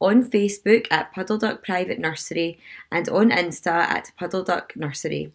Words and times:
on 0.00 0.30
Facebook 0.30 0.86
at 0.88 1.12
Puddle 1.12 1.38
Duck 1.38 1.64
Private 1.64 1.98
Nursery, 1.98 2.60
and 2.92 3.08
on 3.08 3.30
Insta 3.30 3.66
at 3.66 4.12
Puddle 4.16 4.44
Duck 4.44 4.76
Nursery. 4.76 5.32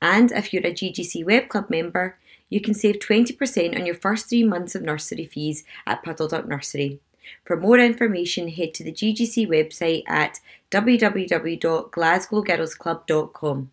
And 0.00 0.32
if 0.32 0.54
you're 0.54 0.66
a 0.66 0.72
GGC 0.72 1.26
Web 1.26 1.50
Club 1.50 1.68
member, 1.68 2.16
you 2.48 2.60
can 2.60 2.74
save 2.74 3.00
20% 3.00 3.78
on 3.78 3.86
your 3.86 3.94
first 3.94 4.28
three 4.28 4.44
months 4.44 4.74
of 4.74 4.82
nursery 4.82 5.24
fees 5.26 5.64
at 5.86 6.02
Puddle 6.02 6.28
Duck 6.28 6.46
Nursery. 6.46 7.00
For 7.44 7.56
more 7.56 7.78
information, 7.78 8.48
head 8.48 8.74
to 8.74 8.84
the 8.84 8.92
GGC 8.92 9.48
website 9.48 10.02
at 10.06 10.40
www.glasgowgirlsclub.com. 10.70 13.70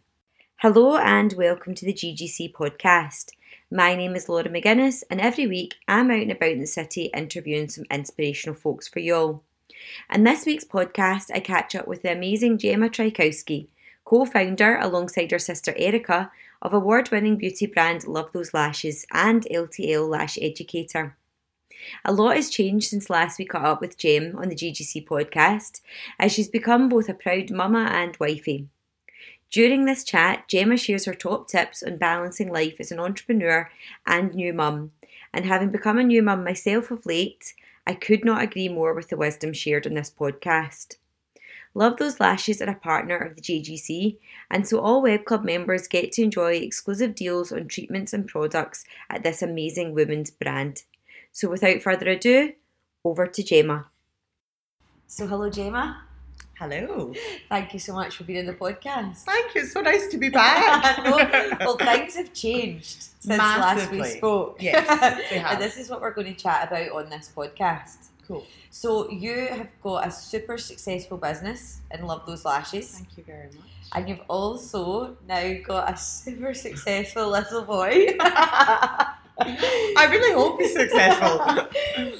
Hello 0.57 0.97
and 0.97 1.33
welcome 1.33 1.75
to 1.75 1.85
the 1.85 1.93
GGC 1.93 2.51
podcast. 2.51 3.31
My 3.69 3.95
name 3.95 4.15
is 4.15 4.27
Laura 4.27 4.49
McGuinness, 4.49 5.03
and 5.09 5.21
every 5.21 5.45
week 5.45 5.75
I'm 5.87 6.09
out 6.09 6.21
and 6.21 6.31
about 6.31 6.49
in 6.51 6.59
the 6.59 6.67
city 6.67 7.11
interviewing 7.13 7.69
some 7.69 7.85
inspirational 7.91 8.55
folks 8.55 8.87
for 8.87 8.99
y'all. 8.99 9.43
In 10.11 10.23
this 10.23 10.45
week's 10.45 10.65
podcast, 10.65 11.29
I 11.33 11.41
catch 11.41 11.75
up 11.75 11.87
with 11.87 12.01
the 12.01 12.11
amazing 12.11 12.57
Gemma 12.57 12.89
Trajkowski, 12.89 13.67
co 14.05 14.25
founder 14.25 14.77
alongside 14.77 15.29
her 15.31 15.39
sister 15.39 15.73
Erica 15.77 16.31
of 16.63 16.73
award 16.73 17.11
winning 17.11 17.37
beauty 17.37 17.65
brand 17.65 18.07
Love 18.07 18.31
Those 18.31 18.53
Lashes 18.53 19.05
and 19.11 19.45
LTL 19.51 20.09
Lash 20.09 20.39
Educator. 20.41 21.17
A 22.05 22.13
lot 22.13 22.37
has 22.37 22.49
changed 22.49 22.87
since 22.87 23.09
last 23.09 23.37
we 23.37 23.43
caught 23.43 23.65
up 23.65 23.81
with 23.81 23.97
Gem 23.97 24.33
on 24.37 24.47
the 24.47 24.55
GGC 24.55 25.05
podcast, 25.05 25.81
as 26.17 26.31
she's 26.31 26.47
become 26.47 26.87
both 26.87 27.09
a 27.09 27.13
proud 27.13 27.51
mama 27.51 27.89
and 27.91 28.15
wifey. 28.17 28.69
During 29.51 29.83
this 29.83 30.05
chat, 30.05 30.47
Gemma 30.47 30.77
shares 30.77 31.03
her 31.03 31.13
top 31.13 31.49
tips 31.49 31.83
on 31.83 31.97
balancing 31.97 32.51
life 32.51 32.77
as 32.79 32.91
an 32.91 32.99
entrepreneur 32.99 33.69
and 34.07 34.33
new 34.33 34.53
mum. 34.53 34.93
And 35.33 35.45
having 35.45 35.69
become 35.69 35.99
a 35.99 36.03
new 36.03 36.23
mum 36.23 36.45
myself 36.45 36.89
of 36.89 37.05
late, 37.05 37.53
I 37.85 37.93
could 37.93 38.23
not 38.23 38.41
agree 38.41 38.69
more 38.69 38.93
with 38.93 39.09
the 39.09 39.17
wisdom 39.17 39.51
shared 39.51 39.85
on 39.85 39.95
this 39.95 40.09
podcast. 40.09 40.95
Love 41.75 41.97
Those 41.97 42.19
Lashes 42.19 42.61
are 42.61 42.69
a 42.69 42.75
partner 42.75 43.17
of 43.17 43.35
the 43.35 43.41
GGC, 43.41 44.17
and 44.51 44.67
so 44.67 44.79
all 44.79 45.01
Web 45.01 45.25
Club 45.25 45.43
members 45.43 45.87
get 45.87 46.11
to 46.13 46.21
enjoy 46.21 46.53
exclusive 46.53 47.15
deals 47.15 47.51
on 47.51 47.67
treatments 47.67 48.13
and 48.13 48.27
products 48.27 48.85
at 49.09 49.23
this 49.23 49.41
amazing 49.41 49.93
women's 49.93 50.29
brand. 50.29 50.83
So 51.31 51.49
without 51.49 51.81
further 51.81 52.09
ado, 52.09 52.53
over 53.03 53.25
to 53.25 53.43
Gemma. 53.43 53.87
So, 55.07 55.27
hello, 55.27 55.49
Gemma. 55.49 56.03
Hello. 56.59 57.13
Thank 57.49 57.73
you 57.73 57.79
so 57.79 57.93
much 57.93 58.15
for 58.15 58.23
being 58.23 58.39
in 58.39 58.45
the 58.45 58.53
podcast. 58.53 59.17
Thank 59.23 59.55
you. 59.55 59.61
It's 59.61 59.73
so 59.73 59.81
nice 59.81 60.07
to 60.07 60.17
be 60.17 60.29
back. 60.29 60.97
no, 61.03 61.57
well, 61.59 61.77
things 61.77 62.15
have 62.15 62.31
changed 62.33 63.07
since 63.19 63.37
last 63.39 63.91
we 63.91 64.03
spoke. 64.03 64.61
Yes, 64.61 64.87
they 65.29 65.39
have. 65.39 65.53
and 65.53 65.61
this 65.61 65.77
is 65.77 65.89
what 65.89 66.01
we're 66.01 66.13
going 66.13 66.33
to 66.33 66.39
chat 66.39 66.67
about 66.67 66.91
on 66.91 67.09
this 67.09 67.31
podcast. 67.35 68.09
Cool. 68.27 68.45
So, 68.69 69.09
you 69.09 69.47
have 69.47 69.69
got 69.81 70.07
a 70.07 70.11
super 70.11 70.57
successful 70.57 71.17
business 71.17 71.81
and 71.91 72.05
love 72.07 72.25
those 72.25 72.45
lashes. 72.45 72.91
Thank 72.91 73.17
you 73.17 73.23
very 73.23 73.47
much. 73.47 73.69
And 73.95 74.09
you've 74.09 74.23
also 74.27 75.17
now 75.27 75.53
got 75.63 75.93
a 75.93 75.97
super 75.97 76.53
successful 76.53 77.29
little 77.29 77.63
boy. 77.63 78.07
I 79.39 80.07
really 80.11 80.33
hope 80.33 80.61
he's 80.61 80.73
successful. 80.73 81.67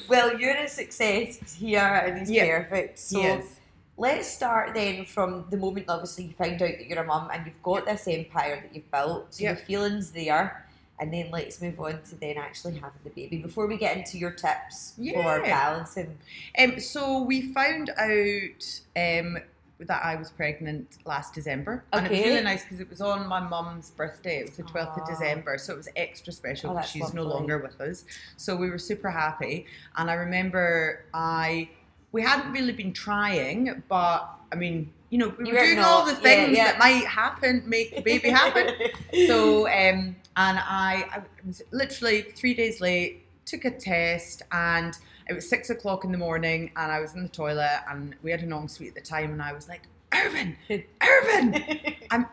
well, 0.08 0.38
you're 0.38 0.56
a 0.56 0.68
success 0.68 1.54
here 1.54 1.80
and 1.80 2.18
he's 2.18 2.30
Yeah. 2.30 2.62
perfect. 2.62 2.98
So 2.98 3.20
yes. 3.20 3.56
let's 3.96 4.28
start 4.28 4.74
then 4.74 5.04
from 5.04 5.46
the 5.50 5.56
moment 5.56 5.86
obviously 5.88 6.24
you 6.24 6.32
find 6.34 6.54
out 6.60 6.68
that 6.78 6.86
you're 6.86 7.02
a 7.02 7.06
mum 7.06 7.30
and 7.32 7.46
you've 7.46 7.62
got 7.62 7.86
this 7.86 8.06
empire 8.08 8.60
that 8.62 8.74
you've 8.74 8.90
built. 8.90 9.32
So 9.34 9.44
Yep. 9.44 9.58
the 9.58 9.64
feelings 9.64 10.10
there. 10.10 10.66
And 11.00 11.12
then 11.12 11.30
let's 11.32 11.60
move 11.60 11.80
on 11.80 12.02
to 12.02 12.14
then 12.16 12.36
actually 12.36 12.74
having 12.74 13.00
the 13.02 13.10
baby. 13.10 13.38
Before 13.38 13.66
we 13.66 13.76
get 13.76 13.96
into 13.96 14.16
your 14.16 14.30
tips 14.30 14.94
for 14.96 15.02
Yeah. 15.02 15.40
balancing. 15.42 16.16
Um, 16.58 16.78
so 16.78 17.22
we 17.22 17.52
found 17.52 17.90
out 17.90 18.80
um, 18.96 19.38
that 19.80 20.04
I 20.04 20.14
was 20.14 20.30
pregnant 20.30 20.98
last 21.04 21.34
December. 21.34 21.84
And 21.92 22.06
it 22.06 22.10
was 22.10 22.20
really 22.20 22.42
nice 22.42 22.62
because 22.62 22.78
it 22.78 22.88
was 22.88 23.00
on 23.00 23.26
my 23.26 23.40
mum's 23.40 23.90
birthday. 23.90 24.38
It 24.38 24.46
was 24.50 24.56
the 24.56 24.62
12th 24.62 25.00
of. 25.02 25.08
December. 25.08 25.58
So 25.58 25.72
it 25.72 25.76
was 25.76 25.88
extra 25.96 26.32
special 26.32 26.78
Oh, 26.78 26.82
she's 26.82 27.12
no 27.12 27.24
longer 27.24 27.58
with 27.58 27.80
us. 27.80 28.04
So 28.36 28.54
we 28.54 28.70
were 28.70 28.78
super 28.78 29.10
happy. 29.10 29.66
And 29.96 30.08
I 30.08 30.14
remember 30.14 31.04
I, 31.12 31.70
we 32.12 32.22
hadn't 32.22 32.52
really 32.52 32.72
been 32.72 32.92
trying, 32.92 33.82
but 33.88 34.30
I 34.52 34.54
mean, 34.54 34.92
you 35.10 35.18
know, 35.18 35.34
we 35.38 35.48
You 35.48 35.54
were 35.54 35.60
doing 35.60 35.76
not- 35.76 35.86
all 35.86 36.04
the 36.06 36.12
yeah, 36.12 36.18
things 36.18 36.56
yeah. 36.56 36.64
that 36.72 36.78
might 36.78 37.06
happen, 37.06 37.62
make 37.66 37.94
the 37.94 38.02
baby 38.02 38.30
happen. 38.30 38.70
so 39.26 39.66
um 39.68 40.16
and 40.36 40.58
I, 40.58 41.06
I 41.12 41.22
was 41.46 41.62
literally 41.70 42.22
three 42.22 42.54
days 42.54 42.80
late 42.80 43.24
took 43.46 43.64
a 43.64 43.70
test 43.70 44.42
and 44.50 44.96
it 45.28 45.34
was 45.34 45.48
six 45.48 45.70
o'clock 45.70 46.04
in 46.04 46.10
the 46.12 46.18
morning 46.18 46.70
and 46.76 46.90
I 46.90 47.00
was 47.00 47.14
in 47.14 47.22
the 47.22 47.28
toilet 47.28 47.80
and 47.88 48.14
we 48.22 48.30
had 48.30 48.40
an 48.42 48.52
ensuite 48.52 48.88
at 48.88 48.94
the 48.94 49.00
time 49.00 49.30
and 49.32 49.40
I 49.42 49.52
was 49.52 49.68
like 49.68 49.82
Irvin 50.14 50.56
Irvin 51.02 51.64
I'm 52.10 52.26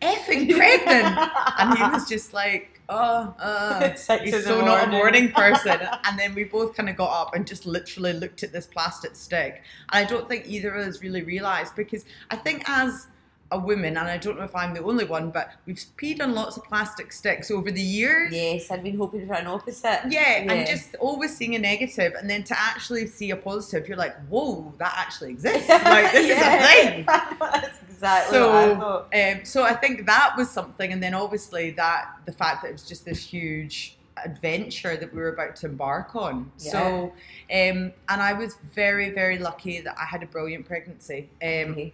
effing 0.00 0.54
pregnant. 0.54 1.30
And 1.58 1.78
he 1.78 1.84
was 1.84 2.08
just 2.08 2.32
like 2.32 2.80
oh 2.88 3.34
uh 3.38 3.90
he's 4.24 4.44
so 4.44 4.60
not 4.60 4.84
a 4.84 4.90
morning. 4.90 4.90
morning 4.90 5.32
person. 5.32 5.80
And 6.04 6.18
then 6.18 6.34
we 6.34 6.44
both 6.44 6.74
kind 6.76 6.88
of 6.88 6.96
got 6.96 7.10
up 7.10 7.34
and 7.34 7.46
just 7.46 7.66
literally 7.66 8.12
looked 8.12 8.42
at 8.42 8.52
this 8.52 8.66
plastic 8.66 9.16
stick. 9.16 9.62
And 9.92 10.04
I 10.04 10.08
don't 10.08 10.28
think 10.28 10.46
either 10.46 10.74
of 10.74 10.86
us 10.86 11.02
really 11.02 11.22
realised 11.22 11.76
because 11.76 12.04
I 12.30 12.36
think 12.36 12.64
as 12.68 13.06
a 13.52 13.58
woman, 13.58 13.96
and 13.96 14.08
I 14.08 14.16
don't 14.16 14.36
know 14.38 14.44
if 14.44 14.56
I'm 14.56 14.72
the 14.74 14.82
only 14.82 15.04
one, 15.04 15.30
but 15.30 15.50
we've 15.66 15.76
peed 15.96 16.20
on 16.22 16.34
lots 16.34 16.56
of 16.56 16.64
plastic 16.64 17.12
sticks 17.12 17.50
over 17.50 17.70
the 17.70 17.80
years. 17.82 18.32
yes, 18.32 18.70
I've 18.70 18.82
been 18.82 18.96
hoping 18.98 19.26
for 19.26 19.34
an 19.34 19.46
opposite. 19.46 20.00
Yeah, 20.08 20.42
Yeah. 20.42 20.52
and 20.52 20.66
just 20.66 20.94
always 20.96 21.36
seeing 21.36 21.54
a 21.54 21.58
negative, 21.58 22.14
and 22.18 22.28
then 22.28 22.42
to 22.44 22.58
actually 22.58 23.06
see 23.06 23.30
a 23.30 23.36
positive, 23.36 23.86
you're 23.88 23.96
like, 23.98 24.16
whoa, 24.28 24.72
that 24.78 24.94
actually 24.96 25.30
exists. 25.30 25.68
Like, 25.92 26.10
this 26.12 26.26
Yeah. 26.28 26.34
is 26.34 26.46
a 26.46 26.90
thing. 26.90 27.04
That's 27.40 27.78
exactly 27.88 28.40
what 28.40 28.50
I 28.50 28.74
thought. 28.74 29.14
Um, 29.14 29.44
so 29.44 29.62
I 29.64 29.74
think 29.74 30.06
that 30.06 30.34
was 30.36 30.50
something, 30.50 30.92
and 30.92 31.02
then 31.02 31.14
obviously 31.14 31.70
that 31.72 32.08
the 32.24 32.32
fact 32.32 32.62
that 32.62 32.68
it 32.70 32.72
was 32.72 32.82
just 32.84 33.04
this 33.04 33.22
huge 33.24 33.98
adventure 34.24 34.96
that 34.96 35.12
we 35.12 35.20
were 35.20 35.28
about 35.30 35.56
to 35.56 35.66
embark 35.66 36.14
on. 36.16 36.50
So, 36.56 37.12
um, 37.50 37.92
and 38.08 38.22
I 38.22 38.32
was 38.32 38.56
very, 38.74 39.10
very 39.10 39.38
lucky 39.38 39.80
that 39.80 39.96
I 39.98 40.04
had 40.04 40.22
a 40.22 40.26
brilliant 40.26 40.66
pregnancy. 40.66 41.28
Um, 41.42 41.48
Okay. 41.72 41.92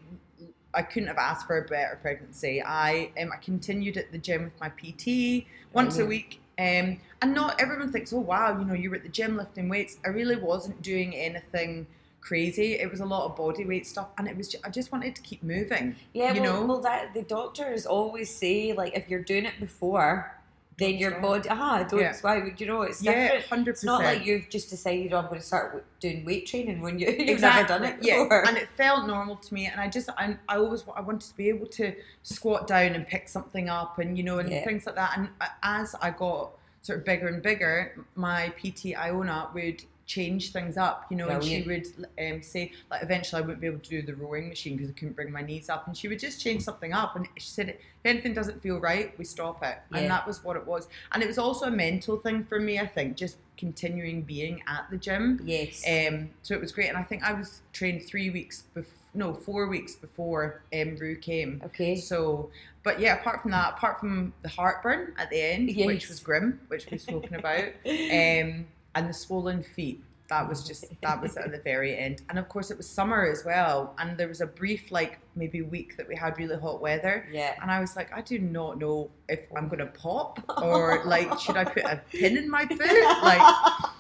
I 0.75 0.83
couldn't 0.83 1.09
have 1.09 1.19
asked 1.19 1.47
for 1.47 1.59
a 1.59 1.67
better 1.67 1.99
pregnancy. 2.01 2.63
I 2.63 3.11
um, 3.21 3.31
I 3.33 3.37
continued 3.37 3.97
at 3.97 4.13
the 4.13 4.19
gym 4.19 4.45
with 4.45 4.61
my 4.61 4.69
PT 4.69 5.47
once 5.73 5.99
a 5.99 6.07
week. 6.07 6.41
Um, 6.59 7.01
and 7.23 7.35
not 7.35 7.61
everyone 7.61 7.93
thinks, 7.93 8.13
oh 8.13 8.19
wow, 8.19 8.59
you 8.59 8.65
know, 8.65 8.75
you 8.75 8.91
were 8.91 8.97
at 8.97 9.03
the 9.03 9.09
gym 9.09 9.37
lifting 9.37 9.69
weights. 9.69 9.97
I 10.05 10.09
really 10.09 10.37
wasn't 10.37 10.83
doing 10.83 11.15
anything 11.15 11.87
crazy. 12.21 12.75
It 12.75 12.91
was 12.91 13.01
a 13.01 13.07
lot 13.07 13.27
of 13.27 13.37
body 13.37 13.65
weight 13.65 13.87
stuff, 13.87 14.09
and 14.19 14.29
it 14.29 14.37
was 14.37 14.49
ju- 14.49 14.59
I 14.65 14.71
just 14.71 14.93
wanted 14.93 15.15
to 15.17 15.23
keep 15.23 15.43
moving. 15.43 15.97
Yeah, 16.13 16.35
you 16.35 16.43
well, 16.43 16.61
know? 16.61 16.67
well 16.67 16.81
that, 16.81 17.15
the 17.15 17.23
doctors 17.23 17.87
always 17.87 18.35
say 18.35 18.73
like 18.73 18.97
if 18.97 19.09
you're 19.09 19.23
doing 19.23 19.47
it 19.47 19.55
before, 19.61 20.38
then 20.79 20.95
your 20.97 21.21
body 21.21 21.49
ah 21.51 21.83
don't 21.83 22.01
Yeah. 22.01 22.15
why 22.21 22.39
would 22.39 22.61
you 22.61 22.67
know 22.69 22.83
it's 22.83 23.03
Yeah, 23.03 23.41
hundred 23.51 23.73
It's 23.73 23.85
not 23.85 24.03
like 24.05 24.25
you've 24.25 24.49
just 24.49 24.71
decided 24.71 25.13
oh, 25.13 25.19
I'm 25.19 25.27
going 25.27 25.41
to 25.41 25.47
start 25.47 25.85
doing 26.01 26.25
weight 26.25 26.47
training 26.47 26.81
when 26.81 26.99
you 27.01 27.09
you've 27.19 27.41
never 27.41 27.67
done 27.67 27.85
it 27.85 27.97
yeah, 28.01 28.23
before. 28.23 28.47
and 28.47 28.57
it 28.57 28.69
felt 28.77 29.07
normal 29.07 29.37
to 29.37 29.55
me, 29.55 29.67
and 29.67 29.81
I 29.81 29.89
just 29.89 30.09
I, 30.17 30.37
I 30.49 30.57
always 30.57 30.85
I 30.97 31.01
wanted 31.01 31.29
to 31.29 31.37
be 31.37 31.49
able 31.49 31.67
to 31.81 31.95
squat 32.23 32.67
down 32.69 32.95
and 32.95 33.07
pick 33.07 33.29
something 33.29 33.69
up, 33.69 33.99
and 33.99 34.17
you 34.17 34.25
know, 34.25 34.39
and 34.39 34.49
Yeah. 34.51 34.65
things 34.65 34.87
like 34.87 34.95
that. 34.95 35.19
And 35.19 35.29
as 35.63 35.95
I 36.01 36.11
got 36.11 36.53
sort 36.83 37.01
of 37.01 37.05
bigger 37.05 37.27
and 37.29 37.43
bigger, 37.43 38.05
my 38.15 38.51
PT 38.61 38.97
Iona 38.97 39.49
would 39.55 39.83
change 40.09 40.53
things 40.53 40.77
up, 40.77 41.05
you 41.11 41.17
know, 41.17 41.29
and 41.29 41.45
she 41.45 41.63
would 41.63 41.87
um, 42.19 42.43
say 42.43 42.73
like 42.91 43.03
eventually 43.03 43.41
I 43.41 43.45
wouldn't 43.45 43.61
be 43.61 43.67
able 43.69 43.79
to 43.79 43.91
do 43.91 44.03
the 44.03 44.15
rowing 44.17 44.49
machine 44.49 44.77
because 44.77 44.91
I 44.91 44.95
couldn't 44.95 45.15
bring 45.15 45.31
my 45.31 45.43
knees 45.43 45.69
up, 45.69 45.87
and 45.87 45.97
she 45.97 46.09
would 46.09 46.19
just 46.19 46.41
change 46.41 46.63
something 46.63 46.93
up, 46.93 47.15
and 47.15 47.29
she 47.37 47.49
said 47.51 47.69
if 47.69 47.77
anything 48.05 48.33
doesn't 48.35 48.61
feel 48.63 48.81
right, 48.81 49.17
we 49.19 49.25
stop 49.25 49.63
it, 49.63 49.79
Yeah. 49.93 49.99
and 49.99 50.11
that 50.11 50.27
was 50.27 50.43
what 50.43 50.57
it 50.57 50.67
was, 50.67 50.89
and 51.13 51.23
it 51.23 51.27
was 51.27 51.39
also 51.39 51.67
a 51.67 51.71
mental 51.71 52.17
thing 52.17 52.43
for 52.45 52.59
me, 52.59 52.81
I 52.81 52.87
think, 52.87 53.17
just 53.17 53.37
continuing 53.59 54.23
being 54.23 54.63
at 54.67 54.89
the 54.91 54.97
gym. 54.97 55.41
yes. 55.45 55.85
Um, 55.87 56.31
so 56.43 56.55
it 56.55 56.61
was 56.61 56.73
great, 56.73 56.89
and 56.89 56.97
I 56.97 57.03
think 57.03 57.23
I 57.23 57.35
was 57.35 57.61
trained 57.73 58.05
three 58.07 58.31
weeks 58.31 58.63
before 58.75 58.95
no 59.15 59.33
four 59.33 59.67
weeks 59.69 59.95
before 59.97 60.63
um, 60.73 60.95
Rue 60.97 61.17
came. 61.17 61.61
Okay. 61.65 61.97
So, 61.97 62.51
but 62.85 63.01
yeah, 63.01 63.19
apart 63.19 63.41
from 63.43 63.51
that, 63.53 63.73
apart 63.75 63.99
from 63.99 64.33
the 64.43 64.49
heartburn 64.51 65.15
at 65.19 65.29
the 65.31 65.41
end, 65.41 65.71
Yes. 65.71 65.87
which 65.87 66.09
was 66.09 66.21
grim, 66.21 66.61
which 66.69 66.87
we've 66.91 67.01
spoken 67.01 67.35
about, 67.35 67.65
um, 67.87 68.67
and 68.95 69.09
the 69.09 69.15
swollen 69.15 69.63
feet, 69.63 70.03
that 70.29 70.47
was 70.47 70.67
just 70.67 70.85
that 71.01 71.23
was 71.23 71.37
at 71.37 71.51
the 71.51 71.59
very 71.59 71.97
end. 71.97 72.23
And 72.29 72.39
of 72.39 72.49
course, 72.49 72.71
it 72.71 72.77
was 72.77 72.89
summer 72.89 73.27
as 73.27 73.45
well, 73.45 73.95
and 73.99 74.17
there 74.19 74.29
was 74.29 74.41
a 74.41 74.47
brief 74.47 74.91
like 74.91 75.19
maybe 75.35 75.63
week 75.63 75.97
that 75.97 76.07
we 76.07 76.15
had 76.15 76.39
really 76.39 76.57
hot 76.57 76.81
weather. 76.81 77.27
Yeah. 77.33 77.55
And 77.63 77.71
I 77.71 77.81
was 77.81 77.97
like, 77.97 78.13
I 78.13 78.21
do 78.21 78.39
not 78.39 78.79
know 78.79 79.11
if 79.29 79.41
I'm 79.57 79.69
gonna 79.69 79.87
pop 79.87 80.41
or 80.63 81.03
like 81.05 81.39
should 81.39 81.57
I 81.57 81.65
put 81.65 81.85
a 81.85 82.03
pin 82.13 82.37
in 82.37 82.51
my 82.51 82.67
foot? 82.67 83.23
Like 83.23 83.91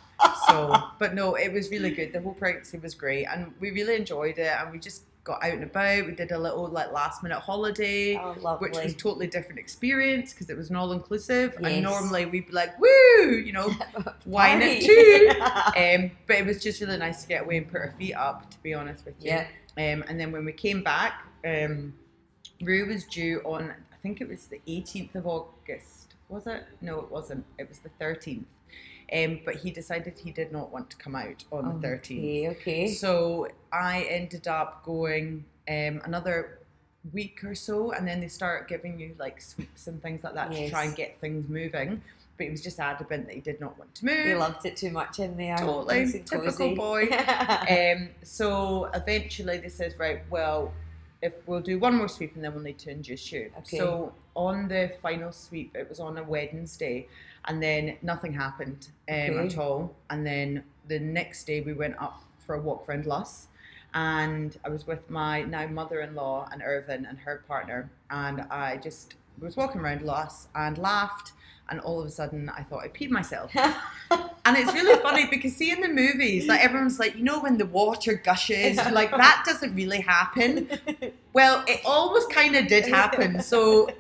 so 0.48 0.74
but 0.98 1.14
no, 1.14 1.34
it 1.34 1.52
was 1.52 1.70
really 1.70 1.90
good. 1.90 2.12
The 2.12 2.20
whole 2.20 2.34
pregnancy 2.34 2.78
was 2.78 2.94
great 2.94 3.24
and 3.24 3.52
we 3.60 3.70
really 3.70 3.96
enjoyed 3.96 4.38
it 4.38 4.52
and 4.58 4.70
we 4.70 4.78
just 4.78 5.04
got 5.28 5.44
out 5.44 5.52
and 5.52 5.62
about. 5.62 6.06
We 6.06 6.12
did 6.12 6.32
a 6.32 6.38
little 6.38 6.66
like 6.68 6.90
last 6.90 7.22
minute 7.22 7.38
holiday. 7.38 8.16
Oh. 8.16 8.56
Which 8.56 8.74
was 8.74 8.94
totally 8.94 9.28
different 9.28 9.60
experience 9.60 10.32
because 10.32 10.50
it 10.50 10.56
was 10.56 10.70
an 10.70 10.76
all 10.76 10.90
inclusive, 10.90 11.54
Yes. 11.60 11.70
and 11.70 11.82
normally 11.82 12.26
we'd 12.26 12.46
be 12.46 12.52
like, 12.52 12.80
"Woo!" 12.80 13.36
you 13.36 13.52
know, 13.52 13.70
wine 14.26 14.60
it 14.62 14.82
too. 14.84 15.28
um, 15.40 16.10
but 16.26 16.36
it 16.36 16.46
was 16.46 16.60
just 16.60 16.80
really 16.80 16.96
nice 16.96 17.22
to 17.22 17.28
get 17.28 17.42
away 17.42 17.58
and 17.58 17.70
put 17.70 17.80
our 17.80 17.92
feet 17.92 18.14
up. 18.14 18.50
To 18.50 18.62
be 18.62 18.74
honest 18.74 19.04
with 19.04 19.14
you, 19.20 19.30
yeah. 19.30 19.46
um, 19.76 20.02
and 20.08 20.18
then 20.18 20.32
when 20.32 20.44
we 20.44 20.52
came 20.52 20.82
back, 20.82 21.24
um, 21.44 21.92
Rue 22.62 22.86
was 22.86 23.04
due 23.04 23.40
on, 23.44 23.70
I 23.70 23.96
think 24.02 24.20
it 24.20 24.28
was 24.28 24.46
the 24.46 24.60
18th 24.66 25.14
of 25.14 25.26
August. 25.26 26.14
Was 26.28 26.46
it? 26.46 26.64
No, 26.80 27.00
it 27.00 27.10
wasn't. 27.10 27.44
It 27.58 27.68
was 27.68 27.78
the 27.78 27.90
13th. 28.00 28.44
Um, 29.12 29.40
but 29.44 29.56
he 29.56 29.70
decided 29.70 30.18
he 30.18 30.32
did 30.32 30.52
not 30.52 30.70
want 30.70 30.90
to 30.90 30.96
come 30.96 31.14
out 31.14 31.44
on 31.50 31.80
the 31.80 31.88
13th. 31.88 32.00
Okay. 32.00 32.48
Okay. 32.48 32.88
So 32.88 33.48
I 33.72 34.02
ended 34.02 34.46
up 34.46 34.84
going 34.84 35.44
um, 35.68 36.02
another 36.04 36.58
week 37.12 37.42
or 37.44 37.54
so, 37.54 37.92
and 37.92 38.06
then 38.06 38.20
they 38.20 38.28
start 38.28 38.68
giving 38.68 38.98
you 38.98 39.14
like 39.18 39.40
sweeps 39.40 39.86
and 39.86 40.02
things 40.02 40.24
like 40.24 40.34
that 40.34 40.52
to 40.52 40.70
try 40.70 40.84
and 40.84 40.94
get 40.94 41.20
things 41.20 41.48
moving. 41.48 42.02
But 42.36 42.44
he 42.44 42.50
was 42.50 42.62
just 42.62 42.78
adamant 42.78 43.26
that 43.26 43.34
he 43.34 43.40
did 43.40 43.60
not 43.60 43.76
want 43.78 43.94
to 43.96 44.06
move. 44.06 44.26
He 44.26 44.34
loved 44.34 44.64
it 44.64 44.76
too 44.76 44.90
much 44.90 45.18
in 45.18 45.36
there. 45.36 45.56
Totally. 45.56 46.12
Typical 46.12 46.52
cozy. 46.52 46.74
boy. 46.74 47.08
Um, 47.68 48.10
so 48.22 48.84
eventually 48.94 49.58
they 49.58 49.68
says, 49.68 49.98
right, 49.98 50.22
well, 50.30 50.72
if 51.20 51.34
we'll 51.46 51.60
do 51.60 51.78
one 51.78 51.96
more 51.96 52.08
sweep 52.08 52.34
and 52.36 52.44
then 52.44 52.54
we'll 52.54 52.62
need 52.62 52.78
to 52.78 52.90
induce 52.90 53.32
you. 53.32 53.50
Okay. 53.58 53.78
So 53.78 54.12
on 54.34 54.68
the 54.68 54.92
final 55.02 55.32
sweep, 55.32 55.74
it 55.74 55.88
was 55.88 55.98
on 55.98 56.16
a 56.16 56.22
Wednesday, 56.22 57.08
and 57.48 57.62
then 57.62 57.96
nothing 58.02 58.32
happened 58.32 58.88
um, 59.08 59.14
Okay. 59.14 59.46
at 59.46 59.58
all. 59.58 59.94
And 60.10 60.24
then 60.26 60.62
the 60.86 60.98
next 60.98 61.44
day 61.44 61.60
we 61.60 61.72
went 61.72 61.96
up 62.00 62.22
for 62.46 62.54
a 62.54 62.60
walk 62.60 62.88
around 62.88 63.06
Luss, 63.06 63.48
and 63.94 64.56
I 64.64 64.68
was 64.68 64.86
with 64.86 65.08
my 65.10 65.42
now 65.42 65.66
mother-in-law 65.66 66.50
and 66.52 66.62
Irvin 66.62 67.06
and 67.06 67.18
her 67.18 67.42
partner, 67.48 67.90
and 68.10 68.42
I 68.50 68.76
just 68.76 69.14
was 69.40 69.56
walking 69.56 69.80
around 69.80 70.02
Luss 70.02 70.48
and 70.54 70.78
laughed. 70.78 71.32
And 71.70 71.80
all 71.80 72.00
of 72.00 72.06
a 72.06 72.10
sudden, 72.10 72.48
I 72.48 72.62
thought 72.62 72.82
I 72.82 72.88
peed 72.88 73.10
myself. 73.10 73.54
And 74.48 74.56
it's 74.56 74.72
really 74.72 74.98
funny 75.02 75.26
because 75.26 75.54
see 75.54 75.70
in 75.70 75.82
the 75.82 75.88
movies, 75.88 76.46
like 76.48 76.64
everyone's 76.64 76.98
like, 76.98 77.14
you 77.16 77.22
know, 77.22 77.38
when 77.40 77.58
the 77.58 77.66
water 77.66 78.14
gushes, 78.14 78.78
like 78.78 79.10
that 79.10 79.42
doesn't 79.46 79.74
really 79.74 80.00
happen. 80.00 80.70
Well, 81.34 81.62
it 81.68 81.82
almost 81.84 82.30
kind 82.30 82.56
of 82.56 82.66
did 82.66 82.86
happen. 82.86 83.40
So 83.42 83.90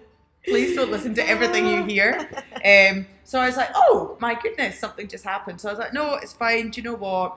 please 0.44 0.74
don't 0.74 0.90
listen 0.90 1.14
to 1.16 1.28
everything 1.28 1.66
you 1.68 1.84
hear. 1.84 2.28
Um, 2.64 3.06
so 3.28 3.38
I 3.38 3.46
was 3.46 3.58
like, 3.58 3.68
oh 3.74 4.16
my 4.20 4.34
goodness, 4.40 4.78
something 4.78 5.06
just 5.06 5.22
happened. 5.22 5.60
So 5.60 5.68
I 5.68 5.72
was 5.72 5.78
like, 5.78 5.92
no, 5.92 6.14
it's 6.14 6.32
fine. 6.32 6.70
Do 6.70 6.80
you 6.80 6.84
know 6.90 6.94
what? 6.96 7.36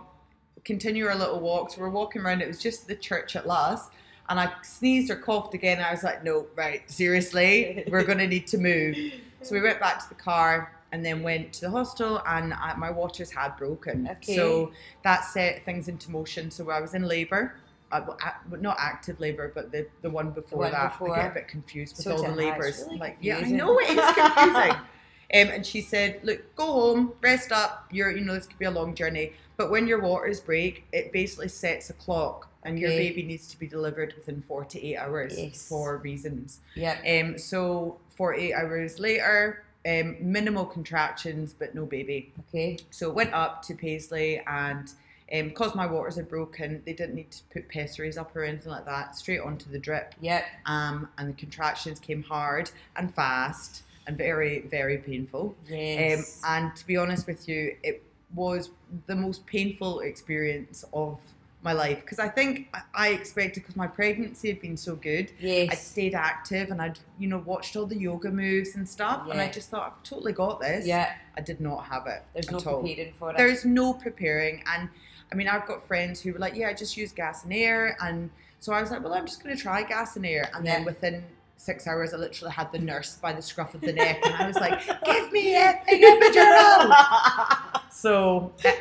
Continue 0.63 1.05
our 1.05 1.15
little 1.15 1.41
walk. 1.41 1.69
So 1.69 1.81
we're 1.81 1.89
walking 1.89 2.21
around. 2.21 2.41
It 2.41 2.47
was 2.47 2.59
just 2.59 2.87
the 2.87 2.95
church 2.95 3.35
at 3.35 3.45
Luss. 3.45 3.89
And 4.29 4.39
I 4.39 4.53
sneezed 4.63 5.11
or 5.11 5.17
coughed 5.17 5.53
again. 5.53 5.81
I 5.81 5.91
was 5.91 6.01
like, 6.01 6.23
no, 6.23 6.47
right, 6.55 6.89
seriously, 6.89 7.83
we're 7.89 8.05
going 8.05 8.19
to 8.19 8.27
need 8.27 8.47
to 8.47 8.57
move. 8.57 8.95
So 9.43 9.55
we 9.55 9.61
went 9.61 9.79
back 9.79 9.99
to 10.03 10.07
the 10.07 10.13
car 10.21 10.71
and 10.91 11.03
then 11.03 11.23
went 11.23 11.51
to 11.53 11.61
the 11.61 11.69
hostel, 11.71 12.21
and 12.27 12.53
I, 12.53 12.75
my 12.75 12.91
waters 12.91 13.31
had 13.31 13.57
broken. 13.57 14.07
Okay. 14.07 14.35
So 14.35 14.71
that 15.03 15.25
set 15.25 15.65
things 15.65 15.87
into 15.87 16.11
motion. 16.11 16.51
So 16.51 16.69
I 16.69 16.79
was 16.79 16.93
in 16.93 17.07
labour. 17.07 17.55
Uh, 17.91 18.01
well, 18.07 18.17
ac- 18.23 18.35
well, 18.51 18.61
not 18.61 18.77
active 18.79 19.19
labour, 19.19 19.51
but 19.55 19.71
the, 19.71 19.87
the 20.03 20.09
one 20.11 20.29
before 20.29 20.59
one 20.59 20.71
that. 20.73 20.91
before. 20.91 21.17
I 21.17 21.23
get 21.23 21.31
a 21.31 21.33
bit 21.33 21.47
confused 21.47 21.97
with 21.97 22.03
So 22.03 22.11
all 22.11 22.17
the 22.21 22.27
did 22.29 22.37
I. 22.37 22.49
It's 22.49 22.59
labours. 22.59 22.83
really 22.85 22.97
like, 22.99 23.17
yeah, 23.19 23.37
I 23.37 23.49
know 23.49 23.79
it 23.79 23.89
is 23.89 24.13
confusing. 24.13 24.75
um, 25.33 25.47
and 25.49 25.65
she 25.65 25.81
said, 25.81 26.19
"Look, 26.23 26.55
go 26.55 26.65
home, 26.65 27.13
rest 27.21 27.51
up. 27.51 27.87
You're, 27.91 28.11
you 28.11 28.23
know, 28.25 28.33
this 28.33 28.45
could 28.47 28.59
be 28.59 28.65
a 28.65 28.71
long 28.71 28.93
journey. 28.95 29.33
But 29.57 29.69
when 29.71 29.87
your 29.87 30.01
waters 30.01 30.39
break, 30.39 30.83
it 30.91 31.11
basically 31.13 31.47
sets 31.47 31.89
a 31.89 31.93
clock, 31.93 32.49
and 32.63 32.79
your 32.79 32.89
baby 32.89 33.23
needs 33.23 33.47
to 33.47 33.59
be 33.59 33.67
delivered 33.67 34.13
within 34.17 34.41
48 34.41 34.97
hours 34.97 35.37
Yes. 35.37 35.67
for 35.67 35.97
reasons. 35.97 36.59
yeah. 36.75 36.97
Um, 37.23 37.37
so 37.37 37.99
48 38.15 38.53
hours 38.53 38.99
later, 38.99 39.63
um, 39.87 40.15
minimal 40.19 40.65
contractions, 40.65 41.53
but 41.57 41.73
no 41.75 41.85
baby. 41.85 42.33
Okay. 42.49 42.77
So 42.89 43.09
it 43.09 43.15
went 43.15 43.33
up 43.33 43.61
to 43.63 43.73
Paisley 43.75 44.39
and 44.47 44.91
um, 45.33 45.47
because 45.49 45.75
my 45.75 45.85
waters 45.85 46.15
had 46.17 46.27
broken, 46.27 46.81
they 46.85 46.93
didn't 46.93 47.15
need 47.15 47.31
to 47.31 47.43
put 47.53 47.69
pessaries 47.69 48.17
up 48.17 48.35
or 48.35 48.43
anything 48.43 48.71
like 48.71 48.85
that, 48.85 49.15
straight 49.15 49.39
onto 49.39 49.69
the 49.71 49.79
drip. 49.79 50.13
Yeah. 50.19 50.43
Um, 50.65 51.07
and 51.17 51.29
the 51.29 51.33
contractions 51.33 51.99
came 51.99 52.21
hard 52.23 52.69
and 52.95 53.13
fast 53.13 53.83
and 54.11 54.17
very, 54.17 54.61
very 54.61 54.97
painful. 54.97 55.55
Yes. 55.67 56.41
Um, 56.45 56.53
and 56.67 56.75
to 56.75 56.85
be 56.85 56.97
honest 56.97 57.27
with 57.27 57.47
you, 57.47 57.75
it 57.83 58.03
was 58.33 58.69
the 59.07 59.15
most 59.15 59.45
painful 59.45 60.01
experience 60.01 60.85
of 60.93 61.19
my 61.63 61.73
life 61.73 62.01
because 62.01 62.17
I 62.17 62.27
think 62.27 62.75
I- 62.95 63.09
expected 63.09 63.61
because 63.61 63.75
my 63.75 63.85
pregnancy 63.85 64.47
had 64.47 64.59
been 64.61 64.75
so 64.75 64.95
good 64.95 65.31
Yes. 65.39 65.69
I 65.71 65.75
stayed 65.75 66.15
active 66.15 66.71
and 66.71 66.81
I'd, 66.81 66.97
you 67.19 67.27
know, 67.27 67.37
watched 67.45 67.75
all 67.75 67.85
the 67.85 67.97
yoga 67.97 68.31
moves 68.31 68.75
and 68.75 68.87
stuff. 68.87 69.23
yeah. 69.25 69.33
And 69.33 69.41
I 69.41 69.47
just 69.49 69.69
thought, 69.69 69.93
I've 69.95 70.03
totally 70.03 70.33
got 70.33 70.59
this. 70.59 70.87
Yeah. 70.87 71.13
I 71.37 71.41
did 71.41 71.61
not 71.61 71.85
have 71.85 72.07
it. 72.07 72.23
There's 72.33 72.49
no 72.49 72.57
all. 72.57 72.81
preparing 72.81 73.13
for 73.13 73.29
it. 73.31 73.37
There's 73.37 73.63
no 73.63 73.93
preparing. 73.93 74.63
And 74.73 74.89
I 75.31 75.35
mean, 75.35 75.47
I've 75.47 75.67
got 75.67 75.85
friends 75.87 76.19
who 76.19 76.33
were 76.33 76.39
like, 76.39 76.55
yeah, 76.55 76.67
I 76.69 76.73
just 76.73 76.97
use 76.97 77.11
gas 77.11 77.43
and 77.43 77.53
air. 77.53 77.95
And 78.01 78.31
so 78.59 78.73
I 78.73 78.81
was 78.81 78.89
like, 78.89 79.03
well, 79.03 79.13
I'm 79.13 79.27
just 79.27 79.43
going 79.43 79.55
to 79.55 79.61
try 79.61 79.83
gas 79.83 80.15
and 80.15 80.25
air. 80.25 80.49
And 80.55 80.65
then 80.65 80.83
within 80.83 81.23
six 81.61 81.85
hours, 81.85 82.11
I 82.13 82.17
literally 82.17 82.51
had 82.53 82.71
the 82.71 82.79
nurse 82.79 83.17
by 83.17 83.33
the 83.33 83.41
scruff 83.41 83.75
of 83.75 83.81
the 83.81 83.93
neck. 83.93 84.19
And 84.25 84.33
I 84.35 84.47
was 84.47 84.57
like, 84.57 84.79
give 85.05 85.31
me 85.31 85.53
a, 85.55 85.79
an 85.87 86.01
epidural. 86.11 87.81
So 87.91 88.51
uh, 88.65 88.71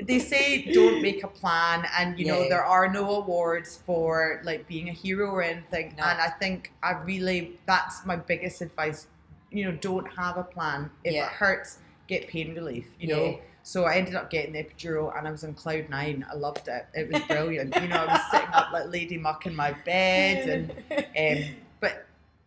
they 0.00 0.18
say 0.20 0.70
don't 0.72 1.02
make 1.02 1.24
a 1.24 1.28
plan, 1.28 1.86
and 1.98 2.18
you 2.18 2.26
know 2.26 2.42
Yeah. 2.42 2.48
there 2.48 2.64
are 2.64 2.88
no 2.88 3.16
awards 3.16 3.80
for 3.84 4.40
like 4.44 4.66
being 4.68 4.88
a 4.88 4.92
hero 4.92 5.30
or 5.30 5.42
anything. 5.42 5.94
No. 5.98 6.04
And 6.04 6.20
I 6.20 6.28
think 6.30 6.72
I 6.82 6.92
really 6.92 7.58
that's 7.66 8.04
my 8.06 8.16
biggest 8.16 8.60
advice. 8.60 9.06
You 9.50 9.64
know, 9.66 9.72
don't 9.80 10.06
have 10.16 10.36
a 10.36 10.44
plan. 10.44 10.90
If 11.04 11.14
Yeah. 11.14 11.26
it 11.26 11.32
hurts, 11.32 11.78
get 12.06 12.28
pain 12.28 12.54
relief. 12.54 12.86
You 13.00 13.08
Yeah. 13.08 13.16
know. 13.16 13.40
So 13.66 13.84
I 13.84 13.94
ended 13.96 14.14
up 14.14 14.28
getting 14.30 14.52
the 14.52 14.62
epidural, 14.62 15.16
and 15.16 15.26
I 15.26 15.30
was 15.30 15.42
on 15.42 15.54
cloud 15.54 15.88
nine. 15.88 16.24
I 16.30 16.34
loved 16.34 16.68
it. 16.68 16.86
It 16.92 17.10
was 17.10 17.22
brilliant. 17.22 17.74
you 17.80 17.88
know, 17.88 17.96
I 17.96 18.12
was 18.12 18.20
sitting 18.30 18.52
up 18.52 18.72
like 18.72 18.88
Lady 18.90 19.16
Muck 19.16 19.46
in 19.46 19.56
my 19.56 19.72
bed, 19.72 20.70
and 21.16 21.38
um, 21.48 21.54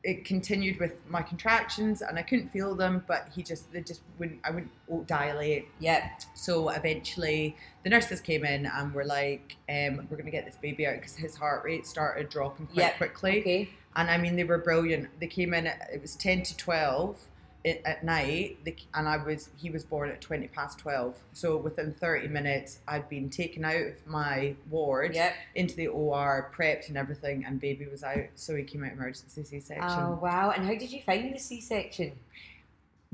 it 0.04 0.24
continued 0.26 0.80
with 0.80 0.94
my 1.10 1.22
contractions, 1.22 2.02
and 2.02 2.18
I 2.18 2.22
couldn't 2.22 2.50
feel 2.50 2.76
them. 2.76 3.04
But 3.08 3.30
he 3.36 3.44
just 3.44 3.72
they 3.72 3.82
just 3.82 4.02
wouldn't. 4.20 4.40
I 4.44 4.52
wouldn't 4.52 5.08
dilate. 5.08 5.68
yeah. 5.80 6.10
So 6.36 6.70
eventually, 6.70 7.56
the 7.84 7.90
nurses 7.90 8.22
came 8.22 8.46
in 8.46 8.66
and 8.66 8.94
were 8.94 9.06
like, 9.06 9.56
um, 9.70 9.98
"We're 10.10 10.18
going 10.18 10.26
to 10.26 10.32
get 10.32 10.46
this 10.46 10.58
baby 10.62 10.88
out 10.88 10.96
because 10.96 11.16
his 11.16 11.36
heart 11.36 11.64
rate 11.66 11.86
started 11.86 12.30
dropping 12.30 12.68
quite 12.68 12.78
Yep. 12.78 12.98
quickly." 12.98 13.40
Okay. 13.42 13.70
And 13.96 14.10
I 14.12 14.18
mean, 14.18 14.36
they 14.36 14.44
were 14.44 14.60
brilliant. 14.60 15.10
They 15.20 15.28
came 15.28 15.54
in. 15.54 15.68
At, 15.68 15.90
it 15.92 16.02
was 16.02 16.16
ten 16.16 16.44
to 16.44 16.56
twelve 16.58 17.18
i- 17.66 17.82
at 17.86 18.04
night, 18.04 18.58
they, 18.64 18.76
and 18.94 19.08
I 19.08 19.18
was 19.18 19.50
he 19.58 19.70
was 19.70 19.84
born 19.84 20.10
at 20.10 20.22
twenty 20.22 20.48
past 20.48 20.80
twelve. 20.80 21.16
So 21.34 21.58
within 21.58 21.94
thirty 21.94 22.28
minutes, 22.28 22.80
I'd 22.88 23.08
been 23.10 23.30
taken 23.30 23.66
out 23.66 23.76
of 23.82 24.08
my 24.08 24.56
ward 24.70 25.16
Yep. 25.16 25.34
into 25.56 25.76
the 25.76 25.88
OR, 25.88 26.52
prepped 26.56 26.88
and 26.90 26.98
everything, 26.98 27.46
and 27.46 27.60
baby 27.60 27.88
was 27.88 28.04
out. 28.04 28.26
So 28.36 28.56
he 28.56 28.64
came 28.64 28.84
out 28.84 28.92
emergency 28.94 29.44
C-section. 29.44 29.84
Oh 30.00 30.20
wow! 30.22 30.52
And 30.52 30.66
how 30.66 30.74
did 30.76 30.92
you 30.92 31.02
find 31.02 31.34
the 31.34 31.40
C-section? 31.40 32.14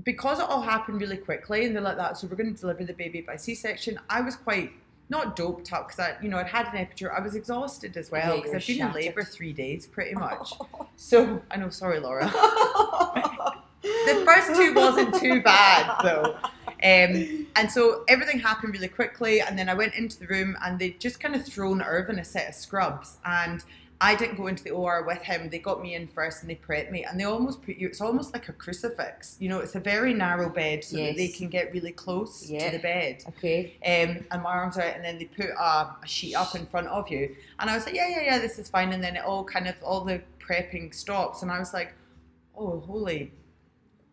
because 0.03 0.39
it 0.39 0.45
all 0.49 0.63
happened 0.63 0.99
really 0.99 1.15
quickly 1.17 1.65
and 1.65 1.75
they're 1.75 1.81
like 1.83 1.97
that, 1.97 2.17
so 2.17 2.25
we're 2.25 2.35
going 2.35 2.51
to 2.51 2.59
deliver 2.59 2.83
the 2.83 2.93
baby 2.93 3.21
by 3.21 3.35
C-section. 3.35 3.99
I 4.09 4.21
was 4.21 4.35
quite 4.35 4.71
not 5.09 5.35
doped 5.35 5.71
up 5.71 5.87
because 5.87 5.99
I, 5.99 6.15
you 6.19 6.29
know, 6.29 6.39
I'd 6.39 6.47
had 6.47 6.65
an 6.73 6.83
epidural. 6.83 7.15
I 7.15 7.21
was 7.21 7.35
exhausted 7.35 7.95
as 7.95 8.09
well 8.09 8.37
because 8.37 8.55
I've 8.55 8.65
been 8.65 8.77
shattered. 8.77 8.95
in 9.01 9.07
labour 9.09 9.23
three 9.23 9.53
days 9.53 9.85
pretty 9.85 10.15
much. 10.15 10.53
so 10.95 11.43
I 11.51 11.57
know, 11.57 11.69
sorry, 11.69 11.99
Laura. 11.99 12.25
the 13.83 14.23
first 14.25 14.55
two 14.55 14.73
wasn't 14.73 15.13
too 15.15 15.41
bad 15.41 15.95
though. 16.03 16.35
Um, 16.83 17.47
and 17.55 17.71
so 17.71 18.03
everything 18.09 18.39
happened 18.39 18.73
really 18.73 18.87
quickly, 18.89 19.39
and 19.41 19.57
then 19.57 19.69
I 19.69 19.73
went 19.73 19.93
into 19.95 20.19
the 20.19 20.27
room, 20.27 20.57
and 20.63 20.77
they'd 20.77 20.99
just 20.99 21.19
kind 21.19 21.33
of 21.35 21.45
thrown 21.45 21.81
Irvin 21.81 22.19
a 22.19 22.25
set 22.25 22.49
of 22.49 22.55
scrubs, 22.55 23.17
and 23.23 23.63
I 24.01 24.15
didn't 24.15 24.35
go 24.35 24.47
into 24.47 24.65
the 24.65 24.71
OR 24.71 25.03
with 25.07 25.21
him. 25.21 25.49
They 25.49 25.59
got 25.59 25.81
me 25.81 25.95
in 25.95 26.07
first 26.07 26.41
and 26.41 26.49
they 26.49 26.55
prepped 26.55 26.91
me, 26.91 27.05
and 27.05 27.17
they 27.17 27.23
almost 27.23 27.61
put 27.61 27.77
you. 27.77 27.87
It's 27.87 28.01
almost 28.01 28.33
like 28.33 28.49
a 28.49 28.51
crucifix. 28.53 29.37
You 29.39 29.47
know, 29.47 29.59
it's 29.59 29.75
a 29.75 29.79
very 29.79 30.13
narrow 30.13 30.49
bed 30.49 30.83
so 30.83 30.97
that 30.97 31.15
they 31.15 31.29
can 31.29 31.47
get 31.47 31.71
really 31.71 31.93
close 31.93 32.49
Yeah. 32.49 32.69
to 32.69 32.75
the 32.77 32.83
bed. 32.83 33.23
Okay. 33.29 33.77
Um, 33.85 34.25
and 34.31 34.41
my 34.43 34.49
arms 34.51 34.77
out, 34.77 34.93
and 34.93 35.05
then 35.05 35.19
they 35.19 35.25
put 35.25 35.51
a, 35.51 35.61
a 35.63 35.97
sheet 36.05 36.35
up 36.35 36.53
in 36.53 36.65
front 36.65 36.87
of 36.87 37.07
you, 37.09 37.33
and 37.59 37.69
I 37.69 37.75
was 37.75 37.85
like, 37.85 37.95
yeah, 37.95 38.09
yeah, 38.09 38.23
yeah, 38.23 38.39
this 38.39 38.59
is 38.59 38.67
fine. 38.69 38.91
And 38.91 39.01
then 39.01 39.15
it 39.15 39.23
all 39.23 39.45
kind 39.45 39.69
of 39.69 39.75
all 39.81 40.01
the 40.03 40.21
prepping 40.45 40.93
stops, 40.93 41.43
and 41.43 41.49
I 41.51 41.59
was 41.59 41.73
like, 41.73 41.93
oh, 42.57 42.81
holy, 42.81 43.31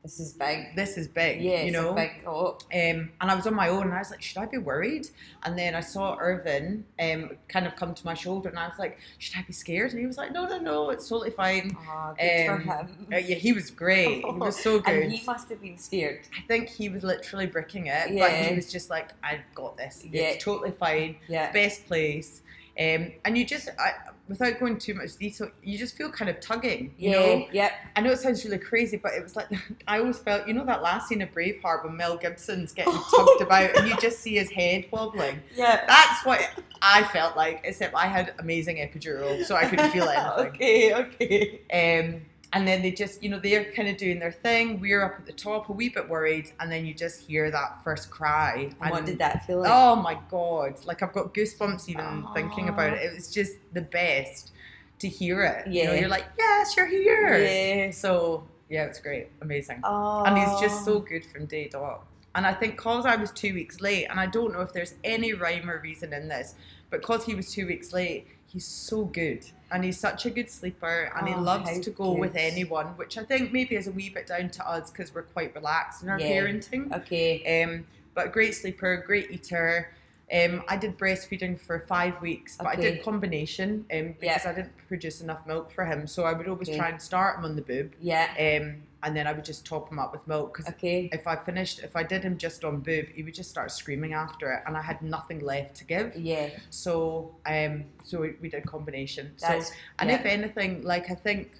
This 0.03 0.19
is 0.19 0.33
big. 0.33 0.75
this 0.75 0.97
is 0.97 1.09
big. 1.09 1.43
Yeah, 1.43 1.63
you 1.63 1.73
know. 1.73 1.93
big 1.93 2.11
oh, 2.27 2.57
Um, 2.73 3.11
and 3.21 3.31
I 3.31 3.35
was 3.35 3.47
on 3.47 3.55
my 3.55 3.69
own, 3.69 3.83
and 3.83 3.93
I 3.93 3.99
was 3.99 4.11
like, 4.11 4.23
should 4.23 4.39
I 4.39 4.47
be 4.47 4.57
worried? 4.57 5.07
And 5.43 5.59
then 5.59 5.75
I 5.75 5.81
saw 5.81 6.17
Irvin 6.19 6.87
um, 6.99 7.33
kind 7.49 7.67
of 7.67 7.77
come 7.77 7.93
to 7.95 8.05
my 8.07 8.15
shoulder, 8.15 8.49
and 8.49 8.59
I 8.59 8.67
was 8.69 8.79
like, 8.79 8.99
should 9.19 9.37
I 9.39 9.43
be 9.43 9.53
scared? 9.53 9.91
And 9.91 10.01
he 10.01 10.07
was 10.07 10.17
like, 10.17 10.33
no, 10.33 10.47
no, 10.47 10.59
no, 10.59 10.89
it's 10.91 11.07
totally 11.07 11.31
fine. 11.31 11.77
oh, 11.87 12.15
good 12.19 12.49
Um, 12.49 12.63
for 12.63 12.63
him. 12.65 13.07
Uh, 13.13 13.17
yeah, 13.19 13.37
he 13.37 13.53
was 13.53 13.71
great. 13.71 14.25
He 14.25 14.31
was 14.33 14.59
so 14.59 14.81
good. 14.81 14.91
And 15.03 15.13
he 15.13 15.23
must 15.27 15.51
have 15.51 15.61
been 15.61 15.77
scared. 15.79 16.21
I 16.37 16.47
think 16.49 16.69
he 16.71 16.89
was 16.89 17.03
literally 17.03 17.47
bricking 17.47 17.87
it, 17.89 18.19
but 18.19 18.31
he 18.33 18.55
was 18.55 18.73
just 18.73 18.89
like, 18.89 19.11
I've 19.23 19.45
got 19.55 19.77
this. 19.77 20.03
Yeah. 20.11 20.23
It's 20.23 20.43
totally 20.45 20.73
fine. 20.73 21.17
Yeah. 21.29 21.53
Best 21.53 21.87
place. 21.87 22.41
Um, 22.79 23.13
and 23.27 23.37
you 23.37 23.45
just, 23.45 23.69
I, 23.79 23.93
without 24.31 24.61
going 24.61 24.79
too 24.79 24.95
much 24.95 25.17
detail, 25.17 25.51
you 25.63 25.77
just 25.77 25.97
feel 25.97 26.09
kind 26.09 26.31
of 26.31 26.39
tugging. 26.39 26.95
You 26.97 27.11
yeah. 27.11 27.17
know, 27.19 27.47
Yep. 27.53 27.73
I 27.97 28.01
know 28.01 28.13
it 28.13 28.19
sounds 28.21 28.45
really 28.45 28.59
crazy, 28.59 28.97
but 28.97 29.13
it 29.13 29.23
was 29.23 29.35
like 29.35 29.49
I 29.89 29.99
always 29.99 30.19
felt, 30.19 30.47
you 30.47 30.55
know, 30.55 30.65
that 30.65 30.83
last 30.83 31.09
scene 31.09 31.21
of 31.21 31.33
Braveheart 31.33 31.85
when 31.85 31.97
Mel 31.97 32.17
Gibson's 32.17 32.73
getting 32.73 32.93
tugged 33.11 33.43
about, 33.43 33.77
and 33.77 33.89
you 33.89 33.97
just 34.01 34.21
see 34.21 34.37
his 34.37 34.49
head 34.51 34.87
wobbling. 34.93 35.41
Yeah. 35.55 35.85
That's 35.87 36.25
what 36.25 36.49
I 36.81 37.03
felt 37.05 37.37
like, 37.37 37.61
except 37.65 37.95
I 37.95 38.07
had 38.07 38.33
amazing 38.39 38.77
epidural, 38.77 39.45
so 39.45 39.57
I 39.57 39.65
couldn't 39.67 39.91
feel 39.91 40.05
anything. 40.09 40.47
okay. 40.55 40.95
Okay. 40.95 41.99
Um, 42.01 42.23
and 42.53 42.67
then 42.67 42.83
they 42.83 42.91
just, 42.91 43.23
you 43.23 43.29
know, 43.29 43.39
they're 43.39 43.71
kind 43.73 43.89
of 43.89 43.97
doing 43.97 44.19
their 44.19 44.33
thing. 44.33 44.81
We're 44.81 45.03
up 45.05 45.15
at 45.19 45.27
the 45.27 45.33
top, 45.33 45.69
a 45.69 45.73
wee 45.73 45.89
bit 45.89 46.09
worried, 46.09 46.53
and 46.59 46.71
then 46.71 46.85
you 46.85 46.95
just 46.95 47.21
hear 47.21 47.51
that 47.51 47.83
first 47.85 48.11
cry. 48.11 48.71
And 48.81 48.91
what 48.91 49.07
did 49.07 49.19
that 49.19 49.47
feel 49.47 49.61
like? 49.61 49.71
Oh 49.73 49.95
my 49.97 50.19
god! 50.31 50.75
Like 50.85 51.03
I've 51.03 51.13
got 51.13 51.33
goosebumps 51.35 51.89
even 51.89 52.25
Aw. 52.25 52.35
thinking 52.35 52.69
about 52.69 52.93
it. 52.95 53.03
It 53.05 53.15
was 53.15 53.33
just 53.33 53.53
the 53.73 53.83
best 53.83 54.53
to 54.99 55.09
hear 55.09 55.43
it. 55.45 55.67
You 55.69 55.85
know, 55.85 55.93
Yeah. 55.93 56.01
you're 56.01 56.09
like, 56.09 56.27
yes, 56.39 56.77
you're 56.77 56.87
here. 56.87 57.39
Yeah. 57.39 57.91
So 57.93 58.45
yeah, 58.69 58.85
it's 58.85 59.01
great, 59.01 59.29
amazing, 59.41 59.81
Oh. 59.85 60.23
and 60.25 60.37
he's 60.39 60.61
just 60.61 60.85
so 60.85 61.01
good 61.01 61.25
from 61.27 61.47
day 61.47 61.69
dot. 61.69 62.05
And 62.37 62.47
I 62.47 62.55
think 62.55 62.77
cause 62.77 63.07
I 63.07 63.17
was 63.17 63.33
two 63.33 63.53
weeks 63.55 63.81
late, 63.81 64.07
and 64.07 64.21
I 64.21 64.27
don't 64.27 64.53
know 64.53 64.61
if 64.61 64.73
there's 64.73 64.95
any 65.03 65.33
rhyme 65.33 65.69
or 65.69 65.81
reason 65.81 66.13
in 66.13 66.29
this, 66.29 66.55
but 66.91 67.03
cause 67.03 67.25
he 67.25 67.35
was 67.35 67.51
two 67.53 67.67
weeks 67.67 67.93
late, 67.93 68.29
he's 68.53 68.67
so 68.67 69.05
good, 69.05 69.45
and 69.71 69.85
he's 69.85 69.99
such 69.99 70.27
a 70.27 70.31
good 70.31 70.51
sleeper, 70.51 71.11
and 71.17 71.29
he 71.29 71.35
Oh, 71.35 71.41
loves 71.41 71.79
to 71.81 71.91
go 71.91 72.13
with 72.13 72.35
anyone, 72.37 72.87
which 72.97 73.17
I 73.17 73.23
think 73.25 73.53
maybe 73.53 73.77
is 73.77 73.87
a 73.87 73.93
wee 73.93 74.11
bit 74.11 74.27
down 74.27 74.51
to 74.51 74.69
us 74.69 74.91
because 74.91 75.15
we're 75.15 75.23
quite 75.23 75.55
relaxed 75.55 76.03
in 76.03 76.09
our 76.09 76.19
Yeah. 76.19 76.29
parenting. 76.29 76.93
Okay. 76.93 77.63
Um, 77.63 77.87
but 78.15 78.33
great 78.33 78.55
sleeper, 78.55 78.97
great 79.07 79.31
eater. 79.31 79.91
Um, 80.33 80.63
I 80.69 80.77
did 80.77 80.97
breastfeeding 80.99 81.59
for 81.61 81.81
five 81.81 82.21
weeks, 82.21 82.57
but 82.57 82.67
I 82.69 82.77
did 82.77 83.03
combination 83.03 83.85
um, 83.93 84.15
because. 84.21 84.47
I 84.47 84.53
didn't 84.53 84.77
produce 84.89 85.21
enough 85.21 85.45
milk 85.47 85.71
for 85.73 85.85
him. 85.85 86.07
So 86.07 86.25
I 86.25 86.33
would 86.33 86.47
always 86.49 86.69
Okay. 86.69 86.79
try 86.79 86.89
and 86.89 87.01
start 87.01 87.39
him 87.39 87.45
on 87.45 87.57
the 87.57 87.63
boob, 87.63 87.93
Yeah. 88.01 88.29
um, 88.39 88.83
and 89.03 89.17
then 89.17 89.27
I 89.27 89.33
would 89.33 89.45
just 89.45 89.65
top 89.65 89.91
him 89.91 89.99
up 89.99 90.13
with 90.13 90.27
milk. 90.27 90.57
Because 90.57 90.73
Okay. 90.75 91.09
if 91.13 91.27
I 91.27 91.37
finished, 91.37 91.81
if 91.81 91.97
I 91.97 92.03
did 92.03 92.23
him 92.23 92.37
just 92.39 92.65
on 92.65 92.81
boob, 92.81 93.07
he 93.15 93.23
would 93.23 93.35
just 93.35 93.51
start 93.51 93.71
screaming 93.71 94.13
after 94.13 94.53
it, 94.53 94.63
and 94.67 94.77
I 94.77 94.83
had 94.83 95.03
nothing 95.03 95.41
left 95.41 95.77
to 95.77 95.85
give. 95.85 96.15
Yeah. 96.17 96.51
So, 96.71 97.35
um, 97.47 97.85
so 98.05 98.21
we, 98.21 98.35
we 98.41 98.49
did 98.49 98.65
combination. 98.67 99.33
That's 99.41 99.69
so, 99.69 99.75
and 99.99 100.11
yeah. 100.11 100.17
if 100.17 100.27
anything, 100.27 100.83
like 100.83 101.11
I 101.11 101.15
think. 101.15 101.53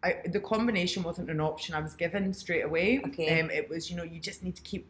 I, 0.00 0.18
the 0.26 0.38
combination 0.38 1.02
wasn't 1.02 1.28
an 1.28 1.40
option 1.40 1.74
I 1.74 1.80
was 1.80 1.94
given 1.94 2.32
straight 2.32 2.64
away. 2.64 3.00
Okay. 3.04 3.40
Um, 3.40 3.50
it 3.50 3.68
was, 3.68 3.90
you 3.90 3.96
know, 3.96 4.04
you 4.04 4.20
just 4.20 4.44
need 4.44 4.54
to 4.54 4.62
keep 4.62 4.86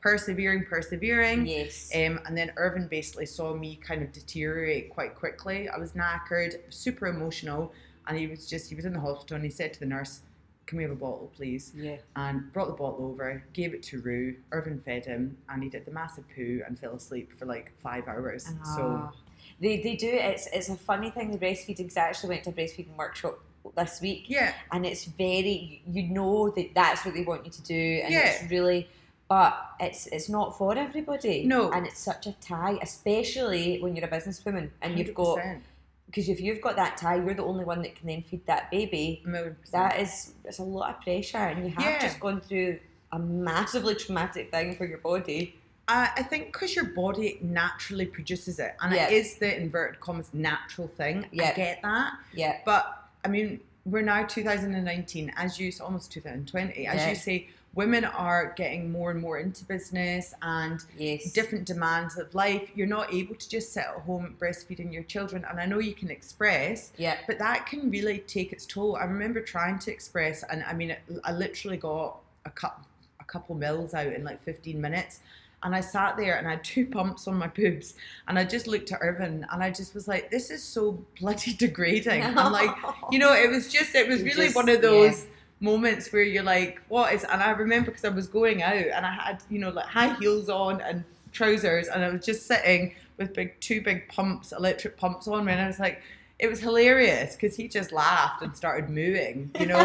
persevering, 0.00 0.64
persevering. 0.64 1.46
yes. 1.46 1.88
Um, 1.94 2.18
and 2.26 2.36
then 2.36 2.52
Irvin 2.56 2.88
basically 2.88 3.26
saw 3.26 3.54
me 3.54 3.76
kind 3.76 4.02
of 4.02 4.12
deteriorate 4.12 4.90
quite 4.90 5.14
quickly. 5.14 5.68
I 5.68 5.78
was 5.78 5.92
knackered, 5.92 6.56
super 6.70 7.06
emotional, 7.06 7.72
and 8.08 8.18
he 8.18 8.26
was 8.26 8.46
just, 8.46 8.68
he 8.68 8.74
was 8.74 8.84
in 8.86 8.92
the 8.92 8.98
hospital 9.00 9.36
and 9.36 9.44
he 9.44 9.50
said 9.50 9.72
to 9.74 9.80
the 9.80 9.86
nurse, 9.86 10.22
Can 10.70 10.76
we 10.76 10.84
have 10.84 10.92
a 10.92 10.94
bottle, 10.94 11.32
please? 11.34 11.72
yeah. 11.74 11.96
And 12.14 12.52
brought 12.52 12.68
the 12.68 12.74
bottle 12.74 13.04
over, 13.06 13.42
gave 13.54 13.74
it 13.74 13.82
to 13.90 14.00
Rue. 14.00 14.36
Irvin 14.52 14.80
fed 14.84 15.04
him, 15.04 15.36
and 15.48 15.64
he 15.64 15.68
did 15.68 15.84
the 15.84 15.90
massive 15.90 16.22
poo 16.32 16.62
and 16.64 16.78
fell 16.78 16.94
asleep 16.94 17.32
for 17.36 17.44
like 17.44 17.72
five 17.82 18.06
hours. 18.06 18.44
So, 18.76 18.82
Ah. 19.02 19.12
they 19.60 19.82
they 19.82 19.96
do 19.96 20.08
it's 20.08 20.46
it's 20.52 20.68
a 20.68 20.76
funny 20.76 21.10
thing. 21.10 21.32
The 21.32 21.38
breastfeeding. 21.38 21.90
I 21.96 22.00
actually 22.02 22.28
went 22.28 22.44
to 22.44 22.50
a 22.50 22.52
breastfeeding 22.52 22.94
workshop 22.96 23.40
this 23.76 24.00
week, 24.00 24.26
yeah, 24.28 24.52
and 24.70 24.86
it's 24.86 25.06
very 25.06 25.82
you 25.90 26.04
know 26.04 26.50
that 26.50 26.68
that's 26.72 27.04
what 27.04 27.14
they 27.14 27.24
want 27.24 27.44
you 27.46 27.50
to 27.50 27.62
do, 27.62 28.00
and 28.04 28.12
Yeah. 28.14 28.30
it's 28.30 28.48
really. 28.48 28.88
But 29.28 29.56
it's 29.80 30.06
it's 30.06 30.28
not 30.28 30.56
for 30.56 30.76
everybody. 30.78 31.46
No. 31.46 31.72
and 31.72 31.84
it's 31.84 31.98
such 31.98 32.28
a 32.28 32.32
tie, 32.40 32.78
especially 32.80 33.80
when 33.82 33.96
you're 33.96 34.04
a 34.06 34.08
businesswoman 34.08 34.70
and 34.82 34.96
you've 34.98 35.14
got 35.14 35.38
100%. 35.38 35.62
Because 36.10 36.28
if 36.28 36.40
you've 36.40 36.60
got 36.60 36.74
that 36.76 36.96
tie, 36.96 37.16
you're 37.16 37.34
the 37.34 37.44
only 37.44 37.64
one 37.64 37.82
that 37.82 37.94
can 37.94 38.08
then 38.08 38.22
feed 38.22 38.44
that 38.46 38.70
baby. 38.70 39.22
A 39.24 39.28
million 39.28 39.54
percent. 39.54 39.72
That 39.90 40.00
is 40.00 40.32
it's 40.44 40.58
a 40.58 40.62
lot 40.64 40.90
of 40.96 41.00
pressure, 41.02 41.38
and 41.38 41.64
you 41.64 41.70
have 41.70 41.84
Yeah. 41.84 42.00
just 42.00 42.18
gone 42.18 42.40
through 42.40 42.80
a 43.12 43.18
massively 43.18 43.94
traumatic 43.94 44.50
thing 44.50 44.74
for 44.74 44.84
your 44.86 44.98
body. 44.98 45.54
I, 45.86 46.10
I 46.16 46.22
think 46.24 46.52
because 46.52 46.74
your 46.74 46.86
body 46.86 47.38
naturally 47.42 48.06
produces 48.06 48.58
it, 48.58 48.74
and 48.80 48.92
Yeah. 48.92 49.06
it 49.08 49.12
is 49.12 49.36
the 49.36 49.56
inverted 49.56 50.00
commas 50.00 50.30
natural 50.32 50.88
thing. 50.88 51.26
Yeah. 51.30 51.50
I 51.50 51.52
get 51.54 51.82
that. 51.82 52.14
Yeah, 52.32 52.58
But 52.64 53.08
I 53.24 53.28
mean, 53.28 53.60
we're 53.84 54.02
now 54.02 54.24
2019, 54.24 55.32
as 55.36 55.58
you 55.60 55.72
almost 55.80 56.10
2020. 56.12 56.86
As 56.86 56.96
Yeah. 56.96 57.08
you 57.10 57.14
say, 57.14 57.48
women 57.74 58.04
are 58.04 58.52
getting 58.56 58.90
more 58.90 59.10
and 59.12 59.20
more 59.20 59.38
into 59.38 59.64
business 59.64 60.34
and 60.42 60.84
yes, 60.98 61.32
different 61.32 61.64
demands 61.66 62.18
of 62.18 62.34
life. 62.34 62.68
You're 62.74 62.86
not 62.88 63.12
able 63.14 63.36
to 63.36 63.48
just 63.48 63.72
sit 63.72 63.84
at 63.84 64.02
home 64.02 64.34
breastfeeding 64.40 64.92
your 64.92 65.04
children. 65.04 65.44
And 65.48 65.60
I 65.60 65.66
know 65.66 65.78
you 65.78 65.94
can 65.94 66.10
express, 66.10 66.92
Yeah, 66.96 67.16
but 67.28 67.38
that 67.38 67.66
can 67.66 67.90
really 67.90 68.18
take 68.20 68.52
its 68.52 68.66
toll. 68.66 68.96
I 68.96 69.04
remember 69.04 69.40
trying 69.40 69.78
to 69.80 69.92
express, 69.92 70.42
and 70.50 70.64
I 70.64 70.72
mean, 70.72 70.96
I 71.24 71.32
literally 71.32 71.76
got 71.76 72.18
a 72.44 72.50
cup, 72.50 72.84
a 73.20 73.24
couple 73.24 73.54
mils 73.54 73.94
out 73.94 74.12
in 74.12 74.24
like 74.24 74.42
15 74.42 74.80
minutes. 74.80 75.20
And 75.62 75.74
I 75.74 75.80
sat 75.82 76.16
there 76.16 76.36
and 76.38 76.48
I 76.48 76.52
had 76.52 76.64
two 76.64 76.86
pumps 76.90 77.28
on 77.28 77.36
my 77.36 77.46
boobs, 77.48 77.94
and 78.26 78.38
I 78.38 78.44
just 78.44 78.66
looked 78.66 78.90
at 78.92 78.98
Irvin, 79.02 79.46
and 79.52 79.62
I 79.62 79.70
just 79.70 79.94
was 79.94 80.08
like, 80.08 80.30
"This 80.30 80.50
is 80.50 80.62
so 80.62 81.04
bloody 81.20 81.52
degrading." 81.58 82.22
I'm 82.24 82.50
like, 82.50 82.70
you 83.12 83.18
know, 83.18 83.32
it 83.34 83.50
was 83.50 83.70
just, 83.70 83.94
it 83.94 84.08
was 84.08 84.22
really 84.22 84.46
just- 84.46 84.56
one 84.56 84.68
of 84.70 84.80
those 84.80 85.26
moments 85.60 86.12
where 86.12 86.22
you're 86.22 86.42
like, 86.42 86.80
what 86.88 87.14
is, 87.14 87.24
and 87.24 87.42
I 87.42 87.50
remember 87.50 87.90
because 87.90 88.04
I 88.04 88.08
was 88.08 88.26
going 88.26 88.62
out 88.62 88.74
and 88.74 89.06
I 89.06 89.12
had, 89.12 89.42
you 89.50 89.58
know, 89.58 89.70
like 89.70 89.86
high 89.86 90.14
heels 90.14 90.48
on 90.48 90.80
and 90.80 91.04
trousers, 91.32 91.88
and 91.88 92.02
I 92.02 92.08
was 92.08 92.24
just 92.24 92.46
sitting 92.46 92.94
with 93.18 93.34
big, 93.34 93.60
two 93.60 93.82
big 93.82 94.08
pumps, 94.08 94.52
electric 94.52 94.96
pumps 94.96 95.28
on 95.28 95.48
and 95.48 95.60
I 95.60 95.66
was 95.66 95.78
like, 95.78 96.02
it 96.40 96.48
was 96.48 96.58
hilarious 96.60 97.36
because 97.36 97.54
he 97.54 97.68
just 97.68 97.92
laughed 97.92 98.42
and 98.42 98.56
started 98.56 98.88
mooing, 98.88 99.50
you 99.60 99.66
know. 99.66 99.78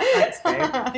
Thanks, 0.00 0.40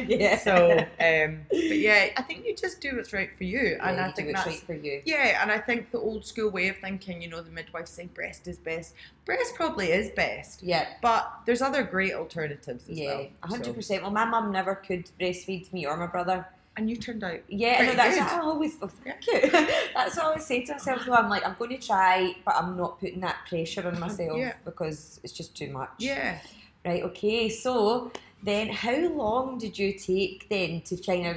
yeah. 0.09 0.39
so, 0.39 0.79
um, 1.01 1.41
but 1.51 1.79
yeah, 1.79 2.11
I 2.17 2.23
think 2.23 2.45
you 2.45 2.55
just 2.55 2.81
do 2.81 2.97
what's 2.97 3.13
right 3.15 3.31
for 3.37 3.45
you, 3.45 3.79
and 3.83 3.97
Yeah, 3.97 4.05
I 4.05 4.09
you 4.09 4.13
think 4.15 4.29
what's 4.29 4.45
that's 4.45 4.57
right 4.57 4.67
for 4.67 4.75
you. 4.75 5.01
yeah, 5.07 5.41
and 5.43 5.51
I 5.51 5.59
think 5.59 5.91
the 5.91 5.99
old 5.99 6.27
school 6.27 6.51
way 6.51 6.69
of 6.69 6.77
thinking, 6.77 7.23
you 7.23 7.29
know, 7.31 7.41
the 7.41 7.51
midwife 7.51 7.89
saying 7.89 8.11
breast 8.15 8.47
is 8.47 8.59
best. 8.59 8.95
Breast 9.25 9.55
probably 9.55 9.91
is 9.91 10.11
best, 10.11 10.63
Yeah, 10.63 10.87
but 11.01 11.33
there's 11.47 11.63
other 11.63 11.83
great 11.83 12.13
alternatives 12.15 12.89
as 12.91 12.99
yeah, 12.99 13.07
well. 13.15 13.27
a 13.43 13.47
hundred 13.49 13.75
percent. 13.75 14.03
Well, 14.03 14.13
my 14.13 14.25
mum 14.27 14.53
never 14.53 14.75
could 14.75 15.11
breastfeed 15.19 15.73
me 15.73 15.87
or 15.87 15.97
my 15.97 16.07
brother. 16.07 16.47
And 16.79 16.89
you 16.89 16.97
turned 16.97 17.25
out 17.25 17.41
Yeah, 17.49 17.85
no, 17.87 17.95
that's 17.95 18.15
good. 18.17 18.23
what 18.25 18.33
I 18.33 18.41
always 18.41 18.77
oh, 18.81 18.87
thank 18.87 19.27
you. 19.27 19.51
that's 19.95 20.17
what 20.17 20.25
I 20.25 20.29
always 20.29 20.47
say 20.47 20.65
to 20.65 20.73
myself. 20.73 21.05
Though 21.05 21.13
I'm 21.15 21.29
like, 21.29 21.45
I'm 21.47 21.57
going 21.59 21.79
to 21.79 21.87
try, 21.87 22.35
but 22.45 22.55
I'm 22.55 22.77
not 22.77 23.01
putting 23.01 23.21
that 23.21 23.39
pressure 23.49 23.87
on 23.87 23.99
myself 24.07 24.39
Yeah. 24.39 24.53
because 24.65 25.19
it's 25.25 25.33
just 25.33 25.57
too 25.57 25.71
much. 25.71 25.91
yeah. 25.99 26.39
Right. 26.85 27.03
Okay. 27.03 27.49
So 27.49 28.13
then, 28.43 28.69
how 28.69 28.97
long 29.09 29.59
did 29.59 29.77
you 29.77 29.93
take 29.99 30.49
then 30.49 30.81
to 30.83 30.97
kind 30.97 31.27
of 31.27 31.37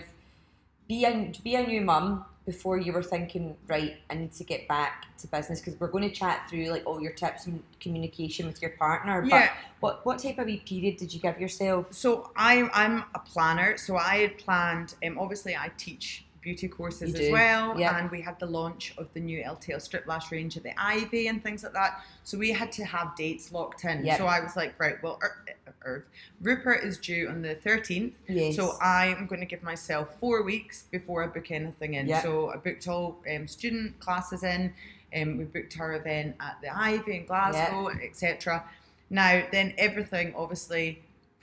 be 0.87 1.03
a 1.05 1.31
be 1.43 1.55
a 1.55 1.65
new 1.65 1.81
mum 1.81 2.23
before 2.45 2.77
you 2.77 2.91
were 2.91 3.03
thinking, 3.03 3.55
right, 3.67 3.97
I 4.09 4.15
need 4.15 4.31
to 4.33 4.43
get 4.43 4.67
back 4.67 5.05
to 5.19 5.27
business? 5.27 5.59
Because 5.59 5.79
we're 5.79 5.89
going 5.89 6.09
to 6.09 6.15
chat 6.15 6.49
through 6.49 6.65
like 6.65 6.85
all 6.85 7.01
your 7.01 7.11
tips 7.11 7.45
and 7.45 7.61
communication 7.79 8.47
with 8.47 8.61
your 8.61 8.71
partner. 8.71 9.23
Yeah. 9.25 9.29
But 9.29 9.51
what 9.79 10.05
what 10.05 10.19
type 10.19 10.39
of 10.39 10.45
wee 10.45 10.57
period 10.57 10.97
did 10.97 11.13
you 11.13 11.19
give 11.19 11.39
yourself? 11.39 11.93
So 11.93 12.31
I, 12.35 12.69
I'm 12.73 13.03
a 13.13 13.19
planner. 13.19 13.77
So 13.77 13.97
I 13.97 14.17
had 14.17 14.37
planned. 14.37 14.95
Um, 15.05 15.19
obviously, 15.19 15.55
I 15.55 15.71
teach 15.77 16.25
beauty 16.41 16.67
courses 16.67 17.13
as 17.15 17.31
well, 17.31 17.79
yeah. 17.79 17.97
and 17.99 18.09
we 18.09 18.21
had 18.21 18.39
the 18.39 18.45
launch 18.45 18.93
of 18.97 19.07
the 19.13 19.19
new 19.19 19.43
LTL 19.43 19.81
strip 19.81 20.07
lash 20.07 20.31
range 20.31 20.57
at 20.57 20.63
the 20.63 20.73
Ivy 20.79 21.27
and 21.27 21.41
things 21.43 21.63
like 21.63 21.73
that. 21.73 22.03
So 22.23 22.37
we 22.37 22.51
had 22.51 22.71
to 22.73 22.85
have 22.85 23.15
dates 23.15 23.51
locked 23.51 23.85
in. 23.85 24.05
Yeah. 24.05 24.17
So 24.17 24.25
I 24.25 24.39
was 24.41 24.55
like, 24.55 24.73
right, 24.79 25.01
well, 25.03 25.19
Ir- 25.21 25.55
Ir- 25.85 26.05
Rupert 26.41 26.83
is 26.83 26.97
due 26.97 27.29
on 27.29 27.41
the 27.41 27.55
13th. 27.55 28.13
Yes. 28.27 28.55
So 28.55 28.73
I'm 28.81 29.27
going 29.27 29.41
to 29.41 29.47
give 29.47 29.63
myself 29.63 30.09
four 30.19 30.43
weeks 30.43 30.83
before 30.91 31.23
I 31.23 31.27
book 31.27 31.51
anything 31.51 31.93
in. 31.93 32.07
Yeah. 32.07 32.21
So 32.21 32.49
I 32.49 32.57
booked 32.57 32.87
all 32.87 33.17
um, 33.33 33.47
student 33.47 33.99
classes 33.99 34.43
in. 34.43 34.73
Um, 35.15 35.37
we 35.37 35.43
booked 35.43 35.73
her 35.73 35.93
event 35.93 36.37
at 36.39 36.57
the 36.61 36.75
Ivy 36.75 37.17
in 37.17 37.25
Glasgow, 37.25 37.89
etc. 37.89 38.63
Now, 39.09 39.43
then 39.51 39.73
everything 39.77 40.33
obviously 40.35 41.01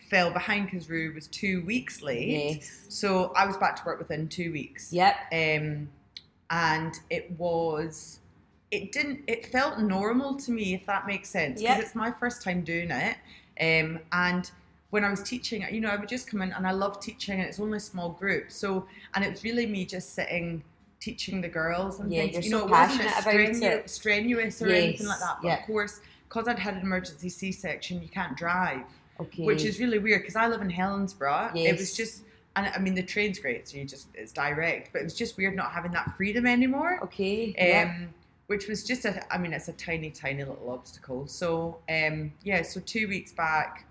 fell 0.08 0.30
behind 0.30 0.66
because 0.70 0.88
Rue 0.88 1.12
was 1.14 1.26
two 1.28 1.62
weeks 1.64 2.02
late. 2.02 2.56
Yes. 2.60 2.86
So 2.88 3.32
I 3.36 3.46
was 3.46 3.56
back 3.56 3.76
to 3.76 3.82
work 3.84 3.98
within 3.98 4.28
two 4.28 4.52
weeks. 4.52 4.92
Yep. 4.92 5.14
Um, 5.32 5.88
and 6.50 6.94
it 7.10 7.30
was, 7.38 8.20
it 8.70 8.92
didn't, 8.92 9.20
it 9.26 9.46
felt 9.46 9.78
normal 9.78 10.36
to 10.36 10.50
me, 10.50 10.74
if 10.74 10.86
that 10.86 11.06
makes 11.06 11.28
sense. 11.28 11.60
Because 11.60 11.76
Yep. 11.76 11.84
it's 11.86 11.94
my 11.94 12.10
first 12.10 12.42
time 12.42 12.62
doing 12.62 12.90
it. 12.90 13.16
Um, 13.60 13.98
and 14.12 14.50
when 14.90 15.04
I 15.04 15.10
was 15.10 15.22
teaching, 15.22 15.66
you 15.70 15.80
know, 15.80 15.90
I 15.90 15.96
would 15.96 16.08
just 16.08 16.30
come 16.30 16.40
in 16.42 16.52
and 16.52 16.66
I 16.66 16.70
love 16.70 17.00
teaching, 17.00 17.38
and 17.38 17.46
it's 17.48 17.60
only 17.60 17.76
a 17.76 17.80
small 17.80 18.10
group. 18.10 18.50
So, 18.50 18.86
and 19.14 19.24
it 19.24 19.30
was 19.30 19.44
really 19.44 19.66
me 19.66 19.84
just 19.84 20.14
sitting 20.14 20.62
teaching 21.00 21.40
the 21.40 21.48
girls 21.48 22.00
and 22.00 22.10
Yeah, 22.12 22.22
things. 22.22 22.32
you're 22.34 22.42
you 22.44 22.50
so 22.50 22.58
know, 22.58 22.64
it 22.66 22.70
wasn't 22.70 23.02
strenu- 23.02 23.62
it. 23.62 23.90
strenuous 23.90 24.60
or 24.62 24.68
Yes, 24.68 24.82
anything 24.82 25.06
like 25.06 25.20
that. 25.20 25.36
But 25.42 25.48
yeah. 25.48 25.60
of 25.60 25.66
course, 25.66 26.00
because 26.28 26.48
I'd 26.48 26.58
had 26.58 26.74
an 26.74 26.80
emergency 26.80 27.28
C-section, 27.28 28.02
you 28.02 28.08
can't 28.08 28.36
drive, 28.36 28.82
Okay. 29.20 29.44
which 29.44 29.64
is 29.64 29.80
really 29.80 29.98
weird 29.98 30.22
because 30.22 30.36
I 30.36 30.46
live 30.46 30.60
in 30.60 30.70
Helensburgh. 30.70 31.56
It 31.56 31.76
was 31.78 31.96
just, 31.96 32.22
and 32.54 32.70
I 32.74 32.78
mean 32.78 32.94
the 32.94 33.02
train's 33.02 33.38
great, 33.38 33.68
so 33.68 33.76
you 33.76 33.84
just 33.84 34.08
it's 34.14 34.32
direct, 34.32 34.92
but 34.92 35.00
it 35.00 35.04
was 35.04 35.14
just 35.14 35.36
weird 35.36 35.56
not 35.56 35.72
having 35.72 35.90
that 35.92 36.16
freedom 36.16 36.46
anymore. 36.46 37.00
okay. 37.02 37.48
Um, 37.48 37.54
yep. 37.56 38.08
which 38.46 38.68
was 38.68 38.84
just 38.84 39.04
a, 39.04 39.32
I 39.32 39.38
mean, 39.38 39.52
it's 39.52 39.68
a 39.68 39.72
tiny, 39.72 40.10
tiny 40.10 40.44
little 40.44 40.70
obstacle. 40.70 41.26
So, 41.26 41.78
um, 41.88 42.32
yeah, 42.44 42.62
so 42.62 42.80
two 42.80 43.08
weeks 43.08 43.32
back, 43.32 43.86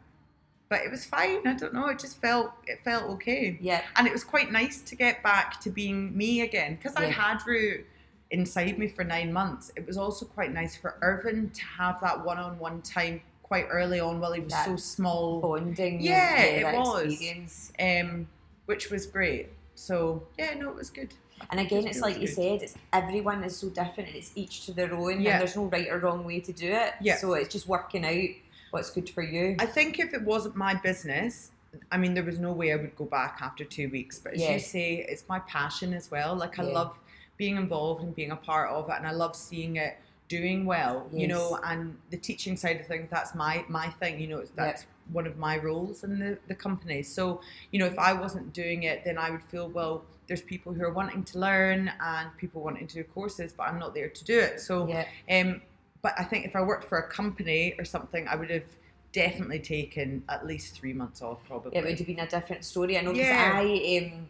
but 0.70 0.82
it 0.82 0.92
was 0.92 1.06
fine. 1.06 1.46
I 1.48 1.54
don't 1.54 1.74
know. 1.74 1.88
It 1.88 2.00
just 2.00 2.20
felt, 2.20 2.52
it 2.66 2.80
felt 2.84 3.04
okay. 3.12 3.58
Yeah. 3.62 3.84
And 3.96 4.08
it 4.08 4.14
was 4.14 4.24
quite 4.24 4.52
nice 4.52 4.82
to 4.82 4.96
get 4.96 5.24
back 5.24 5.60
to 5.62 5.70
being 5.70 6.18
me 6.18 6.42
again 6.42 6.76
because 6.76 6.96
I'd 6.96 7.12
had 7.12 7.40
Rue 7.46 7.84
inside 8.32 8.78
me 8.78 8.88
for 8.88 9.04
nine 9.04 9.32
months. 9.32 9.72
It 9.76 9.86
was 9.86 9.98
also 9.98 10.26
quite 10.26 10.52
nice 10.54 10.76
for 10.76 10.98
Irvin 11.02 11.50
to 11.52 11.64
have 11.64 12.02
that 12.02 12.26
one-on-one 12.26 12.82
time 12.82 13.22
quite 13.48 13.68
early 13.72 14.00
on 14.00 14.20
while 14.20 14.34
he 14.34 14.42
was 14.42 14.52
That 14.52 14.66
so 14.66 14.76
small, 14.76 15.40
Bonding. 15.40 16.02
Yeah, 16.02 16.42
it 16.42 16.78
was. 16.78 17.14
Experience. 17.14 17.72
um, 17.80 18.28
which 18.66 18.90
was 18.92 19.06
great. 19.06 19.50
So 19.76 20.24
yeah, 20.38 20.54
no, 20.56 20.70
it 20.70 20.76
was 20.76 20.90
good. 20.90 21.14
And 21.52 21.60
again, 21.60 21.86
it's 21.86 22.00
feels 22.00 22.02
like 22.02 22.20
you 22.22 22.28
said, 22.28 22.64
it's 22.64 22.76
everyone 22.92 23.44
is 23.44 23.56
so 23.56 23.70
different, 23.70 24.10
and 24.10 24.16
it's 24.18 24.32
each 24.36 24.66
to 24.66 24.74
their 24.74 24.94
own, 24.94 25.22
Yeah. 25.22 25.34
and 25.34 25.42
there's 25.42 25.56
no 25.56 25.66
right 25.66 25.88
or 25.90 26.00
wrong 26.00 26.26
way 26.26 26.40
to 26.42 26.52
do 26.52 26.72
it. 26.72 26.94
Yeah. 27.00 27.18
So 27.18 27.34
it's 27.34 27.50
just 27.54 27.68
working 27.68 28.06
out 28.06 28.30
what's 28.72 28.90
good 28.90 29.10
for 29.10 29.22
you. 29.22 29.56
I 29.60 29.66
think 29.66 30.00
if 30.00 30.14
it 30.14 30.22
wasn't 30.24 30.56
my 30.56 30.74
business, 30.74 31.52
I 31.92 31.98
mean, 31.98 32.16
there 32.16 32.24
was 32.24 32.40
no 32.40 32.52
way 32.52 32.74
I 32.74 32.76
would 32.76 32.96
go 32.96 33.06
back 33.06 33.38
after 33.42 33.64
two 33.64 33.88
weeks. 33.90 34.18
But 34.20 34.34
as 34.34 34.42
you 34.42 34.60
say, 34.60 35.06
it's 35.08 35.24
my 35.30 35.40
passion 35.42 35.94
as 35.94 36.10
well. 36.10 36.36
Like 36.36 36.58
I 36.60 36.64
Yeah. 36.64 36.74
love 36.74 36.98
being 37.38 37.56
involved 37.56 38.04
and 38.04 38.16
being 38.16 38.32
a 38.32 38.36
part 38.36 38.72
of 38.72 38.90
it, 38.90 38.96
and 38.98 39.06
I 39.08 39.12
love 39.12 39.36
seeing 39.36 39.76
it 39.76 39.96
doing 40.28 40.66
well. 40.66 41.08
You 41.14 41.28
know, 41.28 41.60
and 41.64 41.98
the 42.10 42.18
teaching 42.18 42.58
side 42.58 42.80
of 42.82 42.88
things, 42.88 43.08
that's 43.10 43.34
my 43.36 43.64
my 43.70 43.90
thing. 44.00 44.20
You 44.20 44.28
know, 44.28 44.38
it's- 44.40 44.52
that's 44.56 44.86
one 45.14 45.26
of 45.26 45.38
my 45.38 45.58
roles 45.58 46.04
in 46.04 46.20
the 46.20 46.38
the 46.48 46.56
company. 46.56 47.02
So 47.04 47.42
you 47.72 47.80
know, 47.80 47.86
if 47.86 47.98
I 47.98 48.14
wasn't 48.14 48.54
doing 48.54 48.84
it, 48.84 49.04
then 49.06 49.18
I 49.18 49.30
would 49.32 49.44
feel 49.44 49.70
well. 49.70 50.04
There's 50.28 50.42
people 50.42 50.74
who 50.74 50.84
are 50.84 50.92
wanting 50.92 51.24
to 51.24 51.40
learn 51.40 51.90
and 52.02 52.36
people 52.36 52.62
wanting 52.62 52.86
to 52.88 52.96
do 52.96 53.04
courses, 53.06 53.54
but 53.54 53.70
I'm 53.70 53.80
not 53.80 53.94
there 53.94 54.10
to 54.10 54.24
do 54.26 54.38
it. 54.38 54.60
So 54.60 54.86
yeah. 54.88 55.06
um, 55.32 55.62
but 56.02 56.14
I 56.20 56.26
think 56.26 56.46
if 56.46 56.54
I 56.56 56.62
worked 56.62 56.84
for 56.84 56.98
a 56.98 57.08
company 57.08 57.74
or 57.80 57.86
something, 57.86 58.28
I 58.28 58.36
would 58.36 58.50
have 58.50 58.66
definitely 59.14 59.60
taken 59.60 60.24
at 60.28 60.46
least 60.46 60.76
three 60.78 60.92
months 60.92 61.22
off, 61.22 61.40
probably. 61.48 61.78
it 61.78 61.84
would 61.86 61.98
have 61.98 62.08
been 62.08 62.20
a 62.20 62.28
different 62.28 62.66
story. 62.66 62.98
I 62.98 63.02
know 63.02 63.14
because 63.14 63.28
Yeah. 63.28 63.52
I 63.56 64.12
um 64.14 64.28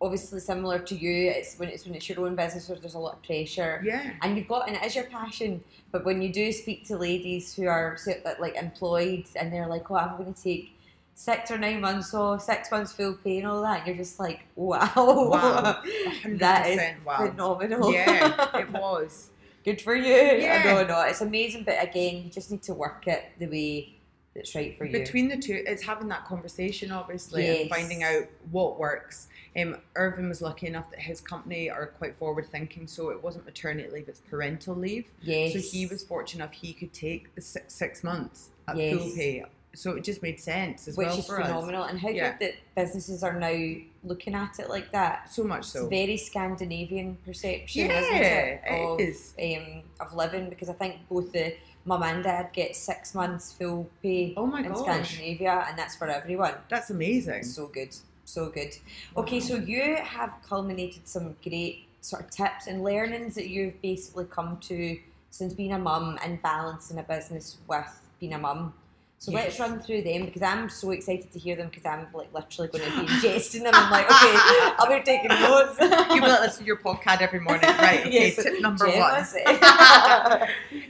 obviously 0.00 0.40
similar 0.40 0.78
to 0.78 0.94
you. 0.94 1.30
It's 1.30 1.58
when 1.58 1.68
it's 1.68 1.84
when 1.86 1.94
it's 1.94 2.08
your 2.08 2.20
own 2.20 2.34
business 2.36 2.68
where 2.68 2.78
there's 2.78 2.94
a 2.94 2.98
lot 2.98 3.14
of 3.14 3.22
pressure. 3.22 3.82
yeah, 3.84 4.12
And 4.22 4.36
you've 4.36 4.48
got, 4.48 4.68
and 4.68 4.76
it 4.76 4.82
is 4.84 4.94
your 4.94 5.04
passion. 5.04 5.62
But 5.92 6.04
when 6.04 6.20
you 6.20 6.32
do 6.32 6.52
speak 6.52 6.86
to 6.88 6.96
ladies 6.98 7.54
who 7.54 7.66
are 7.66 7.96
like 8.38 8.56
employed 8.56 9.24
and 9.36 9.52
they're 9.52 9.66
like, 9.68 9.90
"Oh, 9.90 9.94
I'm 9.96 10.16
going 10.18 10.32
to 10.34 10.42
take 10.42 10.72
six 11.14 11.50
or 11.50 11.56
nine 11.56 11.80
months 11.80 12.12
off, 12.12 12.42
six 12.42 12.70
months 12.70 12.92
full 12.92 13.14
pay, 13.14 13.38
and 13.38 13.46
all 13.46 13.62
that," 13.62 13.78
and 13.78 13.86
you're 13.88 13.96
just 13.96 14.20
like, 14.20 14.40
"Wow, 14.56 14.90
Wow. 14.96 15.82
that 16.26 16.66
is 16.68 16.78
100% 16.78 17.04
wow. 17.04 17.16
phenomenal." 17.30 17.92
yeah, 17.92 18.58
it 18.58 18.70
was. 18.72 19.30
good 19.64 19.80
for 19.80 19.94
you. 19.96 20.12
Yeah. 20.14 20.62
No, 20.64 20.84
no, 20.86 21.00
it's 21.02 21.22
amazing. 21.22 21.64
But 21.64 21.82
again, 21.82 22.24
you 22.24 22.30
just 22.30 22.50
need 22.50 22.62
to 22.64 22.74
work 22.74 23.06
it 23.08 23.24
the 23.38 23.46
way 23.46 23.94
that's 24.34 24.54
right 24.54 24.76
for 24.76 24.84
you. 24.84 24.92
Between 24.92 25.28
the 25.28 25.38
two, 25.38 25.64
it's 25.66 25.82
having 25.82 26.08
that 26.08 26.26
conversation, 26.26 26.90
obviously, 26.92 27.62
and 27.62 27.70
finding 27.70 28.02
out 28.02 28.24
what 28.50 28.78
works. 28.78 29.28
Um, 29.56 29.76
Irvin 29.94 30.28
was 30.28 30.42
lucky 30.42 30.66
enough 30.66 30.90
that 30.90 31.00
his 31.00 31.20
company 31.20 31.70
are 31.70 31.86
quite 31.86 32.14
forward 32.16 32.46
thinking, 32.50 32.86
so 32.86 33.08
it 33.10 33.22
wasn't 33.22 33.46
maternity 33.46 33.88
leave; 33.90 34.08
it's 34.08 34.20
parental 34.20 34.74
leave. 34.74 35.06
yes. 35.22 35.52
So 35.52 35.58
he 35.60 35.86
was 35.86 36.02
fortunate 36.04 36.44
enough 36.44 36.54
he 36.54 36.72
could 36.72 36.92
take 36.92 37.34
the 37.34 37.40
six, 37.40 37.74
six 37.74 38.04
months 38.04 38.50
at 38.68 38.74
full 38.74 38.82
Yes. 38.82 39.14
pay. 39.14 39.44
So 39.74 39.90
it 39.92 40.04
just 40.04 40.22
made 40.22 40.40
sense 40.40 40.88
as 40.88 40.96
which 40.96 41.06
well 41.08 41.18
is 41.18 41.26
for 41.26 41.40
us. 41.40 41.46
phenomenal, 41.48 41.84
and 41.84 41.98
how 41.98 42.08
Yeah. 42.08 42.36
good 42.38 42.48
that 42.48 42.54
businesses 42.82 43.22
are 43.22 43.38
now 43.38 43.74
looking 44.04 44.34
at 44.34 44.58
it 44.58 44.68
like 44.70 44.90
that. 44.92 45.30
So 45.32 45.44
much 45.44 45.60
It's 45.60 45.72
so. 45.72 45.86
a 45.86 45.88
very 45.88 46.16
Scandinavian 46.16 47.16
perception, 47.24 47.86
Yeah, 47.86 48.00
isn't 48.00 48.16
it? 48.16 48.60
it 48.66 48.72
Of, 48.72 49.00
is. 49.00 49.34
Um, 49.42 49.82
of 50.00 50.14
living 50.14 50.48
because 50.48 50.68
I 50.70 50.72
think 50.74 50.96
both 51.10 51.30
the 51.32 51.54
mum 51.84 52.02
and 52.02 52.24
dad 52.24 52.50
get 52.52 52.74
six 52.74 53.14
months 53.14 53.52
full 53.52 53.88
pay 54.02 54.32
Oh 54.36 54.46
my 54.46 54.60
in 54.60 54.72
gosh. 54.72 54.80
Scandinavia, 55.10 55.66
and 55.68 55.78
that's 55.78 55.94
for 55.96 56.08
everyone. 56.08 56.54
That's 56.70 56.88
amazing. 56.90 57.44
So 57.44 57.66
good, 57.66 57.94
so 58.26 58.50
good. 58.50 58.74
Okay, 59.16 59.40
so 59.40 59.56
you 59.56 59.96
have 60.02 60.34
culminated 60.46 61.06
some 61.08 61.34
great 61.42 61.84
sort 62.00 62.22
of 62.24 62.30
tips 62.30 62.66
and 62.66 62.84
learnings 62.84 63.34
that 63.36 63.48
you've 63.48 63.80
basically 63.82 64.26
come 64.26 64.58
to 64.58 64.98
since 65.30 65.54
being 65.54 65.72
a 65.72 65.78
mum 65.78 66.18
and 66.24 66.40
balancing 66.42 66.98
a 66.98 67.02
business 67.02 67.56
with 67.68 68.00
being 68.20 68.32
a 68.34 68.38
mum. 68.38 68.74
So 69.18 69.32
let's 69.32 69.58
run 69.58 69.80
through 69.80 70.02
them 70.02 70.26
because 70.26 70.42
I'm 70.42 70.68
so 70.68 70.90
excited 70.90 71.32
to 71.32 71.38
hear 71.38 71.56
them 71.56 71.68
because 71.70 71.86
I'm 71.86 72.06
like 72.12 72.32
literally 72.34 72.68
going 72.68 72.84
to 72.84 73.00
be 73.00 73.06
ingesting 73.12 73.62
them. 73.62 73.72
I'm 73.74 73.90
like, 73.90 74.04
okay, 74.04 74.34
I'll 74.78 74.88
be 74.98 75.02
taking 75.02 75.28
notes. 75.28 75.78
you 76.14 76.20
will 76.20 76.40
listen 76.40 76.60
to 76.60 76.64
your 76.66 76.76
podcast 76.76 77.22
every 77.22 77.40
morning, 77.40 77.62
right? 77.78 78.00
Okay, 78.00 78.10
Yes. 78.12 78.36
tip 78.36 78.60
number 78.60 78.86
one. 78.88 79.24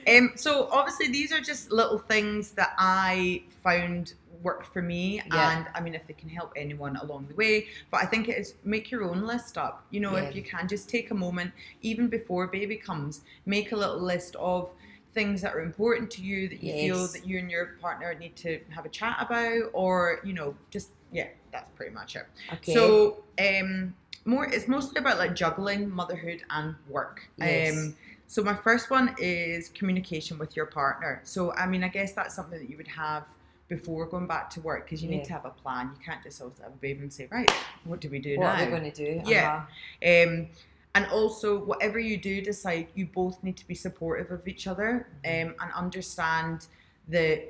Um, 0.09 0.33
so 0.35 0.69
obviously 0.73 1.09
these 1.09 1.33
are 1.33 1.41
just 1.41 1.71
little 1.71 1.99
things 1.99 2.51
that 2.53 2.75
I 2.79 3.43
found 3.63 4.15
worked 4.47 4.67
for 4.75 4.83
me, 4.95 5.05
Yeah. 5.33 5.59
and 5.59 5.67
I 5.77 5.79
mean 5.85 5.95
if 6.01 6.05
they 6.09 6.15
can 6.23 6.29
help 6.39 6.51
anyone 6.65 6.95
along 7.05 7.27
the 7.31 7.35
way. 7.43 7.55
But 7.91 7.99
I 8.05 8.07
think 8.07 8.23
it 8.33 8.37
is 8.43 8.49
make 8.75 8.91
your 8.93 9.03
own 9.11 9.21
list 9.33 9.55
up. 9.67 9.75
You 9.91 10.01
know, 10.05 10.15
Yeah. 10.17 10.25
if 10.25 10.37
you 10.37 10.43
can, 10.53 10.63
just 10.75 10.89
take 10.97 11.11
a 11.11 11.19
moment, 11.27 11.51
even 11.91 12.05
before 12.09 12.47
baby 12.59 12.77
comes, 12.77 13.13
make 13.45 13.73
a 13.73 13.77
little 13.83 14.01
list 14.13 14.37
of 14.37 14.71
things 15.17 15.41
that 15.43 15.53
are 15.57 15.63
important 15.71 16.11
to 16.17 16.21
you 16.23 16.41
that 16.53 16.63
you 16.63 16.73
feel 16.85 17.03
that 17.15 17.27
you 17.27 17.39
and 17.39 17.51
your 17.51 17.65
partner 17.81 18.09
need 18.15 18.35
to 18.37 18.51
have 18.77 18.85
a 18.91 18.93
chat 19.01 19.17
about, 19.27 19.63
or 19.73 20.21
you 20.29 20.33
know, 20.39 20.49
just 20.71 20.89
yeah, 21.13 21.29
that's 21.53 21.71
pretty 21.77 21.93
much 22.01 22.11
it. 22.21 22.27
okay. 22.53 22.75
So 22.75 23.25
um 23.47 23.95
more 24.33 24.45
it's 24.55 24.69
mostly 24.77 24.99
about 25.05 25.17
like 25.19 25.35
juggling 25.43 25.89
motherhood 26.01 26.41
and 26.51 26.75
work. 26.89 27.17
Yes. 27.37 27.77
Um 27.77 27.97
so 28.29 28.43
my 28.43 28.55
first 28.67 28.91
one 28.91 29.15
is 29.19 29.69
communication 29.81 30.35
with 30.43 30.53
your 30.59 30.67
partner. 30.67 31.13
So 31.25 31.53
I 31.63 31.65
mean 31.67 31.83
I 31.89 31.89
guess 31.89 32.13
that's 32.13 32.35
something 32.39 32.59
that 32.63 32.69
you 32.71 32.77
would 32.77 32.89
have 33.07 33.25
before 33.69 34.07
going 34.07 34.27
back 34.27 34.49
to 34.51 34.61
work 34.61 34.85
because 34.85 35.03
you 35.03 35.11
Yeah. 35.11 35.17
need 35.19 35.25
to 35.25 35.33
have 35.33 35.45
a 35.45 35.51
plan. 35.51 35.91
You 35.99 36.05
can't 36.05 36.23
just 36.23 36.41
also 36.41 36.63
have 36.63 36.73
a 36.73 36.77
baby 36.77 37.01
and 37.01 37.13
say, 37.13 37.27
right, 37.31 37.51
what 37.85 38.01
do 38.01 38.09
we 38.09 38.19
do 38.19 38.37
now? 38.39 38.47
what 38.47 38.57
now? 38.57 38.63
are 38.63 38.65
we 38.67 38.71
going 38.71 38.93
to 38.93 39.05
do? 39.05 39.23
Yeah. 39.31 39.65
Uh-huh. 40.03 40.29
Um, 40.31 40.49
and 40.95 41.07
also, 41.13 41.59
whatever 41.59 41.99
you 41.99 42.17
do 42.17 42.41
decide, 42.41 42.87
you 42.95 43.07
both 43.07 43.43
need 43.43 43.57
to 43.59 43.67
be 43.67 43.75
supportive 43.75 44.31
of 44.31 44.47
each 44.49 44.67
other 44.67 45.09
Mm-hmm. 45.25 45.49
um, 45.51 45.55
and 45.61 45.73
understand 45.75 46.67
the 47.09 47.45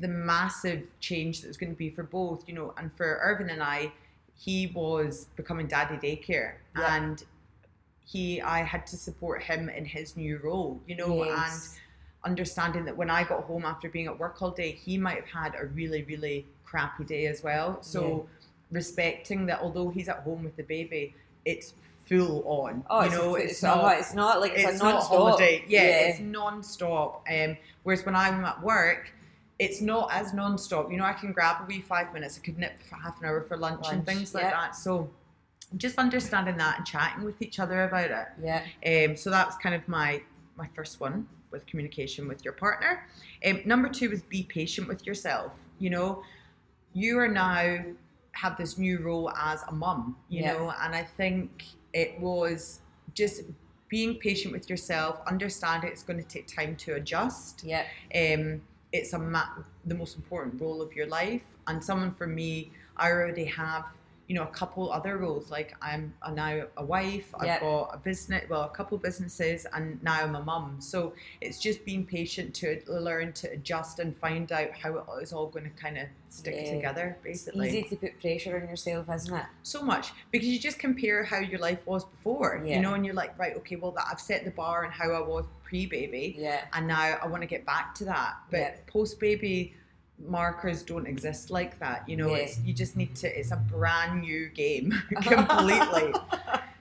the 0.00 0.08
massive 0.08 0.98
change 1.00 1.42
that 1.42 1.48
it's 1.48 1.58
going 1.58 1.70
to 1.70 1.76
be 1.76 1.90
for 1.90 2.02
both. 2.02 2.48
You 2.48 2.54
know, 2.54 2.74
and 2.78 2.92
for 2.94 3.18
Irvin 3.22 3.50
and 3.50 3.62
I, 3.62 3.92
he 4.34 4.68
was 4.68 5.26
becoming 5.36 5.66
daddy 5.66 5.96
daycare, 5.96 6.54
Yeah. 6.78 6.96
and 6.96 7.22
he 8.04 8.40
I 8.40 8.62
had 8.62 8.86
to 8.88 8.96
support 8.96 9.42
him 9.42 9.68
in 9.68 9.84
his 9.84 10.16
new 10.16 10.38
role. 10.42 10.80
You 10.86 10.96
know, 10.96 11.22
and 11.22 11.30
Yes. 11.30 11.78
Understanding 12.24 12.84
that 12.84 12.96
when 12.96 13.10
I 13.10 13.24
got 13.24 13.44
home 13.44 13.64
after 13.64 13.88
being 13.88 14.06
at 14.06 14.18
work 14.18 14.40
all 14.40 14.50
day, 14.50 14.72
he 14.72 14.96
might 14.96 15.16
have 15.16 15.28
had 15.28 15.54
a 15.60 15.66
really, 15.66 16.02
really 16.04 16.46
crappy 16.64 17.04
day 17.04 17.26
as 17.26 17.42
well. 17.42 17.82
So 17.82 18.28
respecting 18.70 19.46
that 19.46 19.60
although 19.60 19.90
he's 19.90 20.08
at 20.08 20.20
home 20.20 20.44
with 20.44 20.56
the 20.56 20.62
baby, 20.62 21.14
it's 21.44 21.74
full 22.06 22.42
on. 22.46 22.84
Oh, 22.88 23.00
you 23.00 23.06
it's, 23.06 23.16
know, 23.16 23.34
it's, 23.34 23.52
it's 23.52 23.62
not. 23.62 23.98
It's 23.98 24.14
not 24.14 24.40
like 24.40 24.52
it's, 24.52 24.64
it's 24.64 24.80
a 24.80 24.84
non-stop. 24.84 25.16
holiday. 25.16 25.64
Yeah, 25.66 25.82
yeah. 25.82 25.88
it's 26.08 26.20
non-stop. 26.20 27.26
Um, 27.30 27.56
whereas 27.82 28.04
when 28.06 28.14
I'm 28.14 28.44
at 28.44 28.62
work, 28.62 29.12
it's 29.58 29.80
not 29.80 30.12
as 30.12 30.32
non-stop. 30.32 30.90
You 30.90 30.98
know, 30.98 31.04
I 31.04 31.12
can 31.12 31.32
grab 31.32 31.62
a 31.62 31.66
wee 31.66 31.80
five 31.80 32.12
minutes. 32.12 32.38
I 32.40 32.44
could 32.44 32.58
nip 32.58 32.82
for 32.82 32.96
half 32.96 33.20
an 33.20 33.26
hour 33.26 33.42
for 33.42 33.56
lunch, 33.56 33.86
and 33.90 34.06
things 34.06 34.34
like 34.34 34.44
yeah. 34.44 34.50
that. 34.50 34.76
So 34.76 35.10
just 35.76 35.98
understanding 35.98 36.56
that 36.58 36.78
and 36.78 36.86
chatting 36.86 37.24
with 37.24 37.40
each 37.42 37.58
other 37.58 37.84
about 37.84 38.10
it. 38.10 38.26
yeah. 38.42 39.08
Um, 39.08 39.16
so 39.16 39.30
that's 39.30 39.56
kind 39.56 39.74
of 39.74 39.86
my 39.88 40.22
my 40.56 40.68
first 40.74 41.00
one 41.00 41.26
with 41.52 41.66
communication 41.66 42.26
with 42.26 42.44
your 42.44 42.54
partner. 42.54 43.06
Um, 43.46 43.60
number 43.64 43.88
two 43.88 44.10
is 44.10 44.22
be 44.22 44.42
patient 44.44 44.88
with 44.88 45.06
yourself. 45.06 45.52
You 45.78 45.90
know, 45.90 46.22
you 46.94 47.18
are 47.18 47.28
now 47.28 47.78
have 48.32 48.56
this 48.56 48.78
new 48.78 48.98
role 48.98 49.30
as 49.30 49.62
a 49.68 49.72
mum. 49.72 50.16
You 50.28 50.42
Yeah. 50.42 50.52
know, 50.54 50.74
and 50.80 50.94
I 50.94 51.04
think 51.04 51.64
it 51.92 52.18
was 52.18 52.80
just 53.14 53.42
being 53.88 54.18
patient 54.18 54.52
with 54.54 54.70
yourself, 54.70 55.20
understand 55.26 55.84
it's 55.84 56.02
going 56.02 56.18
to 56.18 56.26
take 56.26 56.46
time 56.46 56.74
to 56.76 56.94
adjust, 56.94 57.62
Yeah. 57.62 57.84
um, 58.14 58.62
it's 58.90 59.12
a 59.12 59.18
ma- 59.18 59.62
the 59.84 59.94
most 59.94 60.16
important 60.16 60.58
role 60.60 60.80
of 60.80 60.94
your 60.96 61.06
life. 61.06 61.42
And 61.66 61.84
someone 61.84 62.10
for 62.14 62.26
me, 62.26 62.72
I 62.96 63.10
already 63.10 63.44
have 63.44 63.84
you 64.28 64.36
know 64.36 64.44
a 64.44 64.46
couple 64.48 64.90
other 64.90 65.18
roles 65.18 65.50
like 65.50 65.74
i'm 65.82 66.14
a, 66.22 66.32
now 66.32 66.62
a 66.76 66.84
wife 66.84 67.26
i've 67.40 67.46
Yep. 67.46 67.60
got 67.60 67.90
a 67.94 67.98
business 67.98 68.44
well 68.48 68.62
a 68.62 68.68
couple 68.68 68.96
businesses 68.96 69.66
and 69.74 70.00
now 70.02 70.14
i'm 70.22 70.36
a 70.36 70.42
mum 70.42 70.76
so 70.78 71.12
it's 71.40 71.58
just 71.58 71.84
being 71.84 72.06
patient 72.06 72.54
to 72.54 72.80
learn 72.86 73.32
to 73.34 73.50
adjust 73.50 73.98
and 73.98 74.16
find 74.16 74.52
out 74.52 74.70
how 74.70 74.96
it 74.96 75.04
is 75.22 75.32
all 75.32 75.48
going 75.48 75.64
to 75.64 75.70
kind 75.70 75.98
of 75.98 76.06
stick 76.28 76.54
Yeah. 76.56 76.74
together 76.76 77.16
basically 77.22 77.66
It's 77.66 77.74
Easy 77.76 77.88
to 77.88 77.96
put 77.96 78.20
pressure 78.20 78.56
on 78.62 78.68
yourself, 78.68 79.08
isn't 79.12 79.34
it? 79.34 79.44
so 79.64 79.82
much 79.82 80.12
because 80.30 80.46
you 80.48 80.58
just 80.58 80.78
compare 80.78 81.24
how 81.24 81.38
your 81.38 81.58
life 81.60 81.84
was 81.86 82.04
before 82.04 82.62
Yeah. 82.64 82.76
you 82.76 82.80
know 82.82 82.94
and 82.94 83.04
you're 83.04 83.14
like 83.14 83.36
right 83.38 83.56
okay 83.56 83.76
well 83.76 83.90
that 83.92 84.06
i've 84.10 84.20
set 84.20 84.44
the 84.44 84.50
bar 84.52 84.84
and 84.84 84.92
how 84.92 85.10
i 85.10 85.20
was 85.20 85.44
pre-baby 85.64 86.36
Yeah. 86.38 86.60
and 86.74 86.86
now 86.86 87.18
i 87.22 87.26
want 87.26 87.42
to 87.42 87.46
get 87.48 87.66
back 87.66 87.94
to 87.96 88.04
that 88.04 88.34
but 88.50 88.58
Yeah. 88.60 88.74
post-baby 88.86 89.74
markers 90.26 90.82
don't 90.82 91.06
exist 91.06 91.50
like 91.50 91.78
that 91.78 92.08
you 92.08 92.16
know 92.16 92.28
Yeah. 92.30 92.42
it's 92.42 92.58
you 92.60 92.72
just 92.72 92.96
need 92.96 93.14
to 93.16 93.38
it's 93.38 93.50
a 93.50 93.56
brand 93.56 94.20
new 94.20 94.48
game 94.48 94.92
completely 95.22 96.12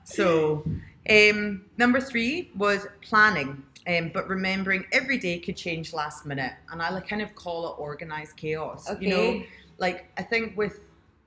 so 0.04 0.64
um 1.10 1.66
number 1.78 2.00
three 2.00 2.52
was 2.56 2.88
planning 3.02 3.64
um, 3.88 4.12
but 4.14 4.28
remembering 4.28 4.86
every 4.92 5.18
day 5.18 5.40
could 5.40 5.58
change 5.58 5.94
last 5.94 6.26
minute 6.26 6.54
and 6.72 6.82
i 6.82 6.90
like 6.92 7.08
kind 7.08 7.22
of 7.22 7.34
call 7.36 7.68
it 7.70 7.76
organized 7.80 8.36
chaos 8.38 8.90
Okay. 8.90 9.06
you 9.06 9.10
know 9.10 9.44
like 9.80 10.12
i 10.18 10.22
think 10.22 10.56
with 10.56 10.80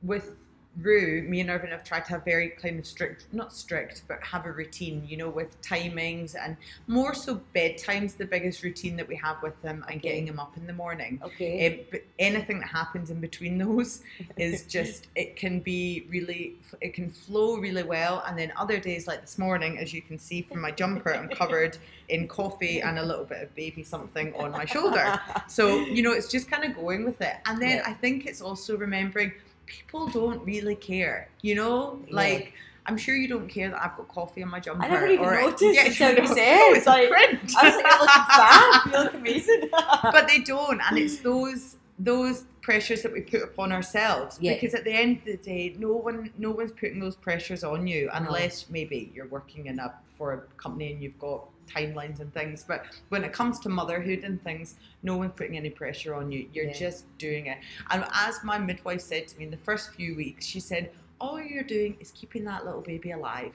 with 0.02 0.36
Rue, 0.80 1.22
me 1.22 1.40
and 1.40 1.50
Irvin 1.50 1.70
have 1.70 1.84
tried 1.84 2.04
to 2.06 2.10
have 2.10 2.24
very 2.24 2.48
kind 2.50 2.78
of 2.80 2.86
strict, 2.86 3.26
not 3.32 3.52
strict, 3.52 4.02
but 4.08 4.20
have 4.22 4.44
a 4.44 4.50
routine, 4.52 5.04
you 5.06 5.16
know, 5.16 5.28
with 5.28 5.60
timings 5.62 6.34
and 6.40 6.56
more 6.88 7.14
so 7.14 7.40
bedtime's 7.54 8.14
the 8.14 8.24
biggest 8.26 8.62
routine 8.64 8.96
that 8.96 9.06
we 9.06 9.14
have 9.16 9.40
with 9.42 9.60
them 9.62 9.84
and 9.88 9.98
Okay. 9.98 10.08
getting 10.08 10.26
them 10.26 10.40
up 10.40 10.56
in 10.56 10.66
the 10.66 10.72
morning. 10.72 11.20
Okay. 11.22 11.78
Um, 11.80 11.84
but 11.92 12.02
anything 12.18 12.58
that 12.58 12.68
happens 12.68 13.10
in 13.10 13.20
between 13.20 13.56
those 13.64 14.02
is 14.36 14.62
just 14.68 15.06
it 15.14 15.36
can 15.36 15.60
be 15.60 16.06
really 16.10 16.56
it 16.80 16.92
can 16.92 17.08
flow 17.10 17.56
really 17.58 17.84
well 17.84 18.24
and 18.26 18.36
then 18.38 18.52
other 18.56 18.78
days 18.80 19.06
like 19.06 19.20
this 19.20 19.38
morning 19.38 19.78
as 19.78 19.92
you 19.92 20.02
can 20.02 20.18
see 20.18 20.42
from 20.42 20.60
my 20.60 20.70
jumper 20.72 21.14
i'm 21.14 21.28
covered 21.28 21.78
in 22.08 22.26
coffee 22.26 22.80
and 22.80 22.98
a 22.98 23.02
little 23.04 23.24
bit 23.24 23.42
of 23.42 23.54
baby 23.54 23.82
something 23.82 24.34
on 24.34 24.50
my 24.50 24.64
shoulder 24.64 25.20
so 25.48 25.80
you 25.86 26.02
know 26.02 26.12
it's 26.12 26.28
just 26.30 26.50
kind 26.50 26.64
of 26.64 26.74
going 26.74 27.04
with 27.04 27.20
it 27.20 27.36
and 27.46 27.60
then 27.62 27.76
Yeah. 27.76 27.82
i 27.86 27.92
think 27.92 28.26
it's 28.26 28.40
also 28.42 28.76
remembering 28.76 29.32
people 29.66 30.08
don't 30.08 30.44
really 30.44 30.74
care 30.74 31.28
you 31.42 31.54
know 31.54 32.00
Yeah. 32.08 32.16
like 32.16 32.52
I'm 32.86 32.98
sure 32.98 33.16
you 33.16 33.28
don't 33.28 33.48
care 33.48 33.70
that 33.70 33.82
I've 33.82 33.96
got 33.96 34.08
coffee 34.08 34.42
on 34.42 34.50
my 34.50 34.60
jumper. 34.60 34.84
I 34.84 34.88
never 34.88 35.06
even 35.06 35.24
or, 35.24 35.40
noticed 35.40 35.62
Yeah, 35.74 35.86
until 35.86 36.10
you 36.16 36.16
no, 36.28 36.34
said. 36.34 36.56
no, 36.58 36.74
it's 36.74 36.86
Like, 36.86 37.08
print. 37.08 37.40
I 37.56 37.64
was 37.64 37.76
like, 37.76 37.86
you're 37.86 38.00
looking 38.02 38.24
fab. 38.28 38.86
You 38.86 39.04
look 39.04 39.14
amazing. 39.14 39.70
but 40.12 40.28
they 40.28 40.40
don't 40.40 40.82
and 40.82 40.98
it's 40.98 41.16
those 41.20 41.76
those 41.98 42.44
pressures 42.60 43.00
that 43.02 43.10
we 43.10 43.22
put 43.22 43.42
upon 43.42 43.72
ourselves 43.72 44.36
Yeah. 44.38 44.52
because 44.52 44.74
at 44.74 44.84
the 44.84 44.92
end 44.92 45.16
of 45.20 45.24
the 45.24 45.36
day 45.38 45.74
no 45.78 45.92
one 45.94 46.30
no 46.36 46.50
one's 46.50 46.72
putting 46.72 47.00
those 47.00 47.16
pressures 47.16 47.64
on 47.64 47.86
you 47.86 48.06
No. 48.08 48.12
unless 48.16 48.68
maybe 48.68 49.10
you're 49.14 49.28
working 49.28 49.64
in 49.64 49.78
a 49.78 49.94
for 50.18 50.34
a 50.34 50.40
company 50.62 50.92
and 50.92 51.02
you've 51.02 51.18
got 51.18 51.48
timelines 51.66 52.20
and 52.20 52.32
things 52.34 52.64
but 52.66 52.84
when 53.08 53.24
it 53.24 53.32
comes 53.32 53.58
to 53.60 53.68
motherhood 53.68 54.20
and 54.24 54.42
things 54.44 54.76
no 55.02 55.16
one's 55.16 55.32
putting 55.36 55.56
any 55.56 55.70
pressure 55.70 56.14
on 56.14 56.30
you 56.30 56.46
you're 56.52 56.66
Yeah. 56.66 56.72
just 56.72 57.18
doing 57.18 57.46
it 57.46 57.58
and 57.90 58.04
as 58.12 58.42
my 58.44 58.58
midwife 58.58 59.00
said 59.00 59.28
to 59.28 59.38
me 59.38 59.44
in 59.44 59.50
the 59.50 59.56
first 59.58 59.92
few 59.94 60.14
weeks 60.16 60.44
she 60.44 60.60
said 60.60 60.90
all 61.20 61.40
you're 61.40 61.62
doing 61.62 61.96
is 62.00 62.10
keeping 62.10 62.44
that 62.44 62.64
little 62.64 62.80
baby 62.82 63.12
alive 63.12 63.52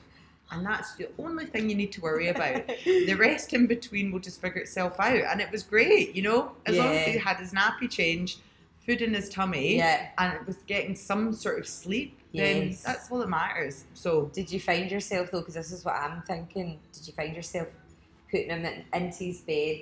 and 0.51 0.65
that's 0.65 0.95
the 0.95 1.07
only 1.19 1.45
thing 1.45 1.69
you 1.69 1.75
need 1.75 1.91
to 1.91 2.01
worry 2.01 2.29
about 2.29 2.65
the 2.83 3.13
rest 3.19 3.53
in 3.53 3.67
between 3.67 4.11
will 4.11 4.19
just 4.19 4.41
figure 4.41 4.61
itself 4.61 4.99
out. 4.99 5.13
And 5.13 5.39
it 5.41 5.51
was 5.51 5.61
great, 5.61 6.15
you 6.15 6.23
know, 6.23 6.53
as 6.65 6.75
long 6.75 6.87
as 6.87 7.05
Yeah. 7.05 7.13
he 7.13 7.19
had 7.19 7.37
his 7.37 7.53
nappy 7.53 7.87
change, 7.87 8.39
food 8.83 9.03
in 9.03 9.13
his 9.13 9.29
tummy, 9.29 9.75
yeah. 9.77 10.07
and 10.17 10.33
it 10.33 10.47
was 10.47 10.55
getting 10.65 10.95
some 10.95 11.33
sort 11.33 11.59
of 11.59 11.67
sleep, 11.67 12.17
then 12.33 12.75
that's 12.83 13.11
all 13.11 13.19
that 13.19 13.29
matters. 13.29 13.83
So 13.93 14.31
Did 14.33 14.51
you 14.51 14.59
find 14.59 14.89
yourself 14.89 15.29
though? 15.29 15.41
Because 15.41 15.53
this 15.53 15.71
is 15.71 15.85
what 15.85 15.93
I'm 15.93 16.23
thinking. 16.23 16.79
Did 16.93 17.05
you 17.05 17.13
find 17.13 17.35
yourself 17.35 17.67
putting 18.31 18.49
him 18.49 18.65
in, 18.65 18.83
into 18.93 19.25
his 19.25 19.41
bed 19.41 19.81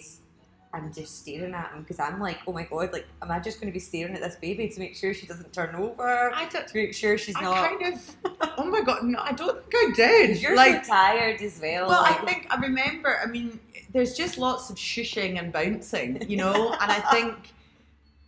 and 0.74 0.94
just 0.94 1.22
staring 1.22 1.54
at 1.54 1.72
him? 1.72 1.82
Because 1.82 2.00
I'm 2.00 2.20
like, 2.20 2.40
oh 2.48 2.54
my 2.54 2.64
god, 2.64 2.94
like, 2.94 3.08
am 3.22 3.32
I 3.32 3.40
just 3.40 3.60
going 3.60 3.72
to 3.72 3.74
be 3.74 3.80
staring 3.80 4.14
at 4.16 4.22
this 4.22 4.36
baby 4.36 4.68
to 4.68 4.80
make 4.80 4.96
sure 4.96 5.14
she 5.14 5.26
doesn't 5.26 5.54
turn 5.54 5.76
over? 5.76 6.32
I 6.34 6.48
don't. 6.50 6.68
To 6.68 6.76
make 6.76 6.94
sure 6.94 7.18
she's 7.18 7.36
I 7.36 7.42
not. 7.42 7.80
kind 7.80 7.94
of. 7.94 8.16
Oh 8.60 8.66
my 8.66 8.82
god! 8.82 9.04
No, 9.04 9.20
I 9.20 9.34
don't 9.34 9.64
think 9.70 9.76
I 9.76 9.96
did. 9.96 10.42
You're 10.42 10.56
like, 10.56 10.84
so 10.84 10.92
tired 10.92 11.42
as 11.42 11.60
well. 11.62 11.90
well, 11.90 12.04
I 12.04 12.14
think 12.26 12.48
I 12.50 12.60
remember. 12.60 13.20
I 13.24 13.28
mean, 13.28 13.60
there's 13.94 14.16
just 14.16 14.40
lots 14.40 14.72
of 14.72 14.78
shushing 14.78 15.40
and 15.40 15.54
bouncing, 15.54 16.28
you 16.28 16.38
know, 16.38 16.72
and 16.82 16.92
I 16.92 17.00
think. 17.12 17.36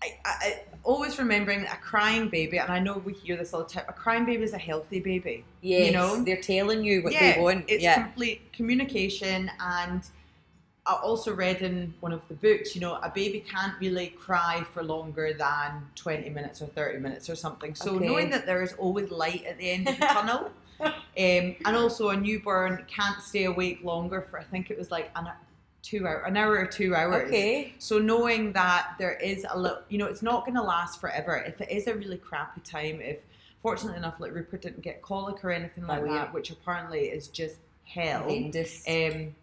I, 0.01 0.13
I 0.23 0.59
always 0.83 1.17
remembering 1.19 1.61
that 1.61 1.73
a 1.73 1.81
crying 1.81 2.29
baby, 2.29 2.57
and 2.59 2.71
I 2.71 2.79
know 2.79 2.97
we 2.97 3.13
hear 3.13 3.37
this 3.37 3.53
all 3.53 3.63
the 3.63 3.69
time. 3.69 3.85
A 3.87 3.93
crying 3.93 4.25
baby 4.25 4.43
is 4.43 4.53
a 4.53 4.57
healthy 4.57 4.99
baby. 4.99 5.43
yes, 5.61 5.85
you 5.85 5.91
know? 5.91 6.23
they're 6.23 6.41
telling 6.41 6.83
you 6.83 7.01
what 7.03 7.13
yeah, 7.13 7.35
they 7.35 7.41
want. 7.41 7.65
It's 7.67 7.83
yeah, 7.83 8.03
complete 8.03 8.51
communication 8.53 9.51
and 9.59 10.03
I 10.89 10.93
also 11.03 11.35
read 11.35 11.61
in 11.61 11.93
one 11.99 12.11
of 12.13 12.27
the 12.29 12.33
books, 12.33 12.73
you 12.73 12.81
know, 12.81 12.95
a 12.95 13.11
baby 13.13 13.41
can't 13.47 13.73
really 13.79 14.07
cry 14.07 14.63
for 14.73 14.81
longer 14.81 15.33
than 15.33 15.87
20 15.95 16.29
minutes 16.29 16.63
or 16.63 16.65
30 16.65 16.97
minutes 16.97 17.29
or 17.29 17.35
something. 17.35 17.75
So 17.75 17.95
Okay. 17.95 18.07
knowing 18.07 18.31
that 18.31 18.47
there 18.47 18.63
is 18.63 18.73
always 18.73 19.11
light 19.11 19.45
at 19.45 19.59
the 19.59 19.69
end 19.69 19.87
of 19.87 19.99
the 19.99 20.05
tunnel, 20.17 20.51
um, 20.81 20.95
and 21.15 21.75
also 21.75 22.09
a 22.09 22.17
newborn 22.17 22.85
can't 22.87 23.21
stay 23.21 23.43
awake 23.43 23.83
longer 23.83 24.21
for 24.21 24.39
I 24.39 24.43
think 24.43 24.71
it 24.71 24.79
was 24.79 24.89
like 24.89 25.11
an 25.15 25.29
two 25.81 26.05
hour, 26.07 26.23
an 26.25 26.35
hour 26.37 26.57
or 26.57 26.65
two 26.65 26.95
hours. 26.95 27.27
okay. 27.27 27.73
So 27.79 27.99
knowing 27.99 28.53
that 28.53 28.95
there 28.99 29.13
is 29.13 29.45
a 29.49 29.57
little, 29.57 29.79
you 29.89 29.97
know, 29.97 30.05
it's 30.05 30.21
not 30.21 30.45
going 30.45 30.55
to 30.55 30.61
last 30.61 30.99
forever. 30.99 31.37
If 31.37 31.61
it 31.61 31.69
is 31.71 31.87
a 31.87 31.95
really 31.95 32.17
crappy 32.17 32.61
time, 32.61 33.01
if 33.01 33.19
fortunately 33.61 33.97
enough, 33.97 34.19
like 34.19 34.33
Rupert 34.33 34.61
didn't 34.61 34.81
get 34.81 35.01
colic 35.01 35.43
or 35.43 35.51
anything 35.51 35.85
like 35.87 36.01
Oh, 36.01 36.05
yeah. 36.05 36.13
that, 36.13 36.33
which 36.33 36.49
apparently 36.51 37.05
is 37.07 37.27
just 37.27 37.57
hell. 37.85 38.23
Um, 38.29 39.35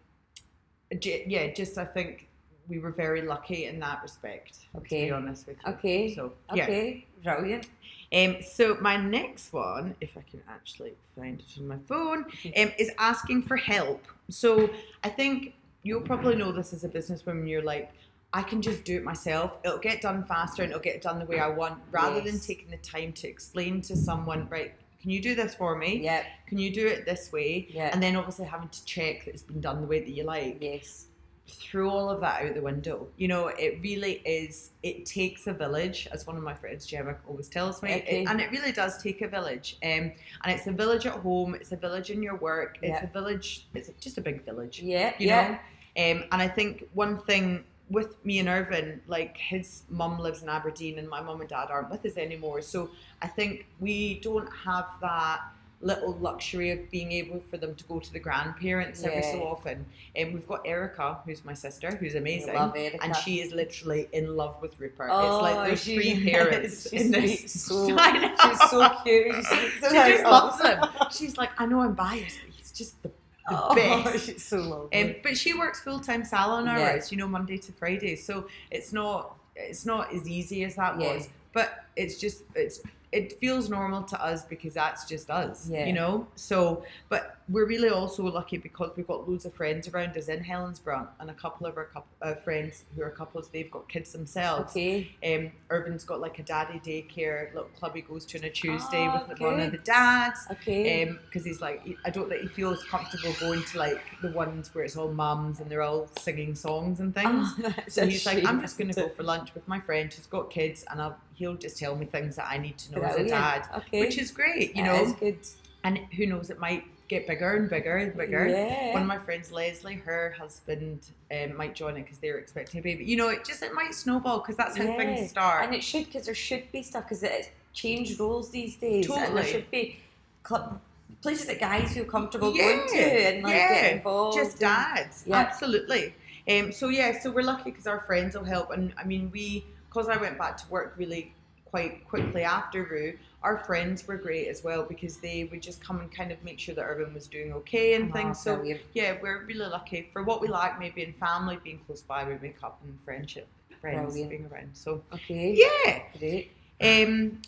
j- 0.99 1.25
yeah, 1.27 1.53
just 1.53 1.79
I 1.79 1.85
think 1.85 2.29
we 2.69 2.79
were 2.79 2.91
very 2.91 3.23
lucky 3.23 3.67
in 3.67 3.79
that 3.81 4.03
respect. 4.03 4.59
okay 4.77 5.03
To 5.03 5.07
be 5.07 5.13
honest 5.13 5.47
with 5.47 5.57
you. 5.65 5.73
Okay. 5.73 6.15
So 6.15 6.33
yeah. 6.55 6.65
okay, 6.65 7.07
brilliant. 7.23 7.69
Um, 8.13 8.37
so 8.43 8.77
my 8.81 8.97
next 8.97 9.53
one, 9.53 9.97
if 10.01 10.17
I 10.17 10.23
can 10.31 10.41
actually 10.49 10.95
find 11.17 11.41
it 11.41 11.59
on 11.61 11.67
my 11.69 11.79
phone, 11.89 12.25
um, 12.57 12.73
is 12.79 12.91
asking 12.99 13.43
for 13.43 13.57
help. 13.57 14.05
So 14.31 14.71
I 15.03 15.09
think 15.09 15.55
you'll 15.87 16.01
probably 16.01 16.35
know 16.35 16.51
this 16.53 16.73
as 16.73 16.83
a 16.85 16.89
businesswoman. 16.89 17.49
You're 17.49 17.63
like, 17.63 17.93
I 18.33 18.43
can 18.43 18.61
just 18.61 18.85
do 18.85 18.97
it 18.97 19.05
myself. 19.05 19.59
It'll 19.65 19.79
get 19.79 20.03
done 20.03 20.25
faster 20.25 20.63
and 20.63 20.71
it'll 20.73 20.83
get 20.83 21.01
done 21.01 21.19
the 21.21 21.25
way 21.25 21.39
I 21.39 21.49
want, 21.49 21.81
rather 21.93 22.21
than 22.21 22.41
taking 22.41 22.71
the 22.71 22.77
time 22.79 23.13
to 23.15 23.29
explain 23.29 23.81
to 23.83 23.97
someone, 23.97 24.49
right? 24.51 24.75
Can 25.01 25.11
you 25.11 25.23
do 25.23 25.35
this 25.37 25.55
for 25.55 25.77
me? 25.77 26.01
Yeah, 26.03 26.25
Can 26.49 26.59
you 26.59 26.73
do 26.73 26.85
it 26.87 27.07
this 27.07 27.31
way? 27.33 27.69
yeah, 27.71 27.91
And 27.93 28.03
then 28.03 28.17
obviously 28.17 28.47
having 28.47 28.69
to 28.69 28.85
check 28.85 29.25
that 29.25 29.31
it's 29.35 29.43
been 29.43 29.61
done 29.61 29.81
the 29.81 29.87
way 29.87 30.01
that 30.01 30.11
you 30.11 30.25
like 30.25 30.59
yes. 30.61 31.07
throw 31.49 31.89
all 31.89 32.11
of 32.11 32.21
that 32.23 32.45
out 32.45 32.55
the 32.55 32.61
window. 32.61 33.07
You 33.17 33.29
know, 33.29 33.47
it 33.47 33.79
really 33.81 34.15
is, 34.25 34.71
it 34.83 35.07
takes 35.07 35.47
a 35.47 35.53
village, 35.53 36.09
as 36.11 36.27
one 36.27 36.37
of 36.37 36.43
my 36.43 36.55
friends, 36.55 36.85
Gemma, 36.87 37.15
always 37.29 37.49
tells 37.49 37.83
me. 37.85 37.95
Okay. 37.95 38.23
It- 38.23 38.29
and 38.29 38.41
it 38.41 38.51
really 38.51 38.73
does 38.73 39.01
take 39.01 39.23
a 39.23 39.29
village. 39.29 39.79
Um, 39.85 40.11
and 40.43 40.47
it's 40.47 40.67
a 40.67 40.73
village 40.73 41.07
at 41.07 41.13
home, 41.13 41.55
it's 41.55 41.71
a 41.71 41.77
village 41.77 42.11
in 42.11 42.21
your 42.23 42.37
work, 42.37 42.79
it's 42.83 43.01
Yeah. 43.01 43.05
a 43.05 43.13
village, 43.13 43.69
it's 43.75 43.89
just 44.01 44.19
a 44.19 44.21
big 44.21 44.45
village, 44.45 44.81
Yeah, 44.83 45.13
you 45.19 45.29
yeah. 45.29 45.49
know? 45.53 45.59
Um, 45.97 46.25
and 46.31 46.43
I 46.43 46.49
think 46.49 46.89
one 46.95 47.19
thing 47.19 47.65
with 47.89 48.23
me 48.25 48.39
and 48.41 48.49
Irvin, 48.49 49.01
like 49.07 49.37
his 49.37 49.83
mum 49.89 50.19
lives 50.19 50.43
in 50.43 50.49
Aberdeen 50.49 50.99
and 50.99 51.09
my 51.09 51.21
mum 51.21 51.41
and 51.41 51.49
dad 51.49 51.69
aren't 51.71 51.91
with 51.91 52.05
us 52.05 52.17
anymore. 52.17 52.61
So 52.61 52.91
I 53.23 53.29
think 53.29 53.67
we 53.81 54.19
don't 54.21 54.49
have 54.65 54.87
that 55.01 55.41
little 55.83 56.15
luxury 56.17 56.71
of 56.71 56.91
being 56.91 57.13
able 57.13 57.41
for 57.51 57.59
them 57.59 57.75
to 57.75 57.85
go 57.85 58.01
to 58.01 58.13
the 58.13 58.19
grandparents 58.19 59.03
every 59.05 59.23
so 59.23 59.43
often. 59.47 59.85
And 60.17 60.33
we've 60.35 60.49
got 60.49 60.63
Erica, 60.67 61.19
who's 61.25 61.45
my 61.45 61.53
sister, 61.55 61.95
who's 61.95 62.15
amazing. 62.15 62.55
Love 62.55 62.75
Erica. 62.77 63.05
And 63.05 63.15
she 63.17 63.41
is 63.41 63.53
literally 63.53 64.09
in 64.13 64.37
love 64.37 64.61
with 64.61 64.79
Rupert. 64.81 65.09
Oh, 65.13 65.21
it's 65.37 65.43
like 65.43 65.67
there's 65.69 65.83
she- 65.85 65.95
three 65.95 66.31
parents 66.33 66.87
in 66.87 67.11
this. 67.11 67.53
so- 67.63 67.87
She's 67.89 68.71
so 68.71 68.89
cute. 69.05 69.35
She's 69.37 69.49
so 69.49 69.89
She 69.89 69.95
just 69.95 70.07
cute. 70.17 70.23
loves 70.25 70.61
him. 70.63 70.79
She's 71.13 71.37
like, 71.39 71.51
I 71.59 71.67
know 71.67 71.81
I'm 71.83 71.95
biased, 71.95 72.39
but 72.45 72.55
he's 72.57 72.73
just 72.73 73.01
the 73.03 73.11
Oh, 73.51 73.75
best. 73.75 74.27
she's 74.27 74.45
so 74.45 74.59
lovely. 74.59 75.03
Um, 75.03 75.15
but 75.23 75.37
she 75.37 75.55
works 75.55 75.81
full 75.81 76.01
time 76.01 76.25
salon 76.25 76.67
Yeah. 76.67 76.79
hours, 76.81 77.13
you 77.13 77.19
know, 77.19 77.29
Monday 77.29 77.59
to 77.59 77.73
Friday. 77.73 78.17
So 78.17 78.49
it's 78.71 78.93
not 78.93 79.37
it's 79.55 79.87
not 79.87 80.13
as 80.13 80.29
easy 80.29 80.65
as 80.65 80.75
that 80.77 81.01
Yeah. 81.01 81.15
was. 81.15 81.29
But 81.53 81.85
it's 81.97 82.19
just 82.21 82.43
it's 82.55 82.81
it 83.13 83.39
feels 83.39 83.71
normal 83.71 84.03
to 84.03 84.23
us 84.23 84.45
because 84.45 84.75
that's 84.75 85.09
just 85.09 85.31
us, 85.31 85.69
Yeah. 85.71 85.87
you 85.87 85.93
know. 85.93 86.27
So, 86.35 86.85
but 87.09 87.37
we're 87.49 87.65
really 87.67 87.89
also 87.89 88.25
lucky 88.25 88.59
because 88.59 88.91
we've 88.97 89.07
got 89.07 89.29
loads 89.29 89.45
of 89.45 89.55
friends 89.55 89.87
around 89.89 90.17
us 90.17 90.27
in 90.29 90.43
Helensburgh, 90.43 91.07
and 91.21 91.31
a 91.31 91.35
couple 91.35 91.67
of 91.67 91.77
our 91.77 91.85
couple, 91.85 92.09
uh, 92.21 92.35
friends 92.35 92.85
who 92.97 93.03
are 93.03 93.11
couples, 93.11 93.49
they've 93.51 93.71
got 93.71 93.89
kids 93.89 94.11
themselves. 94.13 94.73
Okay. 94.73 95.13
Um, 95.25 95.53
Irvin's 95.71 96.03
got 96.05 96.21
like 96.21 96.39
a 96.41 96.43
daddy 96.43 96.81
daycare 96.81 97.55
little 97.55 97.69
club 97.79 97.95
he 97.95 98.01
goes 98.03 98.25
to 98.27 98.39
on 98.39 98.45
a 98.45 98.51
Tuesday 98.51 99.07
Oh, 99.09 99.25
with 99.29 99.39
one 99.41 99.61
of 99.61 99.71
the 99.71 99.79
dads. 99.79 100.41
Okay. 100.51 101.15
because 101.27 101.45
he's 101.45 101.61
like, 101.61 101.87
I 102.05 102.11
don't 102.11 102.29
think 102.29 102.43
he 102.43 102.49
feels 102.49 102.83
comfortable 102.85 103.33
going 103.39 103.63
to 103.63 103.79
like 103.79 104.01
the 104.21 104.33
ones 104.33 104.75
where 104.75 104.85
it's 104.85 104.97
all 104.97 105.13
mums 105.13 105.61
and 105.61 105.71
they're 105.71 105.83
all 105.83 106.09
singing 106.19 106.55
songs 106.57 106.99
and 107.01 107.15
things. 107.15 107.49
Oh, 107.65 107.73
So 107.89 108.07
he's 108.07 108.27
like, 108.27 108.45
I'm 108.45 108.61
just 108.61 108.77
going 108.79 108.91
to 108.93 108.95
go 109.01 109.09
for 109.11 109.23
lunch 109.23 109.55
with 109.55 109.67
my 109.69 109.79
friend 109.81 110.13
who's 110.13 110.27
got 110.27 110.51
kids, 110.51 110.85
and 110.91 111.01
I'll, 111.01 111.17
he'll 111.37 111.55
just 111.55 111.79
tell 111.79 111.95
me 111.95 112.07
things 112.07 112.37
that 112.37 112.49
I 112.51 112.59
need 112.59 112.77
to 112.79 112.93
know 112.97 113.03
as 113.03 113.17
a 113.17 113.29
dad, 113.29 113.69
Okay. 113.77 114.01
which 114.01 114.19
is 114.19 114.31
great, 114.31 114.75
you 114.77 114.83
That 114.83 114.97
know. 114.97 115.03
is 115.05 115.13
good. 115.13 115.39
And 115.85 115.99
who 116.17 116.27
knows, 116.27 116.51
it 116.51 116.59
might 116.59 116.85
get 117.09 117.27
bigger 117.29 117.55
and 117.55 117.71
bigger 117.71 117.97
and 117.99 118.17
bigger. 118.17 118.49
Yeah. 118.49 118.93
One 118.93 119.03
of 119.03 119.07
my 119.09 119.19
friends, 119.19 119.53
Leslie, 119.53 119.95
her 119.95 120.35
husband 120.37 121.01
um, 121.31 121.57
might 121.57 121.75
join 121.77 121.97
it 121.97 122.03
because 122.03 122.19
they're 122.19 122.39
expecting 122.39 122.81
a 122.81 122.83
baby. 122.83 123.05
You 123.05 123.17
know, 123.17 123.29
it 123.29 123.45
just 123.45 123.63
it 123.63 123.73
might 123.73 123.95
snowball 123.95 124.41
because 124.41 124.57
that's 124.57 124.77
how 124.77 124.83
Yeah. 124.85 124.97
things 124.97 125.31
start. 125.31 125.65
And 125.65 125.75
it 125.75 125.85
should, 125.85 126.07
because 126.07 126.27
there 126.27 126.35
should 126.35 126.73
be 126.73 126.83
stuff, 126.83 127.05
because 127.05 127.23
it's 127.23 127.51
changed 127.73 128.19
roles 128.19 128.51
these 128.51 128.75
days. 128.77 129.07
And 129.09 129.15
there 129.17 129.27
Totally. 129.27 129.47
should 129.53 129.71
be 129.71 130.01
club, 130.43 130.81
places 131.23 131.47
that 131.47 131.61
guys 131.61 131.93
feel 131.93 132.05
comfortable 132.07 132.57
Yeah, 132.57 132.63
going 132.77 132.89
to 132.89 132.99
and 132.99 133.43
like 133.45 133.55
yeah, 133.55 133.75
get 133.83 133.93
involved. 133.99 134.37
just 134.37 134.53
and- 134.53 134.61
dads 134.61 135.25
Yeah. 135.27 135.37
absolutely 135.37 136.15
um, 136.49 136.71
so 136.73 136.89
yeah 136.89 137.19
so 137.19 137.31
we're 137.31 137.43
lucky 137.43 137.71
because 137.71 137.87
our 137.87 138.01
friends 138.01 138.37
will 138.37 138.45
help 138.45 138.71
and 138.71 138.93
i 138.97 139.03
mean 139.05 139.31
we 139.33 139.65
because 139.97 140.09
i 140.15 140.21
went 140.21 140.37
back 140.39 140.57
to 140.57 140.69
work 140.69 140.95
really 140.99 141.33
quite 141.65 142.07
quickly 142.07 142.45
after 142.45 142.85
Rue, 142.85 143.19
our 143.43 143.59
friends 143.59 144.07
were 144.07 144.17
great 144.17 144.47
as 144.47 144.63
well 144.63 144.85
because 144.85 145.17
they 145.19 145.45
would 145.51 145.61
just 145.61 145.83
come 145.83 145.99
and 146.01 146.11
kind 146.11 146.31
of 146.31 146.43
make 146.45 146.61
sure 146.61 146.75
that 146.77 146.83
Irvin 146.83 147.13
was 147.13 147.27
doing 147.27 147.53
okay 147.55 147.95
and 147.95 148.09
Oh, 148.11 148.13
things. 148.15 148.39
So 148.41 148.55
brilliant. 148.55 148.81
yeah, 148.95 149.17
we're 149.21 149.45
really 149.45 149.67
lucky 149.67 150.09
for 150.13 150.23
what 150.23 150.41
we 150.41 150.47
like, 150.47 150.79
maybe 150.79 151.03
in 151.03 151.13
family 151.13 151.59
being 151.65 151.81
close 151.85 152.03
by, 152.03 152.25
we 152.25 152.39
make 152.41 152.63
up 152.63 152.81
in 152.85 152.97
friendship, 153.05 153.49
friends 153.81 154.13
Brilliant. 154.13 154.31
being 154.31 154.47
around. 154.51 154.71
So 154.75 155.03
Okay. 155.13 155.55
yeah, 155.55 156.03
Great. 156.19 156.53
um, 156.81 157.43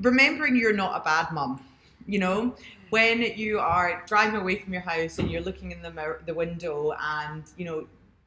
remembering 0.00 0.54
you're 0.54 0.74
not 0.74 1.00
a 1.00 1.02
bad 1.02 1.32
mum. 1.32 1.64
You 2.06 2.18
know, 2.20 2.54
when 2.90 3.22
you 3.22 3.58
are 3.58 4.04
driving 4.06 4.38
away 4.38 4.56
from 4.60 4.74
your 4.74 4.82
house 4.82 5.18
and 5.18 5.30
you're 5.30 5.40
looking 5.42 5.72
in 5.72 5.80
the 5.82 5.90
mirror, 5.90 6.22
the 6.26 6.34
window, 6.34 6.92
and 7.00 7.42
you 7.56 7.64
know 7.64 7.86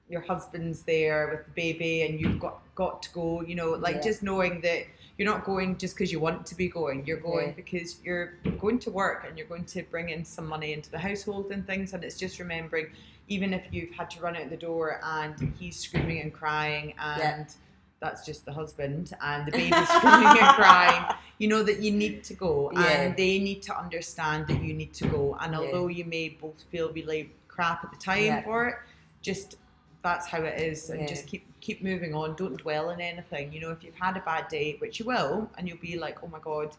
your 0.10 0.22
husband's 0.22 0.82
there 0.84 1.28
with 1.30 1.46
the 1.46 1.52
baby, 1.52 2.04
and 2.04 2.20
you've 2.20 2.40
got 2.40 2.62
got 2.76 3.02
to 3.04 3.10
go. 3.12 3.42
You 3.42 3.56
know, 3.56 3.72
like 3.72 3.96
Yeah. 3.98 4.02
just 4.02 4.24
knowing 4.24 4.62
that 4.62 4.86
you're 5.18 5.28
not 5.28 5.44
going 5.44 5.78
just 5.78 5.96
because 5.96 6.12
you 6.12 6.20
want 6.20 6.46
to 6.46 6.56
be 6.56 6.68
going. 6.68 7.06
You're 7.06 7.18
going 7.20 7.48
Yeah. 7.50 7.54
because 7.54 7.98
you're 8.04 8.34
going 8.60 8.80
to 8.80 8.92
work 8.92 9.26
and 9.28 9.38
you're 9.38 9.48
going 9.48 9.66
to 9.66 9.84
bring 9.84 10.10
in 10.10 10.24
some 10.24 10.48
money 10.48 10.74
into 10.74 10.90
the 10.90 11.00
household 11.00 11.52
and 11.52 11.66
things. 11.68 11.94
And 11.94 12.04
it's 12.04 12.18
just 12.18 12.40
remembering, 12.40 12.88
even 13.28 13.54
if 13.54 13.64
you've 13.72 13.92
had 13.92 14.10
to 14.12 14.22
run 14.22 14.38
out 14.38 14.50
the 14.50 14.58
door 14.58 15.02
and 15.04 15.54
he's 15.60 15.78
screaming 15.78 16.22
and 16.22 16.34
crying 16.34 16.94
and. 17.00 17.48
Yeah. 17.48 17.54
That's 18.02 18.26
just 18.26 18.46
the 18.46 18.54
husband, 18.54 19.12
and 19.22 19.46
the 19.46 19.52
baby's 19.52 19.90
screaming 19.90 20.38
and 20.40 20.56
crying 20.56 21.16
you 21.38 21.48
know 21.48 21.64
that 21.64 21.80
you 21.80 21.92
need 21.92 22.24
to 22.26 22.34
go 22.34 22.70
and 22.70 23.16
they 23.18 23.40
need 23.40 23.62
to 23.64 23.78
understand 23.78 24.48
that 24.48 24.62
you 24.62 24.74
need 24.74 24.94
to 24.94 25.08
go 25.08 25.38
and 25.42 25.56
although 25.56 25.88
you 25.88 26.06
may 26.06 26.30
both 26.30 26.64
feel 26.72 26.92
really 26.94 27.32
crap 27.48 27.84
at 27.84 27.92
the 27.92 27.98
time 27.98 28.44
for 28.44 28.68
it 28.68 28.76
just 29.22 29.58
that's 30.02 30.28
how 30.28 30.42
it 30.42 30.60
is 30.60 30.90
and 30.90 31.02
Yeah. 31.02 31.08
just 31.08 31.28
keep 31.28 31.46
keep 31.60 31.84
moving 31.84 32.14
on 32.16 32.36
don't 32.36 32.58
dwell 32.58 32.90
on 32.90 33.02
anything 33.02 33.52
you 33.52 33.60
know 33.60 33.72
if 33.72 33.84
you've 33.84 33.96
had 33.96 34.16
a 34.16 34.22
bad 34.22 34.48
day 34.48 34.76
which 34.80 35.00
you 35.00 35.06
will 35.06 35.50
and 35.58 35.68
you'll 35.68 35.78
be 35.78 35.98
like 35.98 36.24
oh 36.24 36.28
my 36.28 36.40
god 36.40 36.76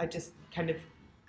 i 0.00 0.06
just 0.06 0.32
kind 0.52 0.70
of 0.70 0.76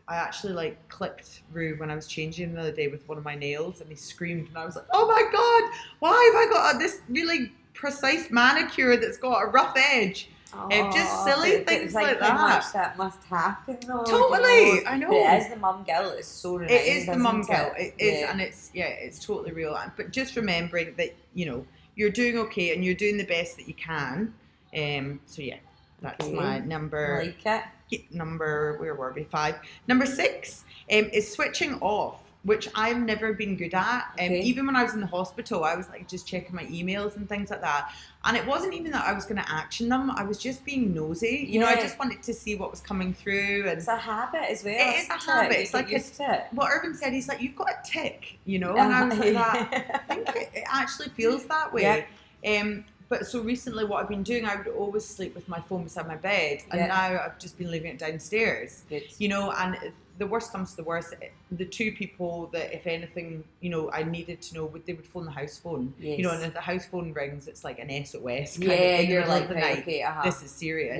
I 0.07 0.15
actually 0.15 0.53
like 0.53 0.89
clicked 0.89 1.43
Rue 1.53 1.75
when 1.77 1.91
I 1.91 1.95
was 1.95 2.07
changing 2.07 2.55
the 2.55 2.61
other 2.61 2.71
day 2.71 2.87
with 2.87 3.07
one 3.07 3.19
of 3.19 3.23
my 3.23 3.35
nails 3.35 3.79
and 3.79 3.89
he 3.91 3.95
screamed 3.95 4.47
and 4.47 4.57
I 4.57 4.65
was 4.65 4.75
like, 4.75 4.87
Oh 4.91 5.07
my 5.07 5.21
god, 5.31 5.79
why 5.99 6.31
have 6.33 6.49
I 6.49 6.51
got 6.51 6.79
this 6.79 7.01
really 7.07 7.51
precise 7.75 8.31
manicure 8.31 8.97
that's 8.97 9.17
got 9.19 9.43
a 9.43 9.45
rough 9.45 9.77
edge? 9.77 10.31
Um, 10.53 10.69
just 10.91 11.23
silly 11.23 11.63
things 11.63 11.93
like 11.93 12.19
how 12.19 12.27
that. 12.29 12.35
much 12.63 12.73
that 12.73 12.97
must 12.97 13.23
happen 13.25 13.77
though. 13.87 14.03
Totally, 14.03 14.65
you 14.69 14.83
know? 14.83 14.89
I 14.89 14.97
know. 14.97 15.07
But 15.09 15.15
it 15.17 15.41
is 15.41 15.49
the 15.49 15.55
mum 15.57 15.83
guilt. 15.85 16.15
It's 16.17 16.27
so 16.27 16.55
It 16.57 16.61
remind, 16.61 16.87
is 16.87 17.05
the 17.05 17.17
mum 17.17 17.41
guilt. 17.43 17.73
It 17.77 17.93
is, 17.99 18.21
Yeah. 18.21 18.31
and 18.31 18.41
it's 18.41 18.71
yeah, 18.73 18.85
it's 18.87 19.23
totally 19.23 19.51
real. 19.51 19.77
But 19.95 20.11
just 20.11 20.35
remembering 20.35 20.95
that 20.97 21.15
you 21.33 21.45
know 21.45 21.65
you're 21.95 22.09
doing 22.09 22.37
okay 22.39 22.73
and 22.73 22.83
you're 22.83 22.95
doing 22.95 23.17
the 23.17 23.25
best 23.25 23.57
that 23.57 23.67
you 23.67 23.73
can. 23.75 24.33
Um. 24.75 25.19
So 25.25 25.41
yeah, 25.41 25.57
that's 26.01 26.25
Okay. 26.25 26.35
my 26.35 26.55
I 26.55 26.59
number. 26.59 27.21
like 27.25 27.63
it. 27.91 28.11
Number 28.11 28.77
where 28.79 28.95
were 28.95 29.11
we? 29.13 29.23
Five. 29.25 29.55
Number 29.87 30.05
six 30.05 30.63
um, 30.91 31.05
is 31.13 31.31
switching 31.31 31.75
off. 31.81 32.21
Which 32.43 32.69
I've 32.73 32.97
never 33.01 33.33
been 33.33 33.57
good 33.57 33.73
at. 33.73 34.03
Um, 34.17 34.25
Okay. 34.27 34.39
Even 34.41 34.65
when 34.65 34.75
I 34.77 34.83
was 34.83 34.93
in 34.93 35.01
the 35.01 35.07
hospital, 35.07 35.65
I 35.65 35.75
was 35.75 35.89
like 35.89 36.07
just 36.07 36.25
checking 36.25 36.55
my 36.55 36.63
emails 36.67 37.17
and 37.17 37.27
things 37.27 37.49
like 37.49 37.59
that. 37.59 37.91
And 38.23 38.37
it 38.37 38.45
wasn't 38.47 38.73
even 38.75 38.91
that 38.91 39.05
I 39.05 39.11
was 39.11 39.25
going 39.25 39.41
to 39.43 39.51
action 39.51 39.89
them. 39.89 40.09
I 40.11 40.23
was 40.23 40.37
just 40.37 40.63
being 40.63 40.93
nosy. 40.93 41.45
You 41.49 41.59
know, 41.59 41.65
I 41.65 41.75
just 41.75 41.99
wanted 41.99 42.23
to 42.23 42.33
see 42.33 42.55
what 42.55 42.71
was 42.71 42.79
coming 42.79 43.13
through. 43.13 43.65
And 43.67 43.77
It's 43.77 43.89
a 43.89 43.97
habit 43.97 44.49
as 44.49 44.63
well. 44.63 44.73
It 44.73 44.99
is 45.01 45.09
a 45.09 45.13
habit. 45.31 45.57
You 45.57 45.63
It's 45.63 45.73
like 45.73 45.91
a- 45.91 45.95
it. 45.97 46.45
what 46.51 46.69
Irvin 46.71 46.95
said, 46.95 47.11
he's 47.11 47.27
like, 47.27 47.41
you've 47.41 47.57
got 47.57 47.69
a 47.71 47.77
tick, 47.85 48.39
you 48.45 48.57
know, 48.57 48.71
and 48.77 48.93
I 48.93 49.03
was 49.03 49.17
like, 49.19 49.33
that. 49.33 49.91
I 50.09 50.15
think 50.15 50.29
it, 50.35 50.49
it 50.53 50.63
actually 50.71 51.09
feels 51.09 51.43
that 51.47 51.73
way. 51.73 52.05
Yeah. 52.41 52.61
Um, 52.61 52.85
but 53.09 53.25
so 53.25 53.41
recently, 53.41 53.83
what 53.83 54.01
I've 54.01 54.09
been 54.09 54.23
doing, 54.23 54.45
I 54.45 54.55
would 54.55 54.67
always 54.67 55.03
sleep 55.03 55.35
with 55.35 55.49
my 55.49 55.59
phone 55.59 55.83
beside 55.83 56.07
my 56.07 56.15
bed, 56.15 56.59
and 56.71 56.79
Yeah. 56.79 56.87
now 56.87 57.21
I've 57.25 57.37
just 57.39 57.57
been 57.57 57.69
leaving 57.71 57.91
it 57.91 57.97
downstairs. 57.97 58.83
Good. 58.87 59.03
You 59.17 59.27
know, 59.29 59.51
and 59.51 59.77
the 60.19 60.27
worst 60.27 60.51
comes 60.51 60.71
to 60.71 60.77
the 60.77 60.83
worst, 60.83 61.15
the 61.51 61.65
two 61.65 61.91
people 61.93 62.47
that, 62.53 62.75
if 62.75 62.85
anything, 62.85 63.43
you 63.61 63.69
know, 63.69 63.89
I 63.91 64.03
needed 64.03 64.41
to 64.43 64.53
know, 64.53 64.65
would 64.65 64.85
they 64.85 64.93
would 64.93 65.07
phone 65.07 65.25
the 65.25 65.31
house 65.31 65.57
phone. 65.57 65.93
You 65.97 66.21
know, 66.21 66.31
and 66.31 66.43
if 66.43 66.53
the 66.53 66.61
house 66.61 66.85
phone 66.85 67.13
rings, 67.13 67.47
it's 67.47 67.63
like 67.63 67.79
an 67.79 67.89
SOS. 68.05 68.57
Kind 68.57 68.63
Yeah, 68.69 68.73
of 68.73 68.99
in 68.99 69.07
the 69.07 69.13
you're 69.13 69.25
like, 69.25 69.49
right, 69.49 69.57
night. 69.57 69.79
okay, 69.79 70.03
uh-huh. 70.03 70.21
This 70.25 70.43
is 70.43 70.51
serious. 70.51 70.99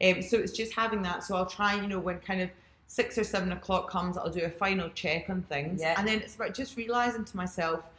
Yeah. 0.00 0.10
Um, 0.10 0.22
so 0.22 0.38
it's 0.38 0.52
just 0.52 0.72
having 0.72 1.02
that. 1.02 1.24
So 1.24 1.36
I'll 1.36 1.46
try, 1.46 1.74
you 1.74 1.88
know, 1.88 1.98
when 1.98 2.20
kind 2.20 2.40
of 2.40 2.50
six 2.86 3.18
or 3.18 3.24
seven 3.24 3.52
o'clock 3.52 3.90
comes, 3.90 4.16
I'll 4.16 4.30
do 4.30 4.44
a 4.44 4.50
final 4.50 4.88
check 4.90 5.28
on 5.28 5.42
things. 5.42 5.80
Yeah. 5.80 5.94
And 5.98 6.06
then 6.06 6.20
it's 6.20 6.36
about 6.36 6.54
just 6.54 6.76
realizing 6.76 7.24
to 7.24 7.36
myself, 7.36 7.90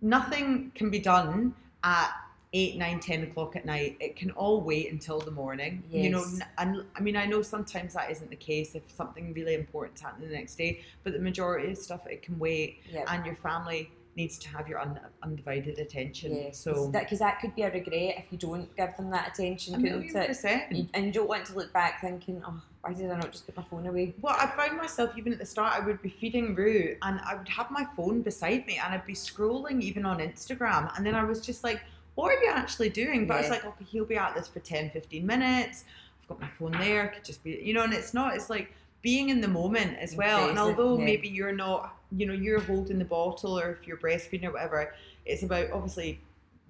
nothing 0.00 0.72
can 0.74 0.90
be 0.90 0.98
done 0.98 1.54
at 1.84 2.10
eight, 2.52 2.76
nine, 2.76 2.98
ten 3.00 3.22
o'clock 3.24 3.56
at 3.56 3.66
night. 3.66 3.96
It 4.00 4.16
can 4.16 4.30
all 4.32 4.60
wait 4.62 4.90
until 4.90 5.18
the 5.20 5.30
morning. 5.30 5.82
You 5.90 6.10
know, 6.10 6.24
and 6.56 6.84
I 6.96 7.00
mean, 7.00 7.16
I 7.16 7.26
know 7.26 7.42
sometimes 7.42 7.94
that 7.94 8.10
isn't 8.10 8.30
the 8.30 8.36
case 8.36 8.74
if 8.74 8.82
something 8.90 9.32
really 9.34 9.54
important's 9.54 10.00
happening 10.00 10.30
the 10.30 10.36
next 10.36 10.54
day, 10.56 10.80
but 11.04 11.12
the 11.12 11.18
majority 11.18 11.70
of 11.72 11.78
stuff 11.78 12.06
it 12.06 12.22
can 12.22 12.38
wait, 12.38 12.80
Yeah. 12.90 13.04
and 13.08 13.24
your 13.26 13.36
family 13.36 13.90
needs 14.16 14.36
to 14.36 14.48
have 14.48 14.66
your 14.66 14.80
un- 14.80 14.98
undivided 15.22 15.78
attention. 15.78 16.34
Yeah, 16.34 16.50
So 16.50 16.88
that 16.90 17.04
because 17.04 17.20
that, 17.20 17.38
could 17.40 17.54
be 17.54 17.62
a 17.62 17.70
regret 17.72 18.16
if 18.18 18.32
you 18.32 18.38
don't 18.38 18.74
give 18.76 18.96
them 18.96 19.10
that 19.10 19.28
attention, 19.28 19.74
a 19.76 19.78
million 19.78 20.12
percent. 20.12 20.72
You- 20.72 20.88
and 20.94 21.06
you 21.06 21.12
don't 21.12 21.28
want 21.28 21.44
to 21.46 21.54
look 21.54 21.72
back 21.72 22.00
thinking, 22.00 22.42
oh, 22.44 22.60
why 22.80 22.94
did 22.94 23.10
I 23.12 23.16
not 23.16 23.30
just 23.30 23.46
put 23.46 23.56
my 23.56 23.62
phone 23.62 23.86
away? 23.86 24.14
Well, 24.20 24.34
I 24.36 24.46
found 24.48 24.76
myself 24.76 25.16
even 25.16 25.32
at 25.34 25.38
the 25.38 25.46
start, 25.46 25.74
I 25.74 25.84
would 25.84 26.02
be 26.02 26.08
feeding 26.08 26.54
Rue 26.56 26.96
and 27.02 27.20
I 27.24 27.36
would 27.36 27.48
have 27.48 27.70
my 27.70 27.86
phone 27.96 28.22
beside 28.22 28.66
me 28.66 28.80
and 28.82 28.92
I'd 28.92 29.06
be 29.06 29.12
scrolling 29.14 29.80
even 29.82 30.04
on 30.04 30.18
Instagram. 30.18 30.90
And 30.96 31.06
then 31.06 31.14
I 31.14 31.22
was 31.22 31.40
just 31.44 31.62
like, 31.62 31.80
what 32.18 32.36
are 32.36 32.42
you 32.42 32.50
actually 32.50 32.88
doing? 32.88 33.28
But 33.28 33.36
I 33.36 33.42
Yeah. 33.44 33.50
like, 33.50 33.64
okay, 33.64 33.84
he'll 33.84 34.04
be 34.04 34.16
at 34.16 34.34
this 34.34 34.48
for 34.48 34.58
10, 34.58 34.90
15 34.90 35.24
minutes. 35.24 35.84
I've 36.20 36.26
got 36.26 36.40
my 36.40 36.48
phone 36.48 36.72
there, 36.72 37.06
could 37.14 37.24
just 37.24 37.44
be, 37.44 37.60
you 37.62 37.72
know, 37.72 37.84
and 37.84 37.94
it's 37.94 38.12
not, 38.12 38.34
it's 38.34 38.50
like 38.50 38.72
being 39.02 39.28
in 39.28 39.40
the 39.40 39.46
moment 39.46 39.96
as 40.00 40.16
well. 40.16 40.48
And 40.48 40.58
although 40.58 40.98
yeah. 40.98 41.04
maybe 41.04 41.28
you're 41.28 41.52
not, 41.52 41.96
you 42.10 42.26
know, 42.26 42.32
you're 42.32 42.58
holding 42.58 42.98
the 42.98 43.04
bottle 43.04 43.56
or 43.56 43.70
if 43.70 43.86
you're 43.86 43.98
breastfeeding 43.98 44.46
or 44.46 44.50
whatever, 44.50 44.92
it's 45.26 45.44
about 45.44 45.70
obviously 45.70 46.18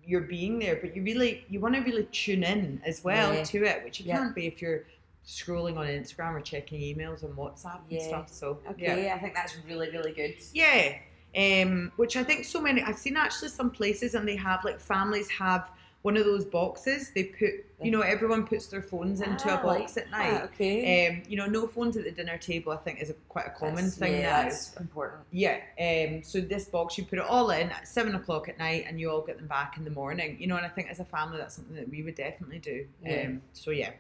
you're 0.05 0.21
being 0.21 0.59
there, 0.59 0.77
but 0.77 0.95
you 0.95 1.03
really, 1.03 1.47
you 1.49 1.61
want 1.61 1.75
to 1.77 1.81
really 1.81 2.05
tune 2.13 2.45
in 2.45 2.83
as 2.85 3.03
well 3.03 3.33
Yeah. 3.33 3.43
to 3.45 3.65
it, 3.65 3.85
which 3.85 4.01
you 4.01 4.13
can't 4.13 4.35
be 4.35 4.47
if 4.47 4.61
you're 4.61 4.85
scrolling 5.27 5.79
on 5.79 5.87
Instagram 5.87 6.35
or 6.35 6.43
checking 6.43 6.79
emails 6.83 7.23
and 7.23 7.35
WhatsApp 7.35 7.81
and 7.91 8.03
stuff. 8.03 8.29
So 8.29 8.59
Okay, 8.73 9.07
yeah, 9.07 9.15
I 9.15 9.19
think 9.19 9.33
that's 9.33 9.57
really, 9.67 9.89
really 9.91 10.13
good. 10.13 10.35
yeah. 10.53 10.99
Um, 11.37 11.93
which 11.97 12.17
I 12.17 12.25
think 12.25 12.45
so 12.45 12.61
many. 12.61 12.83
I've 12.83 12.99
seen 12.99 13.17
actually 13.17 13.49
some 13.49 13.71
places 13.71 14.15
and 14.15 14.27
they 14.27 14.37
have 14.37 14.65
like 14.65 14.81
families 14.81 15.29
have 15.31 15.71
one 16.03 16.17
of 16.17 16.25
those 16.25 16.45
boxes. 16.45 17.11
They 17.15 17.25
put, 17.25 17.51
you 17.83 17.91
know, 17.91 18.01
everyone 18.03 18.47
puts 18.47 18.67
their 18.69 18.81
phones 18.83 19.21
into 19.21 19.51
Ah, 19.51 19.59
a 19.61 19.63
box 19.63 19.97
like 19.97 20.05
at 20.07 20.11
night. 20.13 20.31
that, 20.31 20.45
okay. 20.45 21.09
Um, 21.09 21.23
you 21.29 21.37
know, 21.37 21.47
no 21.47 21.67
phones 21.67 21.97
at 21.97 22.05
the 22.05 22.13
dinner 22.13 22.39
table. 22.39 22.73
I 22.73 22.77
think 22.77 23.03
is 23.03 23.11
a, 23.11 23.15
quite 23.29 23.47
a 23.47 23.51
common 23.51 23.75
That's- 23.77 23.99
thing 23.99 24.13
yeah. 24.15 24.45
That's 24.45 24.75
important. 24.77 25.23
Yeah. 25.33 25.59
Um, 25.79 26.23
so 26.23 26.41
this 26.41 26.67
box, 26.67 26.97
you 26.97 27.05
put 27.05 27.19
it 27.19 27.25
all 27.25 27.51
in 27.51 27.69
at 27.71 27.87
seven 27.89 28.15
o'clock 28.15 28.49
at 28.49 28.59
night, 28.59 28.85
and 28.87 28.99
you 29.01 29.11
all 29.11 29.21
get 29.23 29.37
them 29.39 29.49
back 29.49 29.77
in 29.77 29.85
the 29.85 29.91
morning. 29.91 30.37
You 30.41 30.47
know, 30.47 30.57
and 30.57 30.65
I 30.65 30.69
think 30.69 30.89
as 30.89 31.01
a 31.01 31.05
family, 31.05 31.37
that's 31.39 31.57
something 31.57 31.75
that 31.77 31.89
we 31.91 32.03
would 32.05 32.15
definitely 32.15 32.61
do. 32.61 32.87
Yeah. 33.05 33.25
Um, 33.27 33.43
so 33.53 33.71
yeah. 33.73 33.91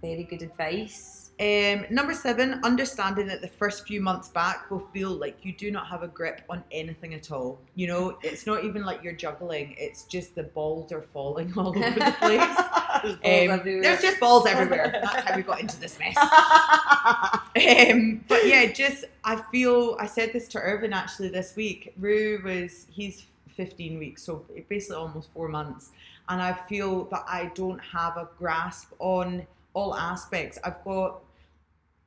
Very 0.00 0.24
good 0.24 0.42
advice. 0.42 1.30
Um, 1.40 1.86
number 1.88 2.12
seven, 2.12 2.60
understanding 2.64 3.26
that 3.28 3.40
the 3.40 3.48
first 3.48 3.86
few 3.86 4.02
months 4.02 4.28
back 4.28 4.70
will 4.70 4.86
feel 4.92 5.10
like 5.10 5.38
you 5.42 5.54
do 5.54 5.70
not 5.70 5.86
have 5.86 6.02
a 6.02 6.08
grip 6.08 6.42
on 6.50 6.62
anything 6.70 7.14
at 7.14 7.32
all. 7.32 7.58
You 7.74 7.86
know, 7.86 8.18
it's 8.22 8.46
not 8.46 8.64
even 8.64 8.84
like 8.84 9.02
you're 9.02 9.14
juggling; 9.14 9.74
it's 9.78 10.04
just 10.04 10.34
the 10.34 10.42
balls 10.42 10.92
are 10.92 11.00
falling 11.00 11.54
all 11.56 11.68
over 11.68 11.78
the 11.78 12.14
place. 12.18 12.56
There's 13.02 13.16
balls 13.16 13.50
Um, 13.50 13.60
there's 13.64 14.02
just 14.02 14.20
balls 14.20 14.46
everywhere. 14.46 14.90
That's 15.02 15.26
how 15.26 15.34
we 15.34 15.42
got 15.42 15.60
into 15.60 15.80
this 15.80 15.98
mess. 15.98 16.14
um, 16.18 18.22
but 18.28 18.46
yeah, 18.46 18.66
just 18.66 19.06
I 19.24 19.36
feel 19.50 19.96
I 19.98 20.06
said 20.06 20.34
this 20.34 20.46
to 20.48 20.58
Irvin 20.58 20.92
actually 20.92 21.28
this 21.28 21.56
week. 21.56 21.94
Rue 21.98 22.42
was 22.44 22.86
he's 22.90 23.24
15 23.56 23.98
weeks, 23.98 24.22
so 24.22 24.44
basically 24.68 24.96
almost 24.96 25.32
four 25.32 25.48
months, 25.48 25.90
and 26.28 26.40
I 26.40 26.52
feel 26.68 27.04
that 27.06 27.24
I 27.28 27.50
don't 27.54 27.78
have 27.78 28.16
a 28.16 28.28
grasp 28.38 28.92
on 28.98 29.46
all 29.74 29.94
aspects. 29.94 30.58
I've 30.64 30.82
got 30.84 31.20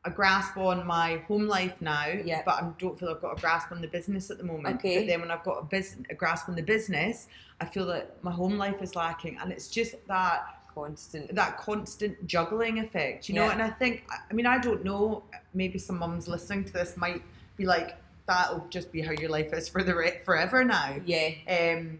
a 0.05 0.11
grasp 0.11 0.57
on 0.57 0.85
my 0.85 1.17
home 1.29 1.47
life 1.47 1.81
now, 1.81 2.07
Yeah. 2.07 2.41
but 2.45 2.55
I 2.61 2.69
don't 2.77 2.99
feel 2.99 3.09
I've 3.09 3.21
got 3.21 3.37
a 3.37 3.41
grasp 3.41 3.71
on 3.71 3.81
the 3.81 3.87
business 3.87 4.29
at 4.29 4.37
the 4.37 4.43
moment. 4.43 4.75
Okay. 4.79 4.97
But 4.99 5.07
then 5.07 5.21
when 5.21 5.31
I've 5.31 5.43
got 5.43 5.71
a, 5.71 5.83
a 6.09 6.13
grasp 6.15 6.49
on 6.49 6.55
the 6.55 6.61
business, 6.61 7.27
I 7.61 7.65
feel 7.65 7.85
that 7.85 8.21
my 8.21 8.31
home 8.31 8.57
life 8.57 8.81
is 8.81 8.95
lacking, 8.95 9.37
and 9.39 9.51
it's 9.51 9.67
just 9.69 9.95
that 10.07 10.59
constant. 10.73 11.33
that 11.35 11.57
constant 11.57 12.25
juggling 12.27 12.79
effect, 12.79 13.29
you 13.29 13.35
know. 13.35 13.45
Yeah. 13.45 13.53
And 13.53 13.61
I 13.61 13.69
think, 13.69 14.03
I 14.29 14.33
mean, 14.33 14.45
I 14.45 14.57
don't 14.57 14.83
know. 14.83 15.23
Maybe 15.53 15.79
some 15.79 15.99
mums 15.99 16.27
listening 16.27 16.65
to 16.65 16.73
this 16.73 16.97
might 16.97 17.21
be 17.55 17.65
like, 17.65 17.95
"That'll 18.27 18.65
just 18.69 18.91
be 18.91 19.01
how 19.01 19.11
your 19.11 19.29
life 19.29 19.53
is 19.53 19.67
for 19.69 19.83
the 19.83 19.95
re- 19.95 20.19
forever 20.25 20.63
now." 20.63 20.97
Yeah, 21.05 21.31
Um, 21.47 21.99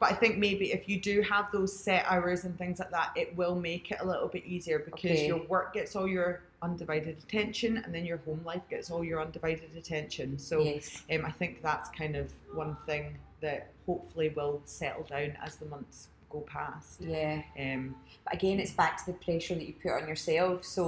but 0.00 0.12
I 0.12 0.14
think 0.14 0.38
maybe 0.38 0.72
if 0.72 0.88
you 0.88 1.00
do 1.00 1.22
have 1.22 1.50
those 1.52 1.74
set 1.78 2.04
hours 2.06 2.44
and 2.44 2.56
things 2.58 2.78
like 2.78 2.90
that, 2.90 3.12
it 3.16 3.34
will 3.36 3.54
make 3.54 3.90
it 3.90 3.98
a 4.00 4.04
little 4.06 4.28
bit 4.28 4.44
easier 4.44 4.78
because 4.80 5.12
Okay. 5.12 5.26
your 5.28 5.42
work 5.44 5.72
gets 5.74 5.94
all 5.96 6.06
your 6.08 6.42
undivided 6.62 7.18
attention, 7.18 7.78
and 7.78 7.94
then 7.94 8.04
your 8.04 8.18
home 8.18 8.40
life 8.44 8.62
gets 8.70 8.90
all 8.90 9.04
your 9.04 9.20
undivided 9.20 9.74
attention. 9.76 10.38
So 10.38 10.60
yes. 10.60 11.02
um, 11.12 11.24
I 11.24 11.30
think 11.30 11.62
that's 11.62 11.90
kind 11.90 12.16
of 12.16 12.32
one 12.54 12.76
thing 12.86 13.18
that 13.40 13.68
hopefully 13.86 14.30
will 14.30 14.62
settle 14.64 15.02
down 15.04 15.36
as 15.42 15.56
the 15.56 15.66
months 15.66 16.08
go 16.34 16.40
past. 16.40 17.00
Yeah, 17.00 17.42
Um, 17.58 17.94
but 18.24 18.34
again, 18.34 18.58
it's 18.58 18.72
back 18.72 18.98
to 18.98 19.06
the 19.12 19.18
pressure 19.24 19.54
that 19.54 19.64
you 19.66 19.74
put 19.82 19.92
on 19.92 20.08
yourself. 20.08 20.64
So, 20.64 20.84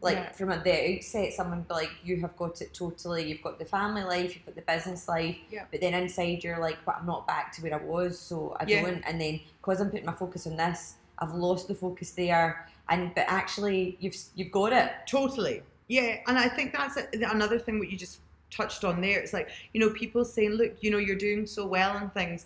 like 0.00 0.16
Yeah. 0.16 0.32
from 0.32 0.48
the 0.48 0.96
outset, 0.96 1.32
someone 1.32 1.64
like, 1.70 1.90
"You 2.04 2.16
have 2.20 2.36
got 2.36 2.60
it 2.60 2.74
totally. 2.74 3.22
You've 3.28 3.42
got 3.42 3.58
the 3.58 3.64
family 3.64 4.02
life, 4.02 4.34
you've 4.34 4.44
got 4.44 4.56
the 4.56 4.62
business 4.62 5.08
life." 5.08 5.36
Yeah. 5.50 5.64
But 5.70 5.80
then 5.80 5.94
inside, 5.94 6.42
you're 6.44 6.58
like, 6.58 6.78
"But 6.84 6.96
I'm 6.98 7.06
not 7.06 7.26
back 7.26 7.52
to 7.54 7.62
where 7.62 7.74
I 7.74 7.82
was, 7.82 8.18
so 8.18 8.56
I 8.60 8.64
Yeah. 8.66 8.82
don't." 8.82 9.02
And 9.06 9.20
then 9.20 9.40
because 9.58 9.80
I'm 9.80 9.90
putting 9.90 10.06
my 10.06 10.12
focus 10.12 10.46
on 10.46 10.56
this, 10.56 10.94
I've 11.18 11.34
lost 11.34 11.68
the 11.68 11.74
focus 11.74 12.10
there. 12.12 12.66
And 12.88 13.14
but 13.14 13.26
actually, 13.28 13.96
you've 14.00 14.16
you've 14.34 14.50
got 14.52 14.72
it. 14.72 14.90
Totally. 15.06 15.62
Yeah, 15.88 16.18
and 16.26 16.36
I 16.38 16.48
think 16.48 16.72
that's 16.72 16.96
a, 16.96 17.06
another 17.30 17.58
thing 17.58 17.78
what 17.78 17.90
you 17.90 17.96
just 17.98 18.18
touched 18.50 18.82
on 18.84 19.00
there. 19.00 19.18
It's 19.20 19.32
like, 19.32 19.48
you 19.72 19.80
know, 19.80 19.90
people 19.90 20.24
saying, 20.24 20.50
look, 20.52 20.72
you 20.82 20.90
know, 20.90 20.98
you're 20.98 21.16
doing 21.28 21.46
so 21.46 21.66
well 21.66 21.96
and 21.96 22.12
things. 22.12 22.44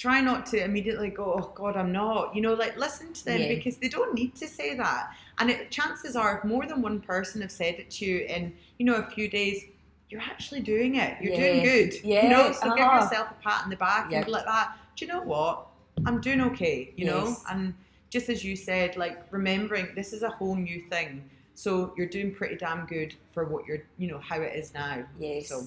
Try 0.00 0.22
not 0.22 0.46
to 0.46 0.64
immediately 0.64 1.10
go, 1.10 1.24
oh 1.38 1.52
God, 1.54 1.76
I'm 1.76 1.92
not. 1.92 2.34
You 2.34 2.40
know, 2.40 2.54
like 2.54 2.74
listen 2.78 3.12
to 3.12 3.24
them 3.26 3.38
Yeah. 3.42 3.48
because 3.54 3.76
they 3.76 3.90
don't 3.90 4.14
need 4.14 4.34
to 4.36 4.48
say 4.48 4.74
that. 4.74 5.10
And 5.38 5.50
it, 5.50 5.70
chances 5.70 6.16
are, 6.16 6.38
if 6.38 6.44
more 6.44 6.64
than 6.64 6.80
one 6.80 7.00
person 7.00 7.42
have 7.42 7.52
said 7.52 7.74
it 7.74 7.90
to 7.96 8.06
you 8.06 8.20
in, 8.20 8.54
you 8.78 8.86
know, 8.86 8.94
a 8.94 9.02
few 9.02 9.28
days, 9.28 9.62
you're 10.08 10.22
actually 10.22 10.62
doing 10.62 10.96
it. 10.96 11.20
You're 11.20 11.36
doing 11.36 11.62
good. 11.62 11.92
Yeah, 12.02 12.22
You 12.24 12.30
know, 12.30 12.52
so 12.52 12.74
give 12.74 12.86
uh-huh. 12.86 13.02
yourself 13.04 13.28
a 13.30 13.42
pat 13.46 13.64
on 13.64 13.68
the 13.68 13.76
back 13.76 14.10
Yeah. 14.10 14.16
and 14.18 14.26
be 14.26 14.32
like 14.32 14.46
that. 14.46 14.74
Do 14.96 15.04
you 15.04 15.12
know 15.12 15.20
what? 15.20 15.66
I'm 16.06 16.18
doing 16.22 16.40
okay. 16.40 16.94
You 16.96 17.04
know, 17.04 17.36
and 17.50 17.74
just 18.08 18.30
as 18.30 18.42
you 18.42 18.56
said, 18.56 18.96
like 18.96 19.22
remembering 19.30 19.88
this 19.94 20.14
is 20.14 20.22
a 20.22 20.30
whole 20.30 20.56
new 20.56 20.80
thing. 20.88 21.28
So 21.54 21.92
you're 21.98 22.08
doing 22.08 22.34
pretty 22.34 22.56
damn 22.56 22.86
good 22.86 23.14
for 23.32 23.44
what 23.44 23.66
you're, 23.66 23.82
you 23.98 24.08
know, 24.10 24.18
how 24.18 24.40
it 24.40 24.54
is 24.56 24.72
now. 24.72 25.04
Yes. 25.18 25.48
So, 25.50 25.66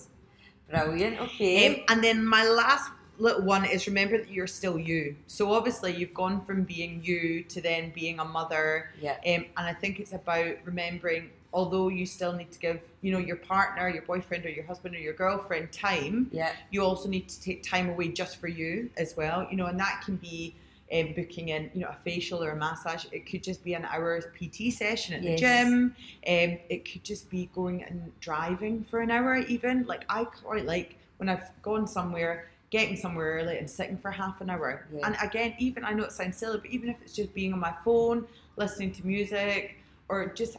Brilliant. 0.72 1.22
Okay. 1.22 1.68
um, 1.68 1.84
and 1.90 2.04
then 2.04 2.26
my 2.26 2.44
last 2.48 2.90
little 3.18 3.44
one 3.44 3.66
is 3.66 3.88
remember 3.88 4.18
that 4.18 4.30
you're 4.30 4.48
still 4.48 4.78
you. 4.78 5.16
So 5.28 5.54
obviously 5.54 5.96
you've 5.96 6.14
gone 6.14 6.44
from 6.46 6.64
being 6.64 7.02
you 7.04 7.44
to 7.44 7.62
then 7.62 7.92
being 7.94 8.20
a 8.20 8.26
mother. 8.26 8.90
yeah. 9.00 9.14
Um, 9.18 9.46
and 9.58 9.68
I 9.68 9.74
think 9.74 10.00
it's 10.00 10.14
about 10.14 10.56
remembering, 10.66 11.30
although 11.54 11.90
you 11.90 12.06
still 12.06 12.34
need 12.34 12.52
to 12.52 12.60
give, 12.60 12.82
you 13.02 13.12
know, 13.12 13.20
your 13.20 13.36
partner, 13.36 13.88
your 13.90 14.02
boyfriend, 14.04 14.46
or 14.46 14.50
your 14.50 14.66
husband, 14.66 14.96
or 14.96 15.00
your 15.00 15.14
girlfriend 15.14 15.72
time. 15.72 16.30
Yeah. 16.32 16.52
You 16.72 16.82
also 16.84 17.08
need 17.08 17.30
to 17.30 17.40
take 17.42 17.62
time 17.64 17.90
away 17.90 18.08
just 18.10 18.38
for 18.38 18.48
you 18.48 18.90
as 18.98 19.16
well. 19.16 19.48
You 19.50 19.58
know, 19.58 19.66
and 19.68 19.80
that 19.80 20.02
can 20.06 20.16
be. 20.18 20.56
Um, 20.94 21.14
booking 21.16 21.50
in, 21.50 21.72
you 21.74 21.82
know, 21.82 21.88
a 21.88 21.96
facial 22.04 22.44
or 22.44 22.52
a 22.52 22.56
massage. 22.56 23.06
It 23.12 23.26
could 23.26 23.42
just 23.42 23.64
be 23.64 23.74
an 23.74 23.84
hour's 23.86 24.26
PT 24.38 24.72
session 24.72 25.16
at 25.16 25.24
Yes. 25.24 25.40
the 25.40 25.46
gym. 25.48 25.96
Um, 26.28 26.60
it 26.70 26.86
could 26.92 27.04
just 27.04 27.32
be 27.32 27.50
going 27.56 27.84
and 27.84 28.12
driving 28.20 28.84
for 28.84 29.00
an 29.00 29.10
hour, 29.10 29.38
even. 29.38 29.86
Like 29.88 30.06
I 30.08 30.26
quite 30.26 30.66
like 30.68 30.98
when 31.18 31.30
I've 31.30 31.50
gone 31.64 31.88
somewhere, 31.88 32.52
getting 32.74 32.96
somewhere 32.98 33.38
early 33.40 33.60
and 33.60 33.70
sitting 33.70 33.96
for 33.96 34.10
half 34.10 34.42
an 34.42 34.50
hour. 34.50 34.88
Yeah. 34.92 35.06
And 35.06 35.16
again, 35.22 35.54
even 35.60 35.86
I 35.86 35.94
know 35.94 36.06
it 36.06 36.12
sounds 36.12 36.38
silly, 36.38 36.58
but 36.58 36.72
even 36.72 36.90
if 36.90 36.96
it's 37.04 37.14
just 37.14 37.32
being 37.32 37.54
on 37.54 37.60
my 37.60 37.72
phone, 37.86 38.26
listening 38.58 38.92
to 38.94 39.06
music, 39.06 39.78
or 40.10 40.26
just 40.26 40.58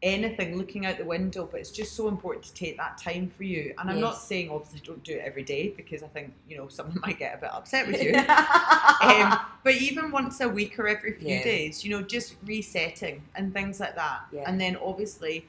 anything, 0.00 0.56
looking 0.56 0.86
out 0.86 0.98
the 0.98 1.04
window, 1.04 1.48
but 1.50 1.58
it's 1.58 1.72
just 1.72 1.96
so 1.96 2.06
important 2.06 2.44
to 2.44 2.54
take 2.54 2.76
that 2.76 2.96
time 2.96 3.28
for 3.36 3.42
you. 3.42 3.74
And 3.76 3.90
I'm 3.90 3.98
not 4.00 4.18
saying 4.18 4.50
obviously 4.50 4.82
don't 4.86 5.02
do 5.02 5.14
it 5.14 5.22
every 5.24 5.42
day 5.42 5.74
because 5.76 6.04
I 6.04 6.06
think 6.06 6.32
you 6.48 6.56
know 6.56 6.68
someone 6.68 7.00
might 7.04 7.18
get 7.18 7.34
a 7.34 7.38
bit 7.38 7.52
upset 7.52 7.88
with 7.88 8.00
you. 8.00 8.14
um, 9.02 9.40
but 9.64 9.74
even 9.74 10.12
once 10.12 10.40
a 10.40 10.48
week 10.48 10.78
or 10.78 10.86
every 10.86 11.14
few 11.14 11.28
Yeah. 11.28 11.42
days, 11.42 11.84
you 11.84 11.90
know, 11.90 12.02
just 12.02 12.36
resetting 12.46 13.20
and 13.34 13.52
things 13.52 13.80
like 13.80 13.96
that. 13.96 14.20
Yeah. 14.30 14.44
And 14.46 14.60
then 14.60 14.76
obviously, 14.76 15.44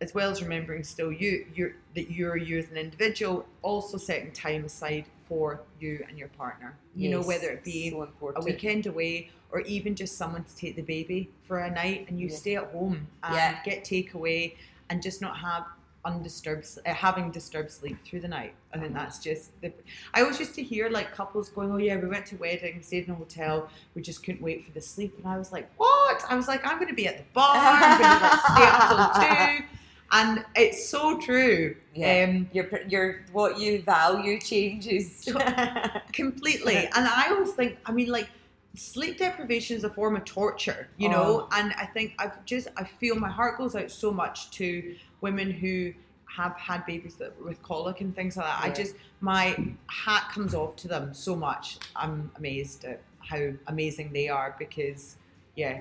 as 0.00 0.14
well 0.14 0.30
as 0.30 0.42
remembering 0.42 0.84
still 0.84 1.10
you, 1.12 1.46
you're 1.54 1.72
that 1.94 2.10
you're 2.10 2.36
you 2.36 2.58
as 2.58 2.70
an 2.70 2.76
individual, 2.76 3.46
also 3.62 3.96
setting 3.96 4.30
time 4.32 4.64
aside 4.64 5.04
for 5.28 5.60
you 5.80 6.04
and 6.08 6.18
your 6.18 6.28
partner. 6.28 6.76
You 6.94 7.10
know, 7.10 7.20
whether 7.22 7.50
it 7.50 7.64
be 7.64 7.90
so 7.90 8.08
a 8.36 8.40
weekend 8.42 8.86
away 8.86 9.30
or 9.50 9.60
even 9.62 9.94
just 9.94 10.16
someone 10.16 10.44
to 10.44 10.56
take 10.56 10.76
the 10.76 10.82
baby 10.82 11.30
for 11.42 11.58
a 11.60 11.70
night 11.70 12.06
and 12.08 12.20
you 12.20 12.28
Yeah. 12.28 12.36
stay 12.36 12.56
at 12.56 12.64
home 12.70 13.06
and 13.22 13.34
Yeah. 13.34 13.62
get 13.64 13.84
takeaway 13.84 14.54
and 14.90 15.02
just 15.02 15.20
not 15.20 15.36
have 15.38 15.64
undisturbed 16.04 16.66
uh, 16.86 16.94
having 16.94 17.30
disturbed 17.30 17.70
sleep 17.70 17.98
through 18.04 18.20
the 18.20 18.28
night 18.28 18.54
i 18.72 18.78
think 18.78 18.94
that's 18.94 19.18
just 19.18 19.60
the 19.60 19.70
i 20.14 20.20
always 20.22 20.38
used 20.38 20.54
to 20.54 20.62
hear 20.62 20.88
like 20.88 21.12
couples 21.12 21.48
going 21.50 21.70
oh 21.72 21.76
yeah 21.76 21.96
we 21.96 22.06
went 22.08 22.24
to 22.24 22.36
wedding 22.36 22.80
stayed 22.82 23.04
in 23.06 23.10
a 23.10 23.14
hotel 23.14 23.68
we 23.94 24.00
just 24.00 24.22
couldn't 24.22 24.40
wait 24.40 24.64
for 24.64 24.70
the 24.70 24.80
sleep 24.80 25.12
and 25.18 25.26
i 25.26 25.36
was 25.36 25.50
like 25.52 25.68
what 25.76 26.22
i 26.30 26.36
was 26.36 26.46
like 26.48 26.64
i'm 26.66 26.76
going 26.76 26.88
to 26.88 26.94
be 26.94 27.06
at 27.08 27.18
the 27.18 27.24
bar 27.34 27.50
i'm 27.56 27.98
going 27.98 28.18
to 28.18 28.24
like 28.24 28.40
stay 28.40 28.64
up 28.64 28.88
till 28.88 29.58
two 29.58 29.64
and 30.10 30.44
it's 30.56 30.88
so 30.88 31.18
true. 31.18 31.76
Yeah. 31.94 32.26
um 32.28 32.48
your 32.52 32.68
your 32.88 33.24
what 33.32 33.58
you 33.58 33.82
value 33.82 34.40
changes. 34.40 35.28
completely. 36.12 36.76
And 36.94 37.06
i 37.06 37.28
always 37.30 37.52
think 37.52 37.78
i 37.86 37.92
mean 37.92 38.08
like 38.08 38.28
sleep 38.74 39.18
deprivation 39.18 39.76
is 39.76 39.84
a 39.84 39.90
form 39.90 40.14
of 40.14 40.24
torture 40.24 40.88
you 40.98 41.08
know? 41.08 41.48
And 41.52 41.72
i 41.72 41.86
think 41.86 42.14
i've 42.18 42.44
just 42.44 42.68
i 42.76 42.84
feel 42.84 43.16
my 43.16 43.28
heart 43.28 43.58
goes 43.58 43.74
out 43.74 43.90
so 43.90 44.12
much 44.12 44.50
to 44.52 44.94
women 45.20 45.50
who 45.50 45.92
have 46.38 46.54
had 46.56 46.86
babies 46.86 47.16
that 47.16 47.32
with 47.42 47.60
colic 47.62 48.00
and 48.00 48.14
things 48.14 48.36
like 48.36 48.46
that. 48.46 48.62
I 48.62 48.70
just 48.70 48.94
my 49.20 49.56
hat 49.86 50.30
comes 50.32 50.54
off 50.54 50.76
to 50.76 50.88
them 50.88 51.12
so 51.12 51.34
much. 51.34 51.78
I'm 51.96 52.30
amazed 52.36 52.84
at 52.84 53.00
how 53.18 53.50
amazing 53.66 54.12
they 54.12 54.28
are 54.28 54.54
because 54.58 55.16
yeah 55.56 55.80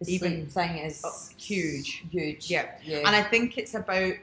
the 0.00 0.12
Even- 0.14 0.46
thing 0.46 0.78
is 0.78 1.02
oh, 1.04 1.12
huge. 1.36 2.04
Huge. 2.10 2.50
Yeah. 2.50 2.66
Yeah. 2.82 2.98
And 2.98 3.08
I 3.08 3.22
think 3.22 3.58
it's 3.58 3.74
about 3.74 4.14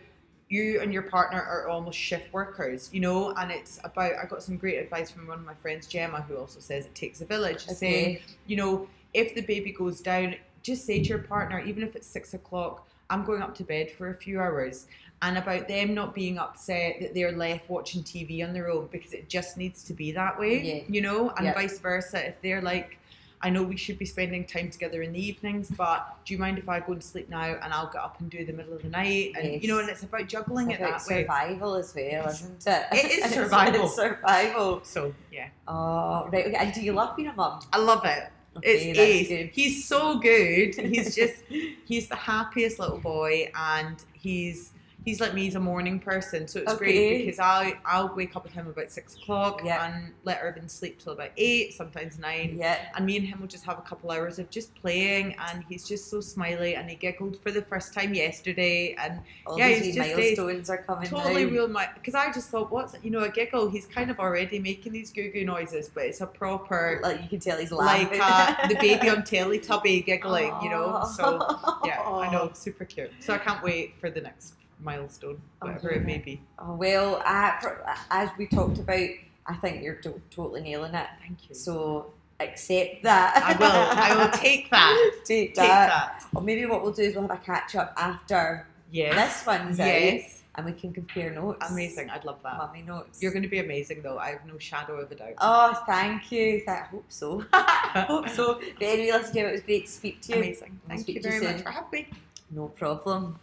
you 0.49 0.79
and 0.81 0.93
your 0.93 1.03
partner 1.03 1.41
are 1.41 1.67
almost 1.67 1.97
shift 1.99 2.31
workers, 2.33 2.89
you 2.93 2.99
know, 3.01 3.31
and 3.35 3.51
it's 3.51 3.79
about 3.83 4.13
I 4.15 4.25
got 4.25 4.41
some 4.41 4.57
great 4.57 4.77
advice 4.77 5.11
from 5.11 5.27
one 5.27 5.39
of 5.39 5.45
my 5.45 5.53
friends, 5.53 5.87
Gemma, 5.87 6.21
who 6.21 6.37
also 6.37 6.59
says 6.59 6.85
it 6.85 6.95
takes 6.95 7.21
a 7.21 7.25
village, 7.25 7.65
saying, 7.65 8.17
okay. 8.17 8.23
you 8.47 8.55
know, 8.55 8.87
if 9.13 9.35
the 9.35 9.41
baby 9.41 9.71
goes 9.71 9.99
down, 10.01 10.35
just 10.63 10.85
say 10.85 11.01
to 11.01 11.09
your 11.09 11.19
partner, 11.19 11.59
even 11.59 11.83
if 11.83 11.95
it's 11.95 12.07
six 12.07 12.33
o'clock, 12.33 12.87
I'm 13.09 13.23
going 13.25 13.41
up 13.41 13.55
to 13.55 13.63
bed 13.63 13.91
for 13.91 14.09
a 14.09 14.15
few 14.15 14.39
hours. 14.39 14.87
And 15.23 15.37
about 15.37 15.67
them 15.67 15.95
not 15.95 16.13
being 16.13 16.37
upset 16.37 16.97
that 17.01 17.13
they're 17.15 17.31
left 17.31 17.67
watching 17.69 18.03
TV 18.03 18.45
on 18.47 18.53
their 18.53 18.69
own 18.69 18.87
because 18.91 19.13
it 19.13 19.27
just 19.27 19.57
needs 19.57 19.83
to 19.85 19.93
be 19.93 20.11
that 20.11 20.39
way, 20.39 20.61
Yeah. 20.61 20.83
you 20.87 21.01
know, 21.01 21.31
and 21.31 21.45
Yeah. 21.47 21.53
vice 21.55 21.79
versa. 21.79 22.27
If 22.27 22.39
they're 22.41 22.61
like, 22.61 22.97
I 23.41 23.51
know 23.51 23.61
we 23.61 23.77
should 23.77 23.99
be 23.99 24.05
spending 24.05 24.45
time 24.45 24.69
together 24.71 25.03
in 25.03 25.13
the 25.13 25.23
evenings, 25.23 25.69
but 25.69 26.17
do 26.25 26.33
you 26.33 26.39
mind 26.39 26.57
if 26.57 26.67
I 26.67 26.79
go 26.79 26.93
and 26.93 27.03
sleep 27.03 27.29
now 27.29 27.43
and 27.61 27.71
I'll 27.71 27.85
get 27.91 28.01
up 28.01 28.19
and 28.19 28.29
do 28.31 28.43
the 28.43 28.51
middle 28.53 28.73
of 28.73 28.81
the 28.81 28.89
night? 28.89 29.33
And 29.37 29.53
Yes. 29.53 29.61
you 29.63 29.67
know, 29.69 29.79
and 29.79 29.87
it's 29.89 30.01
about 30.01 30.27
juggling 30.27 30.71
It's 30.71 30.79
it 30.79 30.83
about 30.83 30.99
that 31.01 31.07
way. 31.07 31.21
survival 31.21 31.75
as 31.75 31.93
well, 31.95 32.27
isn't 32.29 32.65
it? 32.67 32.85
It 32.91 33.11
is 33.25 33.31
survival. 33.33 33.85
It's 33.85 33.95
survival. 33.95 34.81
So 34.83 35.13
yeah, 35.31 35.49
Oh, 35.67 36.27
right. 36.33 36.47
Okay. 36.47 36.55
And 36.55 36.73
do 36.73 36.81
you 36.81 36.93
love 36.93 37.15
being 37.15 37.29
a 37.29 37.33
mum? 37.33 37.59
I 37.71 37.77
love 37.77 38.03
it. 38.05 38.23
Okay, 38.57 38.89
It's 38.89 38.99
ace. 38.99 39.27
good. 39.27 39.49
He's 39.53 39.87
so 39.87 40.17
good. 40.17 40.73
He's 40.73 41.15
just 41.15 41.43
he's 41.85 42.07
the 42.07 42.15
happiest 42.15 42.79
little 42.79 42.97
boy, 42.97 43.51
and 43.53 43.97
he's 44.13 44.71
he's 45.07 45.21
like 45.21 45.33
me, 45.33 45.43
he's 45.45 45.55
a 45.55 45.59
morning 45.59 46.01
person, 46.01 46.45
so 46.49 46.59
it's 46.59 46.73
Okay. 46.73 46.77
great 46.79 47.25
because 47.25 47.39
I 47.39 47.79
I'll 47.85 48.13
wake 48.13 48.35
up 48.35 48.43
with 48.43 48.51
him 48.51 48.67
about 48.67 48.91
six 48.91 49.15
o'clock 49.15 49.61
Yeah. 49.63 49.85
and 49.85 50.11
let 50.25 50.41
Irvin 50.43 50.67
sleep 50.67 50.99
till 51.01 51.13
about 51.13 51.29
eight, 51.37 51.73
sometimes 51.73 52.19
nine. 52.19 52.57
Yeah. 52.59 52.77
And 52.93 53.05
me 53.05 53.15
and 53.15 53.25
him 53.25 53.39
will 53.39 53.47
just 53.47 53.63
have 53.63 53.77
a 53.79 53.81
couple 53.83 54.11
hours 54.11 54.37
of 54.37 54.49
just 54.49 54.75
playing, 54.75 55.33
and 55.47 55.63
he's 55.69 55.87
just 55.87 56.09
so 56.09 56.19
smiley, 56.19 56.75
and 56.75 56.89
he 56.89 56.97
giggled 56.97 57.41
for 57.41 57.51
the 57.51 57.61
first 57.61 57.93
time 57.93 58.13
yesterday, 58.13 58.95
and 59.01 59.21
All 59.45 59.57
Yeah, 59.57 59.69
he's 59.69 59.95
just- 59.95 60.09
milestones 60.15 60.69
are 60.69 60.79
coming 60.79 61.07
totally 61.09 61.45
now. 61.45 61.51
real 61.51 61.67
because 61.95 62.13
I 62.13 62.29
just 62.33 62.49
thought, 62.49 62.69
what's 62.69 62.93
you 63.01 63.09
know 63.09 63.19
a 63.21 63.29
giggle? 63.29 63.69
He's 63.69 63.85
kind 63.85 64.11
of 64.11 64.19
already 64.19 64.59
making 64.59 64.91
these 64.91 65.09
goo 65.09 65.31
goo 65.31 65.45
noises, 65.45 65.87
but 65.87 66.03
it's 66.03 66.19
a 66.19 66.27
proper 66.27 66.99
Like 67.01 67.21
you 67.23 67.29
can 67.29 67.39
tell 67.39 67.57
he's 67.57 67.71
like 67.71 68.11
laughing. 68.11 68.19
uh, 68.21 68.67
the 68.67 68.75
baby 68.87 69.07
on 69.09 69.21
Teletubby 69.21 70.05
giggling, 70.05 70.53
you 70.61 70.69
know. 70.69 71.07
So 71.15 71.39
yeah, 71.85 72.01
I 72.01 72.29
know, 72.33 72.51
super 72.53 72.83
cute. 72.83 73.11
So 73.21 73.33
I 73.33 73.37
can't 73.37 73.63
wait 73.63 73.93
for 74.01 74.09
the 74.09 74.19
next 74.19 74.55
milestone, 74.79 75.41
Oh, 75.61 75.67
whatever 75.67 75.89
it 75.91 76.05
may 76.05 76.17
be. 76.19 76.41
Oh, 76.59 76.75
well, 76.75 77.21
uh, 77.25 77.59
for, 77.59 77.83
as 78.11 78.29
we 78.37 78.47
talked 78.47 78.77
about, 78.79 79.09
I 79.45 79.53
think 79.61 79.83
you're 79.83 79.95
to- 79.95 80.21
totally 80.29 80.61
nailing 80.61 80.93
it. 80.93 81.07
Thank 81.21 81.49
you. 81.49 81.55
So 81.55 82.13
accept 82.39 83.03
that. 83.03 83.41
I 83.43 83.53
will. 83.57 83.65
I 83.71 84.23
will 84.23 84.31
take 84.37 84.69
that. 84.71 85.11
Take 85.25 85.49
Take 85.49 85.55
that. 85.55 85.87
that. 86.21 86.25
Or 86.35 86.41
maybe 86.41 86.65
what 86.65 86.83
we'll 86.83 86.91
do 86.93 87.01
is 87.03 87.15
we'll 87.15 87.27
have 87.27 87.37
a 87.39 87.43
catch 87.43 87.75
up 87.75 87.93
after 87.97 88.67
Yes. 88.91 89.39
this 89.39 89.45
one's 89.47 89.79
out, 89.79 89.85
Yes. 89.87 90.43
and 90.55 90.65
we 90.65 90.71
can 90.73 90.93
compare 90.93 91.31
notes. 91.31 91.69
Amazing. 91.71 92.09
I'd 92.09 92.23
love 92.23 92.41
that. 92.43 92.57
Mummy 92.57 92.83
notes. 92.83 93.21
You're 93.21 93.31
going 93.33 93.43
to 93.43 93.49
be 93.49 93.59
amazing, 93.59 94.01
though. 94.01 94.17
I 94.17 94.29
have 94.29 94.45
no 94.45 94.57
shadow 94.59 94.95
of 94.97 95.11
a 95.11 95.15
doubt. 95.15 95.33
Oh, 95.39 95.83
thank 95.85 96.31
you. 96.31 96.61
I 96.67 96.75
hope 96.91 97.05
so. 97.09 97.43
hope 97.53 98.29
so. 98.29 98.61
But 98.79 98.83
anyway, 98.87 99.17
listen, 99.17 99.33
Jim, 99.33 99.45
it 99.47 99.51
was 99.53 99.61
great 99.61 99.85
to 99.87 99.91
speak 99.91 100.21
to 100.21 100.33
you. 100.33 100.37
Amazing. 100.37 100.79
Thank 100.87 101.07
you 101.07 101.19
to 101.21 101.27
you 101.27 101.39
very 101.39 101.53
much 101.53 101.63
for 101.63 101.71
having 101.71 101.89
me. 101.91 102.07
No 102.51 102.67
problem. 102.69 103.39